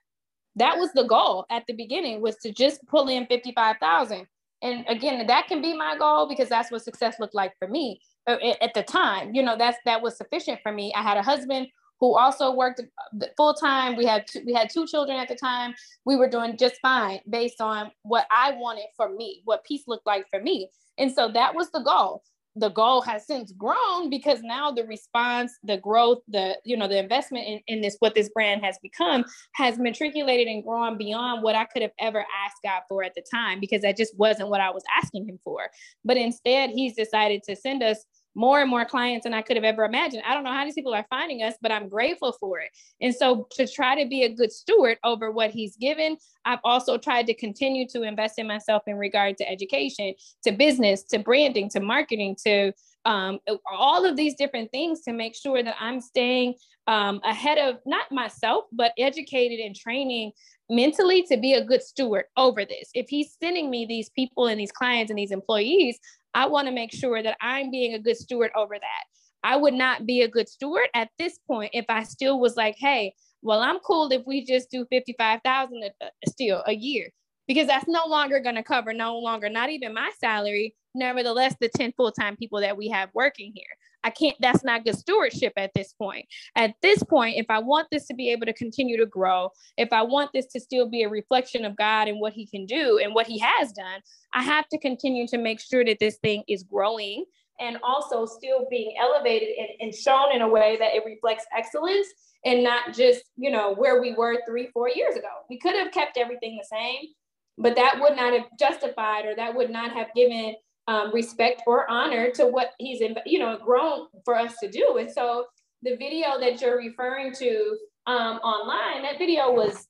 That 0.57 0.79
was 0.79 0.93
the 0.93 1.05
goal 1.05 1.47
at 1.51 1.65
the 1.67 1.73
beginning 1.73 2.21
was 2.21 2.37
to 2.37 2.53
just 2.53 2.87
pull 2.87 3.09
in 3.09 3.27
55,000. 3.27 4.27
And 4.63 4.85
again, 4.89 5.27
that 5.27 5.49
can 5.49 5.61
be 5.61 5.77
my 5.77 5.97
goal 5.99 6.29
because 6.29 6.49
that's 6.49 6.71
what 6.71 6.83
success 6.83 7.17
looked 7.21 7.35
like 7.35 7.53
for 7.59 7.69
me 7.69 8.01
uh, 8.27 8.37
at 8.61 8.73
the 8.75 8.83
time. 8.83 9.35
You 9.35 9.43
know, 9.43 9.57
that's 9.59 9.79
that 9.85 10.01
was 10.01 10.17
sufficient 10.17 10.61
for 10.63 10.73
me. 10.73 10.93
I 10.95 11.03
had 11.03 11.17
a 11.17 11.23
husband 11.23 11.69
who 12.01 12.17
also 12.17 12.55
worked 12.55 12.81
uh, 12.81 13.27
full 13.37 13.55
time. 13.55 13.97
We 13.97 14.07
had 14.07 14.27
two, 14.27 14.43
we 14.47 14.53
had 14.53 14.71
two 14.71 14.87
children 14.87 15.19
at 15.19 15.29
the 15.29 15.35
time. 15.35 15.75
We 16.05 16.17
were 16.17 16.29
doing 16.29 16.57
just 16.57 16.77
fine 16.81 17.21
based 17.29 17.61
on 17.61 17.91
what 18.03 18.27
I 18.31 18.53
wanted 18.53 18.87
for 18.97 19.11
me, 19.11 19.43
what 19.45 19.65
peace 19.65 19.85
looked 19.87 20.07
like 20.07 20.27
for 20.31 20.41
me. 20.41 20.71
And 20.99 21.13
so 21.13 21.31
that 21.33 21.55
was 21.55 21.71
the 21.71 21.81
goal 21.81 22.23
the 22.57 22.69
goal 22.71 23.01
has 23.01 23.27
since 23.27 23.53
grown 23.53 24.09
because 24.11 24.41
now 24.43 24.71
the 24.71 24.85
response 24.85 25.53
the 25.65 25.77
growth 25.79 26.19
the 26.29 26.57
you 26.65 26.77
know 26.77 26.87
the 26.87 26.99
investment 26.99 27.47
in, 27.47 27.61
in 27.67 27.81
this 27.81 27.97
what 27.99 28.15
this 28.15 28.29
brand 28.29 28.65
has 28.65 28.79
become 28.83 29.25
has 29.55 29.79
matriculated 29.79 30.47
and 30.47 30.65
grown 30.65 30.97
beyond 30.97 31.43
what 31.43 31.55
i 31.57 31.65
could 31.65 31.83
have 31.83 31.91
ever 31.99 32.25
asked 32.45 32.59
god 32.63 32.83
for 32.89 33.03
at 33.03 33.15
the 33.15 33.23
time 33.33 33.59
because 33.61 33.83
that 33.83 33.97
just 33.97 34.17
wasn't 34.19 34.49
what 34.49 34.61
i 34.61 34.71
was 34.71 34.85
asking 35.03 35.29
him 35.29 35.39
for. 35.45 35.71
But 36.05 36.17
instead 36.17 36.71
he's 36.71 36.95
decided 36.95 37.43
to 37.45 37.57
send 37.57 37.83
us 37.83 38.05
more 38.35 38.61
and 38.61 38.71
more 38.71 38.85
clients 38.85 39.25
than 39.25 39.35
I 39.35 39.43
could 39.43 39.57
have 39.57 39.65
ever 39.65 39.85
imagined. 39.85 40.23
I 40.27 40.35
don't 40.35 40.45
know 40.45 40.53
how 40.53 40.65
these 40.65 40.75
people 40.75 40.95
are 40.95 41.07
finding 41.11 41.43
us, 41.43 41.55
but 41.63 41.71
I'm 41.73 41.89
grateful 41.89 42.33
for 42.33 42.61
it. 42.61 42.71
And 43.01 43.15
so 43.15 43.47
to 43.53 43.67
try 43.67 44.03
to 44.03 44.09
be 44.09 44.23
a 44.23 44.29
good 44.29 44.53
steward 44.53 44.99
over 45.05 45.31
what 45.31 45.51
he's 45.51 45.77
given, 45.77 46.17
I've 46.45 46.61
also 46.65 46.99
tried 46.99 47.27
to 47.27 47.35
continue 47.35 47.87
to 47.89 48.03
invest 48.03 48.39
in 48.39 48.47
myself 48.47 48.83
in 48.87 48.97
regard 48.97 49.37
to 49.39 49.49
education, 49.49 50.15
to 50.45 50.53
business, 50.53 51.03
to 51.05 51.19
branding, 51.19 51.69
to 51.71 51.81
marketing, 51.81 52.37
to 52.45 52.73
um, 53.05 53.39
all 53.71 54.05
of 54.05 54.17
these 54.17 54.35
different 54.35 54.71
things 54.71 55.03
to 55.03 55.13
make 55.13 55.35
sure 55.35 55.63
that 55.63 55.77
I'm 55.79 56.01
staying 56.01 56.55
um, 56.87 57.21
ahead 57.25 57.59
of 57.59 57.79
not 57.87 58.11
myself, 58.11 58.65
but 58.73 58.93
educated 58.99 59.61
and 59.61 59.75
training 59.75 60.33
mentally 60.71 61.23
to 61.25 61.37
be 61.37 61.55
a 61.55 61.65
good 61.65 61.83
steward 61.83 62.25
over 62.37 62.65
this. 62.65 62.91
If 62.95 63.09
he's 63.09 63.37
sending 63.43 63.71
me 63.71 63.87
these 63.87 64.11
people 64.11 64.47
and 64.47 64.59
these 64.59 64.73
clients 64.73 65.11
and 65.11 65.19
these 65.19 65.31
employees, 65.31 65.99
I 66.35 66.47
want 66.47 66.69
to 66.69 66.75
make 66.75 66.93
sure 66.93 67.23
that 67.23 67.37
I'm 67.41 67.71
being 67.71 67.95
a 67.95 67.99
good 67.99 68.17
steward 68.17 68.51
over 68.57 68.75
that. 68.75 69.05
I 69.43 69.57
would 69.57 69.75
not 69.75 70.07
be 70.07 70.23
a 70.23 70.29
good 70.29 70.49
steward 70.49 70.89
at 70.95 71.11
this 71.19 71.39
point 71.47 71.71
if 71.75 71.85
I 71.89 72.03
still 72.03 72.41
was 72.41 72.57
like, 72.57 72.77
hey, 72.79 73.15
well, 73.43 73.61
I'm 73.61 73.79
cool 73.81 74.11
if 74.11 74.23
we 74.27 74.45
just 74.45 74.71
do 74.71 74.87
55,000 74.91 75.83
still 76.27 76.63
a 76.67 76.73
year 76.73 77.11
because 77.47 77.67
that's 77.67 77.87
no 77.87 78.07
longer 78.07 78.41
going 78.41 78.55
to 78.55 78.63
cover 78.63 78.93
no 78.93 79.19
longer 79.19 79.49
not 79.49 79.71
even 79.71 79.95
my 79.95 80.11
salary 80.19 80.75
nevertheless 80.95 81.55
the 81.61 81.69
10 81.69 81.93
full-time 81.97 82.37
people 82.37 82.61
that 82.61 82.77
we 82.77 82.89
have 82.89 83.11
working 83.15 83.53
here 83.55 83.65
i 84.05 84.11
can't 84.11 84.37
that's 84.41 84.63
not 84.65 84.85
good 84.85 84.97
stewardship 84.97 85.53
at 85.57 85.73
this 85.75 85.93
point. 85.95 86.27
At 86.57 86.75
this 86.83 87.03
point 87.03 87.37
if 87.37 87.47
i 87.49 87.59
want 87.59 87.89
this 87.91 88.07
to 88.07 88.15
be 88.15 88.31
able 88.31 88.47
to 88.47 88.53
continue 88.53 88.97
to 88.97 89.07
grow 89.07 89.51
if 89.77 89.93
i 89.93 90.03
want 90.03 90.31
this 90.33 90.47
to 90.47 90.61
still 90.61 90.89
be 90.89 91.03
a 91.03 91.09
reflection 91.09 91.65
of 91.65 91.77
god 91.77 92.09
and 92.09 92.21
what 92.21 92.33
he 92.33 92.47
can 92.47 92.67
do 92.67 92.99
and 93.03 93.15
what 93.15 93.27
he 93.27 93.39
has 93.39 93.73
done 93.73 94.01
i 94.33 94.43
have 94.43 94.69
to 94.69 94.79
continue 94.79 95.27
to 95.29 95.39
make 95.39 95.61
sure 95.61 95.85
that 95.85 95.99
this 95.99 96.19
thing 96.19 96.43
is 96.49 96.63
growing 96.63 97.25
and 97.61 97.79
also 97.83 98.27
still 98.27 98.67
being 98.69 98.95
elevated 98.99 99.49
and, 99.59 99.69
and 99.81 99.95
shown 99.95 100.33
in 100.35 100.43
a 100.43 100.49
way 100.49 100.77
that 100.79 100.95
it 100.95 101.05
reflects 101.05 101.45
excellence 101.57 102.09
and 102.45 102.63
not 102.63 102.93
just 102.93 103.23
you 103.37 103.51
know 103.51 103.75
where 103.75 104.01
we 104.01 104.13
were 104.15 104.39
three 104.47 104.69
four 104.73 104.89
years 104.89 105.17
ago. 105.17 105.29
We 105.49 105.59
could 105.59 105.75
have 105.77 105.93
kept 105.93 106.17
everything 106.17 106.57
the 106.57 106.67
same 106.71 107.09
but 107.57 107.77
that 107.77 108.01
would 108.01 108.17
not 108.17 108.33
have 108.33 108.47
justified 108.59 109.27
or 109.27 109.35
that 109.37 109.55
would 109.55 109.71
not 109.71 109.93
have 109.93 110.09
given 110.15 110.55
um, 110.87 111.13
respect 111.13 111.63
or 111.67 111.91
honor 111.91 112.31
to 112.33 112.47
what 112.47 112.71
he's 112.79 113.01
you 113.27 113.39
know 113.39 113.59
grown 113.59 114.07
for 114.25 114.37
us 114.37 114.55
to 114.63 114.71
do. 114.71 114.99
And 114.99 115.11
so 115.11 115.47
the 115.83 115.97
video 115.97 116.39
that 116.41 116.61
you're 116.61 116.79
referring 116.79 117.33
to 117.35 117.79
um, 118.07 118.37
online 118.39 119.03
that 119.03 119.19
video 119.19 119.51
was 119.51 119.89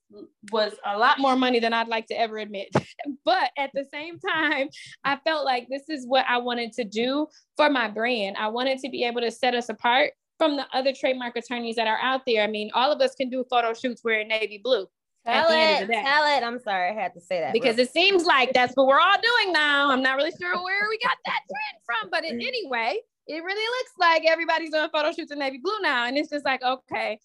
was 0.53 0.73
a 0.87 0.97
lot 0.97 1.19
more 1.19 1.35
money 1.35 1.59
than 1.59 1.73
i'd 1.73 1.89
like 1.89 2.07
to 2.07 2.19
ever 2.19 2.39
admit. 2.39 2.69
But 3.25 3.51
at 3.59 3.71
the 3.75 3.85
same 3.93 4.19
time 4.21 4.69
i 5.05 5.19
felt 5.25 5.45
like 5.45 5.67
this 5.69 5.89
is 5.89 6.07
what 6.07 6.25
i 6.29 6.37
wanted 6.39 6.73
to 6.75 6.85
do 6.85 7.27
for 7.57 7.71
my 7.71 7.89
brand. 7.89 8.37
I 8.37 8.49
wanted 8.49 8.79
to 8.81 8.91
be 8.91 9.05
able 9.05 9.21
to 9.23 9.31
set 9.31 9.55
us 9.55 9.69
apart 9.69 10.13
from 10.39 10.57
the 10.57 10.67
other 10.73 10.93
trademark 10.93 11.37
attorneys 11.37 11.77
that 11.77 11.87
are 11.87 11.99
out 12.01 12.23
there. 12.27 12.43
I 12.43 12.47
mean 12.47 12.71
all 12.75 12.93
of 12.93 13.01
us 13.01 13.15
can 13.15 13.31
do 13.31 13.45
photo 13.51 13.75
shoots. 13.75 14.03
Wearing 14.05 14.29
navy 14.29 14.61
blue 14.63 14.87
Tell 15.27 15.47
it, 15.49 15.89
tell 15.89 16.37
it. 16.37 16.45
I'm 16.45 16.59
sorry, 16.59 16.91
I 16.91 16.93
had 16.93 17.15
to 17.15 17.21
say 17.21 17.41
that 17.41 17.53
because 17.53 17.77
bro. 17.77 17.85
it 17.85 17.91
seems 17.91 18.25
like 18.25 18.53
that's 18.53 18.75
what 18.75 18.87
we're 18.87 19.01
all 19.01 19.17
doing 19.17 19.55
now. 19.55 19.91
I'm 19.91 20.03
not 20.03 20.17
really 20.17 20.33
sure 20.39 20.63
where 20.63 20.89
we 20.89 20.99
got 20.99 21.17
that 21.25 21.41
trend 21.49 21.83
from, 21.87 22.11
but 22.11 22.25
it, 22.25 22.35
anyway, 22.35 22.99
it 23.27 23.43
really 23.43 23.79
looks 23.79 23.93
like 23.99 24.25
everybody's 24.29 24.71
doing 24.71 24.89
photo 24.93 25.13
shoots 25.13 25.33
in 25.33 25.39
navy 25.39 25.61
blue 25.63 25.81
now, 25.81 26.07
and 26.07 26.19
it's 26.19 26.29
just 26.29 26.45
like 26.45 26.63
okay, 26.63 27.19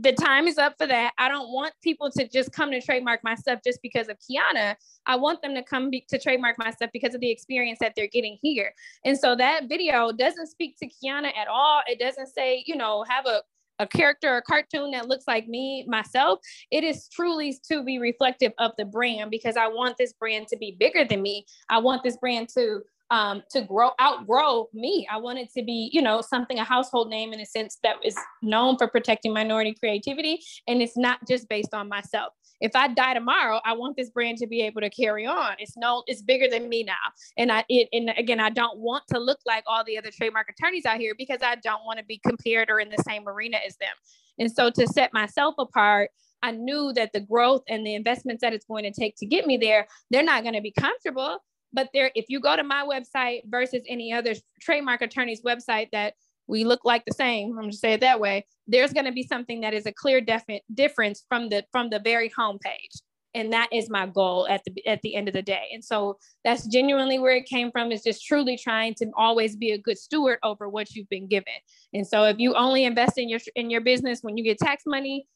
the 0.00 0.12
time 0.12 0.48
is 0.48 0.58
up 0.58 0.74
for 0.78 0.86
that. 0.86 1.12
I 1.18 1.28
don't 1.28 1.52
want 1.52 1.72
people 1.82 2.10
to 2.10 2.28
just 2.28 2.52
come 2.52 2.70
to 2.70 2.80
trademark 2.80 3.20
my 3.22 3.34
stuff 3.34 3.60
just 3.64 3.80
because 3.82 4.08
of 4.08 4.16
Kyona. 4.18 4.74
I 5.06 5.16
want 5.16 5.40
them 5.42 5.54
to 5.54 5.62
come 5.62 5.90
be, 5.90 6.04
to 6.08 6.18
trademark 6.18 6.56
my 6.58 6.70
stuff 6.70 6.90
because 6.92 7.14
of 7.14 7.20
the 7.20 7.30
experience 7.30 7.78
that 7.80 7.92
they're 7.94 8.08
getting 8.08 8.38
here. 8.42 8.72
And 9.04 9.16
so 9.16 9.36
that 9.36 9.68
video 9.68 10.10
doesn't 10.10 10.48
speak 10.48 10.76
to 10.78 10.88
Kyona 10.88 11.36
at 11.36 11.48
all. 11.48 11.82
It 11.86 11.98
doesn't 11.98 12.28
say, 12.28 12.64
you 12.66 12.76
know, 12.76 13.04
have 13.08 13.26
a 13.26 13.42
a 13.78 13.86
character 13.86 14.36
or 14.36 14.42
cartoon 14.42 14.90
that 14.90 15.08
looks 15.08 15.24
like 15.26 15.48
me 15.48 15.84
myself 15.88 16.40
it 16.70 16.84
is 16.84 17.08
truly 17.08 17.58
to 17.70 17.82
be 17.82 17.98
reflective 17.98 18.52
of 18.58 18.72
the 18.78 18.84
brand 18.84 19.30
because 19.30 19.56
i 19.56 19.66
want 19.66 19.96
this 19.98 20.12
brand 20.14 20.46
to 20.48 20.56
be 20.56 20.76
bigger 20.78 21.04
than 21.04 21.22
me 21.22 21.44
i 21.70 21.78
want 21.78 22.02
this 22.02 22.16
brand 22.16 22.48
to 22.48 22.82
um, 23.10 23.42
to 23.50 23.62
grow 23.62 23.90
outgrow 24.00 24.68
me. 24.74 25.06
I 25.10 25.16
want 25.16 25.38
it 25.38 25.50
to 25.54 25.62
be, 25.62 25.90
you 25.92 26.02
know, 26.02 26.20
something 26.20 26.58
a 26.58 26.64
household 26.64 27.08
name 27.08 27.32
in 27.32 27.40
a 27.40 27.46
sense 27.46 27.78
that 27.82 27.96
is 28.04 28.16
known 28.42 28.76
for 28.76 28.86
protecting 28.86 29.32
minority 29.32 29.74
creativity, 29.78 30.40
and 30.66 30.82
it's 30.82 30.96
not 30.96 31.26
just 31.26 31.48
based 31.48 31.74
on 31.74 31.88
myself. 31.88 32.32
If 32.60 32.74
I 32.74 32.88
die 32.88 33.14
tomorrow, 33.14 33.60
I 33.64 33.74
want 33.74 33.96
this 33.96 34.10
brand 34.10 34.38
to 34.38 34.46
be 34.46 34.62
able 34.62 34.80
to 34.80 34.90
carry 34.90 35.26
on. 35.26 35.54
It's 35.58 35.76
no, 35.76 36.02
it's 36.06 36.22
bigger 36.22 36.48
than 36.48 36.68
me 36.68 36.82
now, 36.82 36.94
and 37.36 37.52
I 37.52 37.64
it 37.68 37.88
and 37.92 38.12
again, 38.16 38.40
I 38.40 38.50
don't 38.50 38.78
want 38.78 39.04
to 39.12 39.18
look 39.18 39.38
like 39.46 39.64
all 39.66 39.84
the 39.84 39.98
other 39.98 40.10
trademark 40.10 40.48
attorneys 40.48 40.84
out 40.84 40.98
here 40.98 41.14
because 41.16 41.38
I 41.42 41.56
don't 41.56 41.84
want 41.84 41.98
to 41.98 42.04
be 42.04 42.20
compared 42.26 42.70
or 42.70 42.80
in 42.80 42.90
the 42.90 43.02
same 43.08 43.28
arena 43.28 43.58
as 43.66 43.76
them. 43.76 43.94
And 44.38 44.50
so 44.50 44.70
to 44.70 44.86
set 44.86 45.12
myself 45.12 45.54
apart. 45.58 46.10
I 46.40 46.52
knew 46.52 46.92
that 46.94 47.12
the 47.12 47.18
growth 47.18 47.64
and 47.68 47.84
the 47.84 47.96
investments 47.96 48.42
that 48.42 48.52
it's 48.52 48.64
going 48.64 48.84
to 48.84 48.92
take 48.92 49.16
to 49.16 49.26
get 49.26 49.44
me 49.44 49.56
there, 49.56 49.88
they're 50.12 50.22
not 50.22 50.44
going 50.44 50.54
to 50.54 50.60
be 50.60 50.70
comfortable 50.70 51.40
but 51.72 51.88
there 51.92 52.10
if 52.14 52.26
you 52.28 52.40
go 52.40 52.56
to 52.56 52.62
my 52.62 52.84
website 52.84 53.42
versus 53.46 53.82
any 53.88 54.12
other 54.12 54.34
trademark 54.60 55.02
attorney's 55.02 55.42
website 55.42 55.88
that 55.92 56.14
we 56.48 56.64
look 56.64 56.84
like 56.84 57.04
the 57.04 57.14
same 57.14 57.56
i'm 57.58 57.70
just 57.70 57.80
say 57.80 57.92
it 57.92 58.00
that 58.00 58.20
way 58.20 58.44
there's 58.66 58.92
going 58.92 59.06
to 59.06 59.12
be 59.12 59.22
something 59.22 59.60
that 59.60 59.74
is 59.74 59.86
a 59.86 59.92
clear 59.92 60.20
definite 60.20 60.62
difference 60.74 61.24
from 61.28 61.48
the 61.48 61.64
from 61.72 61.90
the 61.90 62.00
very 62.00 62.30
homepage 62.30 63.02
and 63.34 63.52
that 63.52 63.68
is 63.72 63.90
my 63.90 64.06
goal 64.06 64.48
at 64.48 64.62
the 64.64 64.86
at 64.86 65.02
the 65.02 65.14
end 65.14 65.28
of 65.28 65.34
the 65.34 65.42
day. 65.42 65.68
And 65.72 65.84
so 65.84 66.16
that's 66.44 66.66
genuinely 66.66 67.18
where 67.18 67.36
it 67.36 67.44
came 67.44 67.70
from 67.70 67.92
is 67.92 68.02
just 68.02 68.24
truly 68.24 68.56
trying 68.56 68.94
to 68.94 69.10
always 69.16 69.54
be 69.54 69.72
a 69.72 69.78
good 69.78 69.98
steward 69.98 70.38
over 70.42 70.68
what 70.68 70.94
you've 70.94 71.10
been 71.10 71.28
given. 71.28 71.52
And 71.92 72.06
so 72.06 72.24
if 72.24 72.38
you 72.38 72.54
only 72.54 72.84
invest 72.84 73.18
in 73.18 73.28
your 73.28 73.40
in 73.54 73.68
your 73.68 73.82
business 73.82 74.20
when 74.22 74.38
you 74.38 74.44
get 74.44 74.58
tax 74.58 74.84
money 74.86 75.26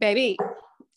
baby 0.00 0.36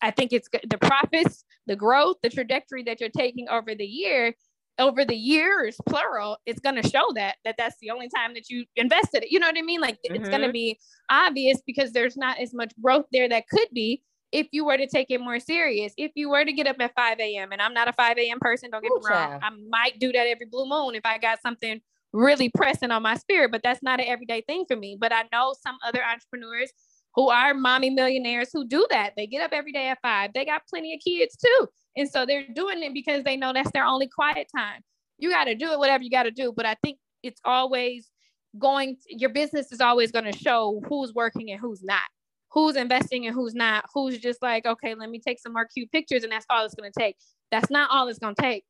i 0.02 0.12
think 0.12 0.34
it's 0.34 0.48
the 0.70 0.78
profits 0.78 1.44
the 1.68 1.76
growth 1.76 2.18
the 2.24 2.30
trajectory 2.30 2.84
that 2.84 3.00
you're 3.00 3.10
taking 3.10 3.48
over 3.50 3.76
the 3.76 3.86
year 3.86 4.34
over 4.80 5.04
the 5.06 5.16
years 5.16 5.78
plural 5.88 6.38
it's 6.46 6.60
going 6.60 6.82
to 6.82 6.90
show 6.90 7.06
that 7.14 7.36
that 7.44 7.56
that's 7.58 7.76
the 7.82 7.90
only 7.90 8.10
time 8.10 8.34
that 8.34 8.50
you 8.50 8.66
invested 8.76 9.24
it 9.24 9.32
you 9.32 9.40
know 9.40 9.48
what 9.48 9.58
i 9.58 9.62
mean? 9.62 9.82
Like 9.82 9.96
mm-hmm. 9.96 10.16
it's 10.16 10.30
going 10.30 10.42
to 10.42 10.52
be 10.52 10.80
obvious 11.10 11.62
because 11.66 11.92
there's 11.92 12.18
not 12.18 12.40
as 12.40 12.54
much 12.54 12.74
growth 12.82 13.06
there 13.12 13.30
that 13.30 13.48
could 13.48 13.68
be 13.74 14.04
if 14.32 14.48
you 14.52 14.66
were 14.66 14.78
to 14.78 14.88
take 14.88 15.08
it 15.10 15.20
more 15.20 15.40
serious. 15.40 15.94
If 15.98 16.12
you 16.16 16.30
were 16.30 16.46
to 16.46 16.54
get 16.54 16.68
up 16.68 16.78
at 16.80 16.94
5 16.96 17.20
a.m 17.20 17.52
and 17.52 17.62
i'm 17.62 17.74
not 17.74 17.88
a 17.88 17.94
5 17.94 18.18
a.m 18.18 18.40
person 18.40 18.70
don't 18.72 18.82
get 18.82 18.92
Ooh, 18.92 19.00
me 19.00 19.02
wrong 19.10 19.30
child. 19.30 19.44
i 19.44 19.50
might 19.70 20.00
do 20.00 20.12
that 20.12 20.28
every 20.28 20.46
blue 20.46 20.68
moon 20.68 20.96
if 20.96 21.06
i 21.06 21.18
got 21.18 21.42
something 21.42 21.82
really 22.14 22.50
pressing 22.50 22.92
on 22.92 23.02
my 23.04 23.16
spirit 23.16 23.52
but 23.52 23.62
that's 23.64 23.82
not 23.82 24.00
an 24.00 24.08
everyday 24.08 24.42
thing 24.42 24.66
for 24.68 24.76
me. 24.76 24.98
But 25.00 25.14
i 25.14 25.24
know 25.32 25.54
some 25.62 25.78
other 25.86 26.04
entrepreneurs 26.04 26.72
who 27.16 27.30
are 27.30 27.54
mommy 27.54 27.90
millionaires 27.90 28.52
who 28.54 28.66
do 28.66 28.88
that. 28.90 29.14
They 29.18 29.28
get 29.28 29.42
up 29.42 29.52
every 29.52 29.72
day 29.72 29.88
at 29.88 30.00
five 30.02 30.32
they 30.34 30.46
got 30.46 30.64
plenty 30.68 30.94
of 30.94 31.02
kids 31.06 31.38
too 31.38 31.68
And 31.96 32.10
so 32.10 32.26
they're 32.26 32.46
doing 32.54 32.84
it 32.84 32.94
because 32.94 33.24
they 33.24 33.36
know 33.36 33.54
that's 33.54 33.72
their 33.72 33.86
only 33.86 34.08
quiet 34.08 34.48
time. 34.56 34.82
You 35.18 35.30
got 35.30 35.46
to 35.46 35.56
do 35.56 35.72
it, 35.72 35.80
whatever 35.80 36.04
you 36.04 36.10
got 36.10 36.24
to 36.24 36.32
do. 36.32 36.54
But 36.56 36.66
I 36.66 36.76
think 36.84 36.98
it's 37.22 37.42
always 37.46 38.10
going, 38.58 38.98
your 39.08 39.30
business 39.30 39.72
is 39.72 39.82
always 39.82 40.12
going 40.12 40.32
to 40.32 40.38
show 40.38 40.82
who's 40.88 41.14
working 41.14 41.52
and 41.52 41.60
who's 41.60 41.84
not, 41.84 42.02
who's 42.50 42.76
investing 42.76 43.28
and 43.28 43.36
who's 43.36 43.54
not, 43.54 43.86
who's 43.94 44.18
just 44.18 44.42
like, 44.42 44.66
okay, 44.66 44.96
let 44.96 45.10
me 45.10 45.20
take 45.20 45.40
some 45.40 45.54
more 45.54 45.68
cute 45.68 45.92
pictures 45.92 46.24
and 46.24 46.32
that's 46.32 46.46
all 46.50 46.66
it's 46.66 46.76
going 46.76 46.92
to 46.92 47.00
take. 47.00 47.18
That's 47.52 47.70
not 47.70 47.90
all 47.92 48.08
it's 48.08 48.20
going 48.20 48.36
to 48.36 48.42
take. 48.42 48.64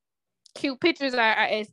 Cute 0.55 0.82
pictures 0.82 1.13
are, 1.13 1.34
are 1.34 1.47
it's, 1.49 1.72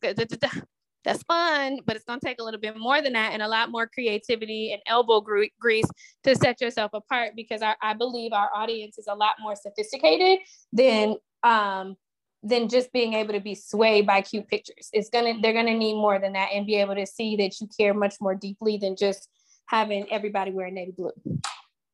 that's 1.04 1.22
fun, 1.22 1.80
but 1.86 1.96
it's 1.96 2.04
going 2.04 2.20
to 2.20 2.26
take 2.26 2.40
a 2.40 2.44
little 2.44 2.60
bit 2.60 2.76
more 2.76 3.00
than 3.00 3.14
that 3.14 3.32
and 3.32 3.42
a 3.42 3.48
lot 3.48 3.70
more 3.70 3.86
creativity 3.86 4.72
and 4.72 4.82
elbow 4.86 5.20
grease 5.20 5.86
to 6.24 6.34
set 6.36 6.60
yourself 6.60 6.90
apart 6.92 7.32
because 7.34 7.62
I 7.62 7.94
believe 7.94 8.32
our 8.32 8.50
audience 8.54 8.98
is 8.98 9.06
a 9.08 9.14
lot 9.14 9.34
more 9.40 9.56
sophisticated 9.56 10.40
than 10.72 11.16
um, 11.42 11.96
than 12.42 12.68
just 12.68 12.92
being 12.92 13.14
able 13.14 13.34
to 13.34 13.40
be 13.40 13.54
swayed 13.54 14.06
by 14.06 14.20
cute 14.20 14.48
pictures. 14.48 14.88
It's 14.92 15.10
gonna 15.10 15.34
they're 15.42 15.52
gonna 15.52 15.76
need 15.76 15.94
more 15.94 16.18
than 16.18 16.34
that 16.34 16.50
and 16.52 16.66
be 16.66 16.76
able 16.76 16.94
to 16.94 17.06
see 17.06 17.36
that 17.36 17.60
you 17.60 17.68
care 17.78 17.94
much 17.94 18.16
more 18.20 18.34
deeply 18.34 18.76
than 18.76 18.96
just 18.96 19.28
having 19.66 20.10
everybody 20.10 20.50
wear 20.50 20.70
navy 20.70 20.92
blue. 20.96 21.12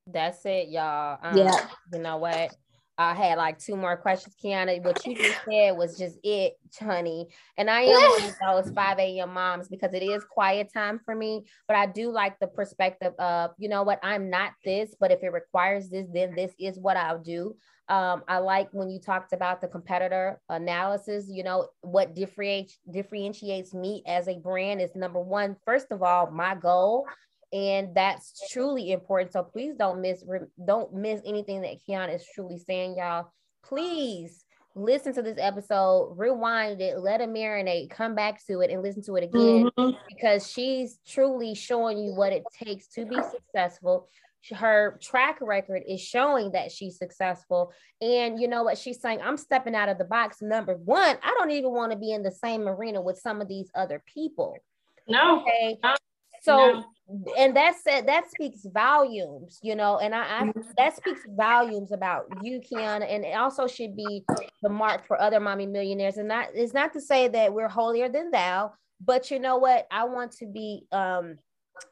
That's 0.06 0.44
it, 0.44 0.68
y'all. 0.68 1.18
Um, 1.22 1.36
yeah. 1.36 1.68
You 1.92 2.00
know 2.00 2.18
what? 2.18 2.54
I 2.96 3.14
had 3.14 3.38
like 3.38 3.58
two 3.58 3.76
more 3.76 3.96
questions, 3.96 4.36
Kyona. 4.42 4.82
What 4.84 5.04
you 5.04 5.16
just 5.16 5.40
said 5.50 5.76
was 5.76 5.98
just 5.98 6.16
it, 6.22 6.54
honey. 6.78 7.26
And 7.56 7.68
I 7.68 7.82
am 7.82 8.10
one 8.10 8.22
of 8.22 8.64
those 8.64 8.72
5 8.72 8.98
a.m. 8.98 9.32
moms 9.32 9.68
because 9.68 9.92
it 9.94 10.02
is 10.02 10.24
quiet 10.24 10.72
time 10.72 11.00
for 11.04 11.14
me. 11.14 11.44
But 11.66 11.76
I 11.76 11.86
do 11.86 12.12
like 12.12 12.38
the 12.38 12.46
perspective 12.46 13.12
of, 13.18 13.50
you 13.58 13.68
know 13.68 13.82
what, 13.82 13.98
I'm 14.02 14.30
not 14.30 14.52
this, 14.64 14.94
but 15.00 15.10
if 15.10 15.24
it 15.24 15.32
requires 15.32 15.88
this, 15.88 16.06
then 16.12 16.36
this 16.36 16.52
is 16.60 16.78
what 16.78 16.96
I'll 16.96 17.18
do. 17.18 17.56
Um, 17.88 18.22
I 18.28 18.38
like 18.38 18.68
when 18.72 18.88
you 18.88 18.98
talked 18.98 19.32
about 19.32 19.60
the 19.60 19.68
competitor 19.68 20.40
analysis, 20.48 21.26
you 21.28 21.44
know, 21.44 21.68
what 21.82 22.14
differentiates 22.14 22.78
differentiates 22.90 23.74
me 23.74 24.02
as 24.06 24.26
a 24.26 24.38
brand 24.38 24.80
is 24.80 24.94
number 24.94 25.20
one, 25.20 25.56
first 25.66 25.88
of 25.90 26.02
all, 26.02 26.30
my 26.30 26.54
goal 26.54 27.06
and 27.54 27.94
that's 27.94 28.50
truly 28.50 28.90
important. 28.90 29.32
So 29.32 29.44
please 29.44 29.74
don't 29.78 30.00
miss 30.00 30.24
don't 30.66 30.92
miss 30.92 31.20
anything 31.24 31.62
that 31.62 31.76
Kyona 31.88 32.16
is 32.16 32.26
truly 32.34 32.58
saying, 32.58 32.96
y'all. 32.98 33.30
Please 33.64 34.44
listen 34.74 35.14
to 35.14 35.22
this 35.22 35.38
episode, 35.38 36.14
rewind 36.16 36.80
it, 36.80 36.98
let 36.98 37.20
it 37.20 37.28
marinate, 37.28 37.90
come 37.90 38.16
back 38.16 38.44
to 38.46 38.60
it, 38.60 38.70
and 38.70 38.82
listen 38.82 39.04
to 39.04 39.14
it 39.14 39.24
again 39.24 39.70
mm-hmm. 39.78 39.96
because 40.08 40.50
she's 40.50 40.98
truly 41.06 41.54
showing 41.54 41.96
you 41.96 42.12
what 42.12 42.32
it 42.32 42.42
takes 42.62 42.88
to 42.88 43.06
be 43.06 43.16
successful. 43.30 44.08
Her 44.52 44.98
track 45.02 45.38
record 45.40 45.82
is 45.86 46.00
showing 46.00 46.52
that 46.52 46.72
she's 46.72 46.98
successful. 46.98 47.72
And 48.00 48.40
you 48.40 48.48
know 48.48 48.62
what? 48.64 48.78
She's 48.78 49.00
saying, 49.00 49.20
I'm 49.22 49.36
stepping 49.36 49.74
out 49.74 49.88
of 49.88 49.98
the 49.98 50.04
box. 50.04 50.42
Number 50.42 50.74
one, 50.74 51.16
I 51.22 51.34
don't 51.38 51.50
even 51.50 51.72
want 51.72 51.92
to 51.92 51.98
be 51.98 52.12
in 52.12 52.22
the 52.22 52.32
same 52.32 52.68
arena 52.68 53.00
with 53.00 53.18
some 53.18 53.40
of 53.40 53.48
these 53.48 53.70
other 53.74 54.02
people. 54.06 54.56
No. 55.08 55.40
Okay. 55.40 55.78
No. 55.82 55.94
So 56.42 56.56
no 56.56 56.84
and 57.36 57.54
that 57.56 57.74
said 57.82 58.06
that 58.06 58.30
speaks 58.30 58.64
volumes 58.72 59.58
you 59.62 59.74
know 59.74 59.98
and 59.98 60.14
I, 60.14 60.22
I, 60.22 60.42
mm-hmm. 60.44 60.60
that 60.76 60.96
speaks 60.96 61.20
volumes 61.28 61.92
about 61.92 62.26
you 62.42 62.60
Kyona 62.60 63.06
and 63.08 63.24
it 63.24 63.36
also 63.36 63.66
should 63.66 63.94
be 63.94 64.24
the 64.62 64.68
mark 64.68 65.06
for 65.06 65.20
other 65.20 65.38
mommy 65.38 65.66
millionaires 65.66 66.16
and 66.16 66.30
that 66.30 66.54
is 66.54 66.72
not 66.72 66.92
to 66.94 67.00
say 67.00 67.28
that 67.28 67.52
we're 67.52 67.68
holier 67.68 68.08
than 68.08 68.30
thou 68.30 68.72
but 69.04 69.30
you 69.30 69.38
know 69.38 69.58
what 69.58 69.86
i 69.90 70.04
want 70.04 70.32
to 70.32 70.46
be 70.46 70.86
um 70.92 71.36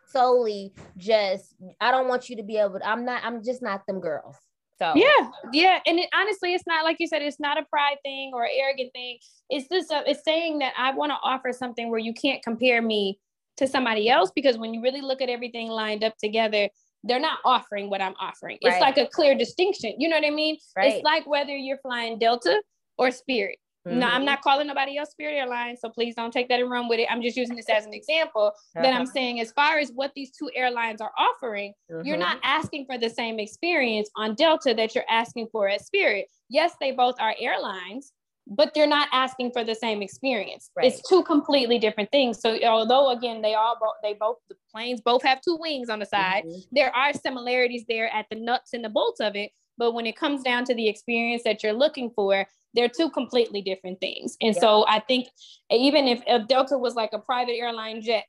solely 0.09 0.73
just 0.97 1.55
i 1.81 1.91
don't 1.91 2.09
want 2.09 2.29
you 2.29 2.37
to 2.37 2.43
be 2.43 2.57
able 2.57 2.79
to 2.79 2.89
i'm 2.89 3.05
not 3.05 3.23
i'm 3.25 3.43
just 3.43 3.63
not 3.63 3.87
them 3.87 4.01
girls 4.01 4.37
so 4.79 4.95
yeah, 4.97 5.31
yeah, 5.53 5.79
and 5.87 6.01
it, 6.01 6.09
honestly, 6.13 6.55
it's 6.55 6.67
not 6.67 6.83
like 6.83 6.97
you 6.99 7.07
said. 7.07 7.23
It's 7.23 7.39
not 7.39 7.57
a 7.57 7.63
pride 7.67 7.99
thing 8.03 8.33
or 8.35 8.49
arrogant 8.53 8.91
thing. 8.93 9.19
It's 9.49 9.69
just 9.69 9.93
a, 9.93 10.03
it's 10.11 10.25
saying 10.25 10.59
that 10.59 10.73
I 10.77 10.93
want 10.93 11.11
to 11.11 11.19
offer 11.23 11.53
something 11.53 11.89
where 11.89 12.01
you 12.01 12.13
can't 12.13 12.43
compare 12.43 12.83
me 12.83 13.21
to 13.57 13.67
somebody 13.67 14.09
else 14.09 14.31
because 14.35 14.57
when 14.57 14.73
you 14.75 14.83
really 14.83 15.01
look 15.01 15.21
at 15.21 15.29
everything 15.29 15.69
lined 15.69 16.05
up 16.05 16.17
together 16.17 16.69
they're 17.05 17.21
not 17.21 17.39
offering 17.45 17.91
what 17.91 18.01
i'm 18.01 18.15
offering 18.21 18.59
right. 18.65 18.73
it's 18.73 18.81
like 18.81 18.97
a 18.97 19.07
clear 19.09 19.37
distinction 19.37 19.93
you 19.99 20.09
know 20.09 20.17
what 20.17 20.25
i 20.25 20.31
mean 20.31 20.57
right. 20.77 20.95
it's 20.95 21.05
like 21.05 21.27
whether 21.27 21.55
you're 21.55 21.79
flying 21.79 22.19
delta 22.19 22.63
or 22.99 23.11
spirit 23.11 23.59
mm-hmm. 23.87 23.99
no 23.99 24.07
i'm 24.07 24.25
not 24.25 24.41
calling 24.43 24.67
nobody 24.67 24.97
else 24.97 25.11
spirit 25.11 25.35
airlines 25.35 25.81
so 25.81 25.89
please 25.89 26.15
don't 26.15 26.33
take 26.33 26.49
that 26.49 26.61
and 26.61 26.71
run 26.71 26.89
with 26.89 26.99
it 26.99 27.07
i'm 27.11 27.23
just 27.23 27.37
using 27.37 27.57
this 27.57 27.69
as 27.69 27.85
an 27.87 27.95
example 27.95 28.47
uh-huh. 28.47 28.83
that 28.83 28.95
i'm 28.95 29.07
saying 29.07 29.41
as 29.41 29.53
far 29.53 29.79
as 29.79 29.91
what 29.95 30.13
these 30.15 30.31
two 30.31 30.51
airlines 30.55 31.01
are 31.01 31.13
offering 31.19 31.73
mm-hmm. 31.91 32.07
you're 32.07 32.17
not 32.17 32.39
asking 32.43 32.85
for 32.87 32.99
the 32.99 33.11
same 33.11 33.39
experience 33.39 34.11
on 34.17 34.35
delta 34.35 34.75
that 34.75 34.95
you're 34.95 35.05
asking 35.09 35.47
for 35.51 35.69
at 35.69 35.85
spirit 35.85 36.27
yes 36.49 36.73
they 36.81 36.93
both 36.93 37.15
are 37.21 37.35
airlines 37.41 38.13
but 38.47 38.73
they're 38.75 38.87
not 38.87 39.09
asking 39.13 39.53
for 39.53 39.65
the 39.65 39.75
same 39.75 40.03
experience. 40.03 40.71
Right. 40.77 40.87
It's 40.87 41.09
two 41.09 41.23
completely 41.23 41.79
different 41.79 42.11
things. 42.11 42.41
So 42.41 42.59
although 42.65 43.11
again 43.11 43.43
they 43.43 43.55
all 43.55 43.77
they 44.03 44.15
both 44.15 44.39
the 44.49 44.57
planes 44.71 45.01
both 45.01 45.23
have 45.23 45.41
two 45.41 45.57
wings 45.61 45.89
on 45.89 45.99
the 45.99 46.07
side, 46.07 46.45
mm-hmm. 46.45 46.61
there 46.73 46.95
are 46.95 47.13
similarities 47.13 47.85
there 47.89 48.13
at 48.13 48.27
the 48.31 48.37
nuts 48.37 48.73
and 48.73 48.85
the 48.85 48.89
bolts 48.89 49.21
of 49.21 49.37
it. 49.37 49.51
But 49.83 49.95
when 49.95 50.07
it 50.07 50.15
comes 50.15 50.45
down 50.45 50.65
to 50.67 50.77
the 50.77 50.89
experience 50.89 51.43
that 51.43 51.65
you're 51.65 51.73
looking 51.73 52.11
for, 52.15 52.47
they're 52.73 52.89
two 52.89 53.11
completely 53.11 53.63
different 53.63 53.99
things. 53.99 54.37
And 54.41 54.55
yeah. 54.55 54.61
so 54.61 54.87
I 54.87 55.01
think 55.01 55.27
even 55.73 56.07
if, 56.07 56.23
if 56.25 56.47
Delta 56.47 56.79
was 56.79 56.95
like 56.95 57.13
a 57.13 57.19
private 57.19 57.55
airline 57.55 58.01
jet 58.01 58.27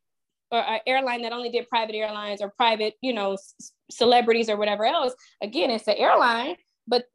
or 0.49 0.57
an 0.57 0.79
airline 0.87 1.21
that 1.21 1.31
only 1.31 1.51
did 1.51 1.69
private 1.69 1.93
airlines 1.93 2.41
or 2.41 2.49
private, 2.49 2.95
you 3.01 3.13
know, 3.13 3.35
c- 3.35 3.67
celebrities 3.91 4.49
or 4.49 4.57
whatever 4.57 4.83
else, 4.83 5.13
again, 5.43 5.69
it's 5.69 5.87
an 5.87 5.93
airline, 5.95 6.55
but 6.87 7.05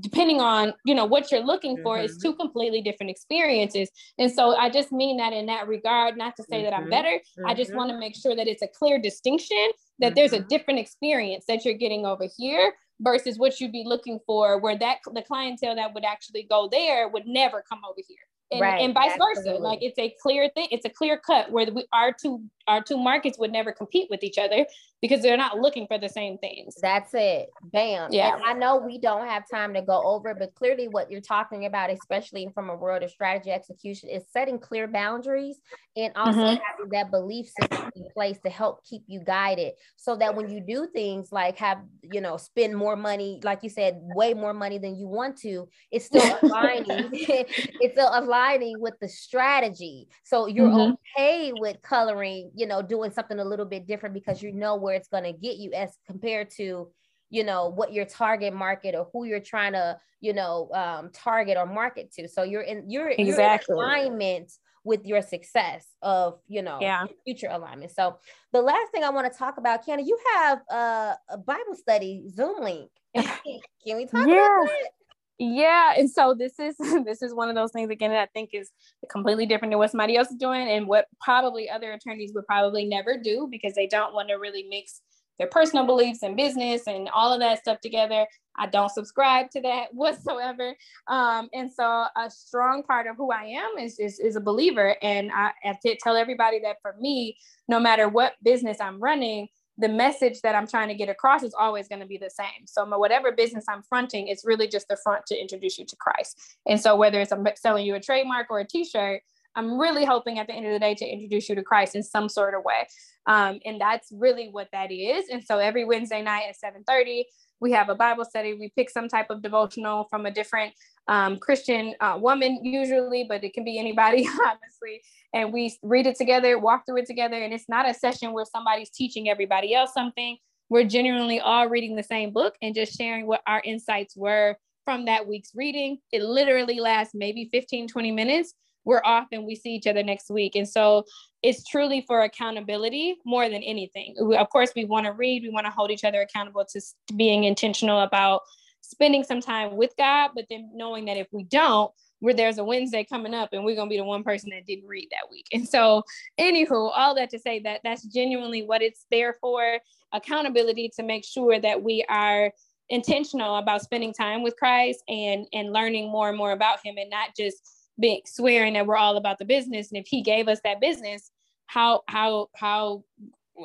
depending 0.00 0.40
on 0.40 0.72
you 0.84 0.94
know 0.94 1.04
what 1.04 1.30
you're 1.30 1.44
looking 1.44 1.76
for 1.82 1.96
mm-hmm. 1.96 2.06
is 2.06 2.16
two 2.16 2.34
completely 2.34 2.80
different 2.80 3.10
experiences 3.10 3.90
and 4.16 4.32
so 4.32 4.56
i 4.56 4.70
just 4.70 4.90
mean 4.92 5.18
that 5.18 5.34
in 5.34 5.44
that 5.44 5.68
regard 5.68 6.16
not 6.16 6.34
to 6.34 6.42
say 6.42 6.56
mm-hmm. 6.56 6.64
that 6.64 6.72
i'm 6.72 6.84
mm-hmm. 6.84 6.90
better 6.90 7.10
mm-hmm. 7.10 7.46
i 7.46 7.52
just 7.52 7.68
mm-hmm. 7.68 7.80
want 7.80 7.90
to 7.90 7.98
make 7.98 8.16
sure 8.16 8.34
that 8.34 8.48
it's 8.48 8.62
a 8.62 8.66
clear 8.66 8.98
distinction 8.98 9.68
that 9.98 10.14
there's 10.14 10.32
a 10.32 10.38
mm-hmm. 10.38 10.48
different 10.48 10.80
experience 10.80 11.44
that 11.48 11.66
you're 11.66 11.74
getting 11.74 12.06
over 12.06 12.26
here 12.38 12.72
versus 13.00 13.38
what 13.38 13.60
you'd 13.60 13.72
be 13.72 13.84
looking 13.84 14.20
for 14.26 14.58
where 14.60 14.78
that 14.78 14.98
the 15.12 15.22
clientele 15.22 15.74
that 15.74 15.92
would 15.94 16.04
actually 16.04 16.44
go 16.48 16.68
there 16.70 17.08
would 17.08 17.26
never 17.26 17.62
come 17.68 17.80
over 17.88 18.00
here 18.06 18.18
and, 18.50 18.60
right, 18.60 18.80
and 18.80 18.94
vice 18.94 19.12
absolutely. 19.12 19.52
versa. 19.52 19.62
Like 19.62 19.78
it's 19.82 19.98
a 19.98 20.14
clear 20.20 20.50
thing. 20.54 20.68
It's 20.70 20.84
a 20.84 20.90
clear 20.90 21.18
cut 21.18 21.50
where 21.50 21.66
we, 21.72 21.84
our 21.92 22.12
two 22.12 22.42
our 22.66 22.82
two 22.82 22.98
markets 22.98 23.38
would 23.38 23.52
never 23.52 23.72
compete 23.72 24.08
with 24.10 24.22
each 24.22 24.38
other 24.38 24.66
because 25.04 25.20
they're 25.20 25.36
not 25.36 25.58
looking 25.58 25.86
for 25.86 25.98
the 25.98 26.08
same 26.08 26.38
things. 26.38 26.76
That's 26.80 27.12
it. 27.12 27.50
Bam. 27.62 28.10
Yeah. 28.10 28.36
And 28.36 28.42
I 28.42 28.54
know 28.54 28.78
we 28.78 28.96
don't 28.96 29.26
have 29.26 29.44
time 29.50 29.74
to 29.74 29.82
go 29.82 30.02
over, 30.02 30.34
but 30.34 30.54
clearly 30.54 30.88
what 30.88 31.10
you're 31.10 31.20
talking 31.20 31.66
about, 31.66 31.90
especially 31.90 32.48
from 32.54 32.70
a 32.70 32.74
world 32.74 33.02
of 33.02 33.10
strategy 33.10 33.50
execution, 33.50 34.08
is 34.08 34.24
setting 34.32 34.58
clear 34.58 34.88
boundaries 34.88 35.60
and 35.94 36.10
also 36.16 36.38
mm-hmm. 36.38 36.62
having 36.64 36.90
that 36.92 37.10
belief 37.10 37.50
system 37.60 37.90
in 37.94 38.08
place 38.14 38.38
to 38.44 38.48
help 38.48 38.82
keep 38.84 39.02
you 39.06 39.20
guided 39.20 39.74
so 39.96 40.16
that 40.16 40.34
when 40.34 40.48
you 40.48 40.60
do 40.60 40.86
things 40.86 41.30
like 41.30 41.58
have, 41.58 41.82
you 42.02 42.22
know, 42.22 42.38
spend 42.38 42.74
more 42.74 42.96
money, 42.96 43.40
like 43.44 43.62
you 43.62 43.68
said, 43.68 44.00
way 44.16 44.32
more 44.32 44.54
money 44.54 44.78
than 44.78 44.96
you 44.96 45.06
want 45.06 45.36
to, 45.36 45.68
it's 45.92 46.06
still 46.06 46.38
aligning. 46.42 47.10
it's 47.12 47.92
still 47.92 48.10
aligning 48.10 48.80
with 48.80 48.94
the 49.00 49.08
strategy. 49.08 50.08
So 50.22 50.46
you're 50.46 50.68
mm-hmm. 50.68 50.94
okay 51.20 51.52
with 51.54 51.80
coloring 51.82 52.50
you 52.54 52.66
know, 52.66 52.82
doing 52.82 53.10
something 53.10 53.38
a 53.38 53.44
little 53.44 53.66
bit 53.66 53.86
different 53.86 54.14
because 54.14 54.42
you 54.42 54.52
know 54.52 54.76
where 54.76 54.93
it's 54.94 55.08
going 55.08 55.24
to 55.24 55.32
get 55.32 55.56
you 55.56 55.72
as 55.72 55.96
compared 56.06 56.50
to, 56.56 56.90
you 57.30 57.44
know, 57.44 57.68
what 57.68 57.92
your 57.92 58.04
target 58.04 58.54
market 58.54 58.94
or 58.94 59.08
who 59.12 59.24
you're 59.24 59.40
trying 59.40 59.72
to, 59.72 59.98
you 60.20 60.32
know, 60.32 60.70
um, 60.72 61.10
target 61.12 61.56
or 61.56 61.66
market 61.66 62.12
to. 62.12 62.28
So 62.28 62.42
you're 62.42 62.62
in, 62.62 62.88
you're, 62.88 63.10
exactly. 63.10 63.76
You're 63.76 63.84
in 63.84 64.02
alignment 64.06 64.52
with 64.84 65.04
your 65.06 65.22
success 65.22 65.86
of, 66.02 66.38
you 66.46 66.62
know, 66.62 66.78
yeah. 66.80 67.06
future 67.24 67.48
alignment. 67.50 67.90
So 67.90 68.18
the 68.52 68.60
last 68.60 68.92
thing 68.92 69.02
I 69.02 69.10
want 69.10 69.32
to 69.32 69.38
talk 69.38 69.56
about, 69.56 69.86
Kyona, 69.86 70.06
you 70.06 70.18
have 70.34 70.60
a, 70.70 71.16
a 71.30 71.38
Bible 71.38 71.74
study 71.74 72.24
Zoom 72.28 72.62
link. 72.62 72.90
Can 73.16 73.96
we 73.96 74.06
talk 74.06 74.26
yeah. 74.26 74.62
about 74.62 74.68
that? 74.68 74.90
Yeah 75.38 75.94
and 75.96 76.10
so 76.10 76.34
this 76.38 76.58
is 76.58 76.76
this 77.04 77.22
is 77.22 77.34
one 77.34 77.48
of 77.48 77.54
those 77.54 77.72
things 77.72 77.90
again 77.90 78.10
that 78.10 78.22
i 78.22 78.26
think 78.32 78.50
is 78.52 78.70
completely 79.10 79.46
different 79.46 79.72
than 79.72 79.78
what 79.78 79.90
somebody 79.90 80.16
else 80.16 80.30
is 80.30 80.36
doing 80.36 80.68
and 80.68 80.86
what 80.86 81.06
probably 81.20 81.68
other 81.68 81.92
attorneys 81.92 82.32
would 82.34 82.46
probably 82.46 82.84
never 82.84 83.18
do 83.18 83.48
because 83.50 83.74
they 83.74 83.86
don't 83.86 84.14
want 84.14 84.28
to 84.28 84.34
really 84.34 84.64
mix 84.68 85.00
their 85.38 85.48
personal 85.48 85.84
beliefs 85.84 86.22
and 86.22 86.36
business 86.36 86.86
and 86.86 87.08
all 87.12 87.32
of 87.32 87.40
that 87.40 87.58
stuff 87.58 87.80
together. 87.80 88.26
I 88.56 88.66
don't 88.66 88.90
subscribe 88.90 89.50
to 89.50 89.60
that 89.62 89.86
whatsoever. 89.92 90.74
Um, 91.08 91.48
and 91.52 91.70
so 91.72 92.06
a 92.16 92.30
strong 92.30 92.82
part 92.82 93.06
of 93.06 93.16
who 93.16 93.32
i 93.32 93.44
am 93.44 93.78
is, 93.78 93.98
is, 93.98 94.18
is 94.20 94.36
a 94.36 94.40
believer. 94.40 94.96
And 95.02 95.30
i 95.34 95.50
to 95.84 95.96
tell 96.02 96.16
everybody 96.16 96.60
that 96.60 96.76
for 96.82 96.94
me 97.00 97.36
no 97.68 97.80
matter 97.80 98.08
what 98.08 98.34
business 98.42 98.80
i'm 98.80 99.00
running 99.00 99.48
the 99.78 99.88
message 99.88 100.40
that 100.42 100.54
I'm 100.54 100.66
trying 100.66 100.88
to 100.88 100.94
get 100.94 101.08
across 101.08 101.42
is 101.42 101.54
always 101.58 101.88
going 101.88 102.00
to 102.00 102.06
be 102.06 102.18
the 102.18 102.30
same. 102.30 102.66
So 102.66 102.86
whatever 102.96 103.32
business 103.32 103.64
I'm 103.68 103.82
fronting, 103.82 104.28
it's 104.28 104.44
really 104.44 104.68
just 104.68 104.88
the 104.88 104.96
front 105.02 105.26
to 105.26 105.40
introduce 105.40 105.78
you 105.78 105.86
to 105.86 105.96
Christ. 105.96 106.40
And 106.66 106.80
so 106.80 106.94
whether 106.96 107.20
it's 107.20 107.32
I'm 107.32 107.44
selling 107.56 107.84
you 107.84 107.94
a 107.94 108.00
trademark 108.00 108.46
or 108.50 108.60
a 108.60 108.66
t-shirt, 108.66 109.22
I'm 109.56 109.78
really 109.78 110.04
hoping 110.04 110.38
at 110.38 110.46
the 110.46 110.52
end 110.52 110.66
of 110.66 110.72
the 110.72 110.78
day 110.78 110.94
to 110.94 111.04
introduce 111.04 111.48
you 111.48 111.54
to 111.54 111.62
Christ 111.62 111.94
in 111.94 112.02
some 112.02 112.28
sort 112.28 112.54
of 112.54 112.64
way. 112.64 112.86
Um, 113.26 113.60
and 113.64 113.80
that's 113.80 114.08
really 114.12 114.48
what 114.50 114.68
that 114.72 114.90
is. 114.90 115.28
And 115.28 115.42
so 115.44 115.58
every 115.58 115.84
Wednesday 115.84 116.22
night 116.22 116.44
at 116.48 116.56
7:30, 116.58 117.24
We 117.60 117.72
have 117.72 117.88
a 117.88 117.94
Bible 117.94 118.24
study. 118.24 118.54
We 118.54 118.72
pick 118.76 118.90
some 118.90 119.08
type 119.08 119.30
of 119.30 119.42
devotional 119.42 120.06
from 120.10 120.26
a 120.26 120.30
different 120.30 120.74
um, 121.08 121.38
Christian 121.38 121.94
uh, 122.00 122.18
woman, 122.20 122.60
usually, 122.64 123.24
but 123.24 123.44
it 123.44 123.54
can 123.54 123.64
be 123.64 123.78
anybody, 123.78 124.26
honestly. 124.46 125.02
And 125.32 125.52
we 125.52 125.76
read 125.82 126.06
it 126.06 126.16
together, 126.16 126.58
walk 126.58 126.84
through 126.86 126.98
it 126.98 127.06
together. 127.06 127.36
And 127.36 127.52
it's 127.52 127.68
not 127.68 127.88
a 127.88 127.94
session 127.94 128.32
where 128.32 128.44
somebody's 128.44 128.90
teaching 128.90 129.28
everybody 129.28 129.74
else 129.74 129.92
something. 129.92 130.36
We're 130.68 130.84
genuinely 130.84 131.40
all 131.40 131.68
reading 131.68 131.96
the 131.96 132.02
same 132.02 132.32
book 132.32 132.54
and 132.62 132.74
just 132.74 132.96
sharing 132.96 133.26
what 133.26 133.42
our 133.46 133.60
insights 133.64 134.16
were 134.16 134.56
from 134.84 135.06
that 135.06 135.26
week's 135.26 135.52
reading. 135.54 135.98
It 136.12 136.22
literally 136.22 136.80
lasts 136.80 137.14
maybe 137.14 137.48
15, 137.52 137.88
20 137.88 138.12
minutes. 138.12 138.54
We're 138.84 139.02
off 139.04 139.28
and 139.32 139.44
we 139.44 139.54
see 139.54 139.70
each 139.70 139.86
other 139.86 140.02
next 140.02 140.30
week. 140.30 140.56
And 140.56 140.68
so 140.68 141.04
it's 141.42 141.64
truly 141.64 142.02
for 142.06 142.22
accountability 142.22 143.16
more 143.24 143.48
than 143.48 143.62
anything. 143.62 144.14
Of 144.36 144.50
course, 144.50 144.72
we 144.74 144.84
want 144.84 145.06
to 145.06 145.12
read, 145.12 145.42
we 145.42 145.50
want 145.50 145.66
to 145.66 145.72
hold 145.72 145.90
each 145.90 146.04
other 146.04 146.20
accountable 146.20 146.64
to 146.72 146.80
being 147.16 147.44
intentional 147.44 148.00
about 148.00 148.42
spending 148.80 149.24
some 149.24 149.40
time 149.40 149.76
with 149.76 149.92
God, 149.96 150.30
but 150.34 150.46
then 150.50 150.70
knowing 150.74 151.06
that 151.06 151.16
if 151.16 151.26
we 151.32 151.44
don't, 151.44 151.90
where 152.20 152.34
there's 152.34 152.58
a 152.58 152.64
Wednesday 152.64 153.04
coming 153.04 153.34
up 153.34 153.50
and 153.52 153.64
we're 153.64 153.76
gonna 153.76 153.90
be 153.90 153.98
the 153.98 154.04
one 154.04 154.24
person 154.24 154.48
that 154.50 154.66
didn't 154.66 154.88
read 154.88 155.08
that 155.10 155.30
week. 155.30 155.46
And 155.52 155.68
so, 155.68 156.02
anywho, 156.40 156.90
all 156.94 157.14
that 157.16 157.30
to 157.30 157.38
say 157.38 157.60
that 157.60 157.80
that's 157.84 158.02
genuinely 158.04 158.62
what 158.62 158.82
it's 158.82 159.04
there 159.10 159.34
for 159.40 159.78
accountability 160.12 160.90
to 160.96 161.02
make 161.02 161.24
sure 161.24 161.58
that 161.60 161.82
we 161.82 162.04
are 162.08 162.52
intentional 162.88 163.56
about 163.56 163.82
spending 163.82 164.12
time 164.12 164.42
with 164.42 164.56
Christ 164.56 165.02
and 165.08 165.46
and 165.52 165.72
learning 165.72 166.10
more 166.10 166.28
and 166.28 166.38
more 166.38 166.52
about 166.52 166.84
him 166.84 166.96
and 166.98 167.10
not 167.10 167.30
just 167.36 167.83
being 167.98 168.20
swearing 168.26 168.74
that 168.74 168.86
we're 168.86 168.96
all 168.96 169.16
about 169.16 169.38
the 169.38 169.44
business 169.44 169.90
and 169.90 169.98
if 169.98 170.06
he 170.06 170.22
gave 170.22 170.48
us 170.48 170.60
that 170.64 170.80
business 170.80 171.30
how 171.66 172.02
how 172.08 172.48
how 172.54 173.04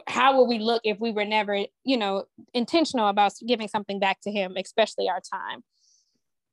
how 0.07 0.37
would 0.37 0.47
we 0.47 0.59
look 0.59 0.81
if 0.83 0.99
we 0.99 1.11
were 1.11 1.25
never 1.25 1.65
you 1.83 1.97
know 1.97 2.25
intentional 2.53 3.07
about 3.07 3.33
giving 3.47 3.67
something 3.67 3.99
back 3.99 4.19
to 4.21 4.31
him 4.31 4.53
especially 4.57 5.09
our 5.09 5.21
time 5.21 5.63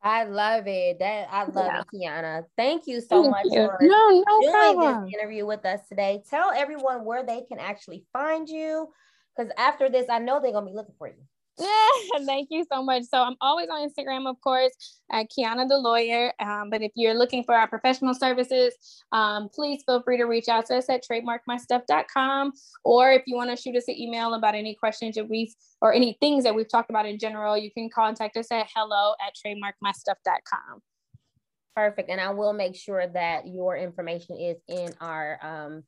I 0.03 0.23
love 0.23 0.69
it. 0.69 1.01
That 1.01 1.27
I 1.33 1.45
love 1.45 1.67
yeah. 1.67 1.81
it, 1.81 1.87
Kyona. 1.93 2.43
Thank 2.57 2.87
you 2.87 3.01
so 3.01 3.23
Thank 3.23 3.31
much 3.31 3.47
you. 3.47 3.67
for 3.67 3.79
no, 3.81 4.23
no 4.25 4.41
doing 4.41 4.53
problem. 4.53 5.05
this 5.05 5.15
interview 5.15 5.47
with 5.47 5.65
us 5.67 5.81
today. 5.89 6.23
Tell 6.31 6.53
everyone 6.53 7.05
where 7.05 7.25
they 7.25 7.43
can 7.43 7.59
actually 7.59 8.05
find 8.13 8.49
you, 8.49 8.89
because 9.37 9.51
after 9.59 9.89
this, 9.89 10.07
I 10.09 10.21
know 10.21 10.41
they're 10.41 10.53
gonna 10.53 10.67
be 10.67 10.77
looking 10.77 10.95
for 10.97 11.09
you. 11.09 11.25
Yeah, 11.59 11.89
thank 12.27 12.49
you 12.51 12.67
so 12.71 12.83
much. 12.83 13.05
So 13.05 13.23
I'm 13.23 13.37
always 13.41 13.69
on 13.71 13.89
Instagram, 13.89 14.29
of 14.29 14.41
course, 14.41 14.73
at 15.11 15.27
Kyona 15.31 15.69
the 15.69 15.79
Lawyer. 15.79 16.33
Um, 16.39 16.69
but 16.71 16.83
if 16.83 16.93
you're 16.95 17.15
looking 17.15 17.45
for 17.45 17.55
our 17.55 17.67
professional 17.67 18.15
services, 18.15 18.75
um, 19.13 19.49
please 19.55 19.83
feel 19.87 20.03
free 20.03 20.19
to 20.19 20.25
reach 20.25 20.49
out 20.49 20.67
to 20.67 20.77
us 20.77 20.91
at 20.91 21.03
trademarkmystuff.com. 21.11 22.53
Or 22.85 23.13
if 23.13 23.23
you 23.27 23.37
want 23.37 23.51
to 23.51 23.57
shoot 23.57 23.77
us 23.77 23.89
an 23.89 23.99
email 23.99 24.35
about 24.35 24.55
any 24.55 24.75
questions 24.75 25.15
that 25.15 25.29
we've 25.29 25.55
or 25.81 25.93
any 25.93 26.17
things 26.21 26.45
that 26.45 26.55
we've 26.55 26.69
talked 26.69 26.91
about 26.91 27.07
in 27.07 27.19
general, 27.19 27.57
you 27.57 27.71
can 27.71 27.89
contact 27.95 28.37
us 28.37 28.51
at 28.51 28.69
hello 28.75 29.15
at 29.27 29.33
trademarkmystuff.com. 29.35 30.83
Perfect. 31.75 32.09
And 32.11 32.21
I 32.21 32.31
will 32.31 32.55
make 32.55 32.75
sure 32.75 33.07
that 33.07 33.47
your 33.47 33.77
information 33.77 34.37
is 34.37 34.57
in 34.69 34.95
our 35.01 35.39
um, 35.43 35.85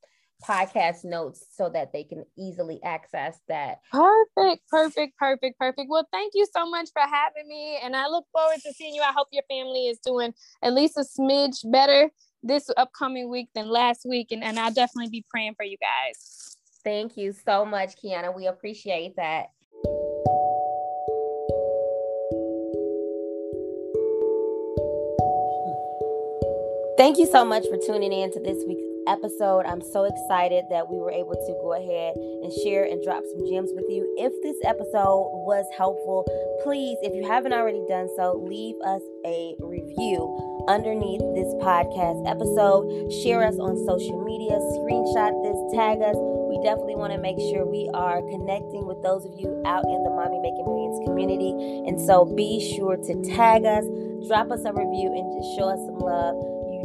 podcast 0.46 1.04
notes 1.04 1.46
so 1.50 1.68
that 1.70 1.92
they 1.92 2.04
can 2.04 2.24
easily 2.36 2.80
access 2.82 3.38
that. 3.48 3.80
Perfect, 3.90 4.68
perfect, 4.68 5.16
perfect, 5.16 5.58
perfect. 5.58 5.88
Well, 5.88 6.06
thank 6.12 6.32
you 6.34 6.46
so 6.54 6.68
much 6.68 6.88
for 6.92 7.02
having 7.02 7.48
me. 7.48 7.78
And 7.82 7.96
I 7.96 8.06
look 8.08 8.26
forward 8.32 8.58
to 8.64 8.72
seeing 8.72 8.94
you. 8.94 9.02
I 9.02 9.12
hope 9.12 9.28
your 9.32 9.42
family 9.48 9.86
is 9.88 9.98
doing 9.98 10.32
at 10.62 10.72
least 10.72 10.96
a 10.96 11.04
smidge 11.04 11.70
better 11.70 12.10
this 12.42 12.70
upcoming 12.76 13.30
week 13.30 13.48
than 13.54 13.68
last 13.68 14.06
week. 14.08 14.28
And, 14.30 14.44
and 14.44 14.58
I'll 14.58 14.72
definitely 14.72 15.10
be 15.10 15.24
praying 15.30 15.54
for 15.56 15.64
you 15.64 15.76
guys. 15.78 16.56
Thank 16.84 17.16
you 17.16 17.32
so 17.32 17.64
much, 17.64 17.94
Kyona. 18.02 18.34
We 18.34 18.46
appreciate 18.46 19.16
that. 19.16 19.46
Thank 26.96 27.18
you 27.18 27.26
so 27.26 27.44
much 27.44 27.64
for 27.68 27.76
tuning 27.76 28.12
in 28.12 28.32
to 28.32 28.40
this 28.40 28.64
week's 28.66 28.87
episode. 29.08 29.64
I'm 29.64 29.80
so 29.80 30.04
excited 30.04 30.64
that 30.68 30.88
we 30.88 31.00
were 31.00 31.10
able 31.10 31.32
to 31.32 31.52
go 31.64 31.72
ahead 31.72 32.14
and 32.14 32.52
share 32.62 32.84
and 32.84 33.02
drop 33.02 33.24
some 33.24 33.42
gems 33.48 33.72
with 33.72 33.88
you. 33.88 34.04
If 34.20 34.36
this 34.44 34.56
episode 34.68 35.32
was 35.48 35.64
helpful, 35.76 36.28
please, 36.62 37.00
if 37.00 37.16
you 37.16 37.24
haven't 37.26 37.56
already 37.56 37.82
done 37.88 38.08
so, 38.16 38.36
leave 38.36 38.76
us 38.84 39.02
a 39.24 39.56
review 39.64 40.20
underneath 40.68 41.24
this 41.32 41.48
podcast 41.64 42.20
episode. 42.28 42.84
Share 43.24 43.42
us 43.42 43.56
on 43.56 43.80
social 43.88 44.20
media, 44.20 44.60
screenshot 44.76 45.32
this, 45.40 45.56
tag 45.72 46.04
us. 46.04 46.14
We 46.14 46.60
definitely 46.60 47.00
want 47.00 47.16
to 47.16 47.18
make 47.18 47.40
sure 47.48 47.64
we 47.64 47.88
are 47.96 48.20
connecting 48.28 48.84
with 48.84 49.00
those 49.00 49.24
of 49.24 49.32
you 49.40 49.48
out 49.64 49.88
in 49.88 50.04
the 50.04 50.12
Mommy 50.12 50.38
Making 50.44 50.68
Millions 50.68 51.00
community. 51.08 51.56
And 51.88 51.96
so 51.96 52.28
be 52.28 52.60
sure 52.76 53.00
to 53.00 53.12
tag 53.32 53.64
us, 53.64 53.88
drop 54.28 54.52
us 54.52 54.68
a 54.68 54.72
review, 54.76 55.08
and 55.16 55.24
just 55.32 55.56
show 55.56 55.72
us 55.72 55.80
some 55.88 55.96
love 55.96 56.36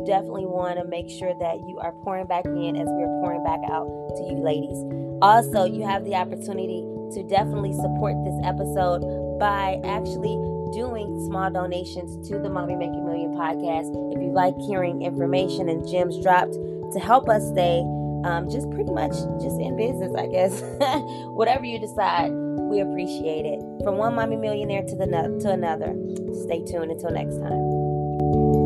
definitely 0.05 0.45
want 0.45 0.79
to 0.79 0.85
make 0.85 1.09
sure 1.09 1.33
that 1.39 1.67
you 1.67 1.79
are 1.79 1.91
pouring 2.03 2.27
back 2.27 2.45
in 2.45 2.75
as 2.75 2.87
we're 2.87 3.11
pouring 3.21 3.43
back 3.43 3.59
out 3.71 3.87
to 4.17 4.21
you 4.23 4.37
ladies. 4.43 4.77
Also, 5.21 5.65
you 5.65 5.85
have 5.85 6.05
the 6.05 6.15
opportunity 6.15 6.83
to 7.13 7.23
definitely 7.23 7.73
support 7.73 8.15
this 8.25 8.35
episode 8.43 9.03
by 9.39 9.79
actually 9.83 10.35
doing 10.73 11.23
small 11.27 11.51
donations 11.51 12.27
to 12.27 12.39
the 12.39 12.49
Mommy 12.49 12.75
Making 12.75 13.05
Million 13.05 13.31
podcast. 13.31 13.93
If 14.13 14.21
you 14.21 14.31
like 14.31 14.57
hearing 14.67 15.03
information 15.03 15.69
and 15.69 15.87
gems 15.87 16.21
dropped 16.21 16.53
to 16.53 16.99
help 16.99 17.29
us 17.29 17.47
stay 17.49 17.85
um, 18.25 18.49
just 18.49 18.69
pretty 18.71 18.91
much 18.91 19.11
just 19.41 19.59
in 19.59 19.75
business, 19.75 20.13
I 20.17 20.27
guess. 20.27 20.61
Whatever 21.31 21.65
you 21.65 21.79
decide, 21.79 22.31
we 22.31 22.79
appreciate 22.79 23.45
it. 23.45 23.59
From 23.83 23.97
one 23.97 24.15
mommy 24.15 24.37
millionaire 24.37 24.83
to 24.83 24.95
the 24.95 25.05
to 25.41 25.51
another. 25.51 25.93
Stay 26.45 26.63
tuned 26.65 26.91
until 26.91 27.11
next 27.11 27.37
time. 27.37 28.62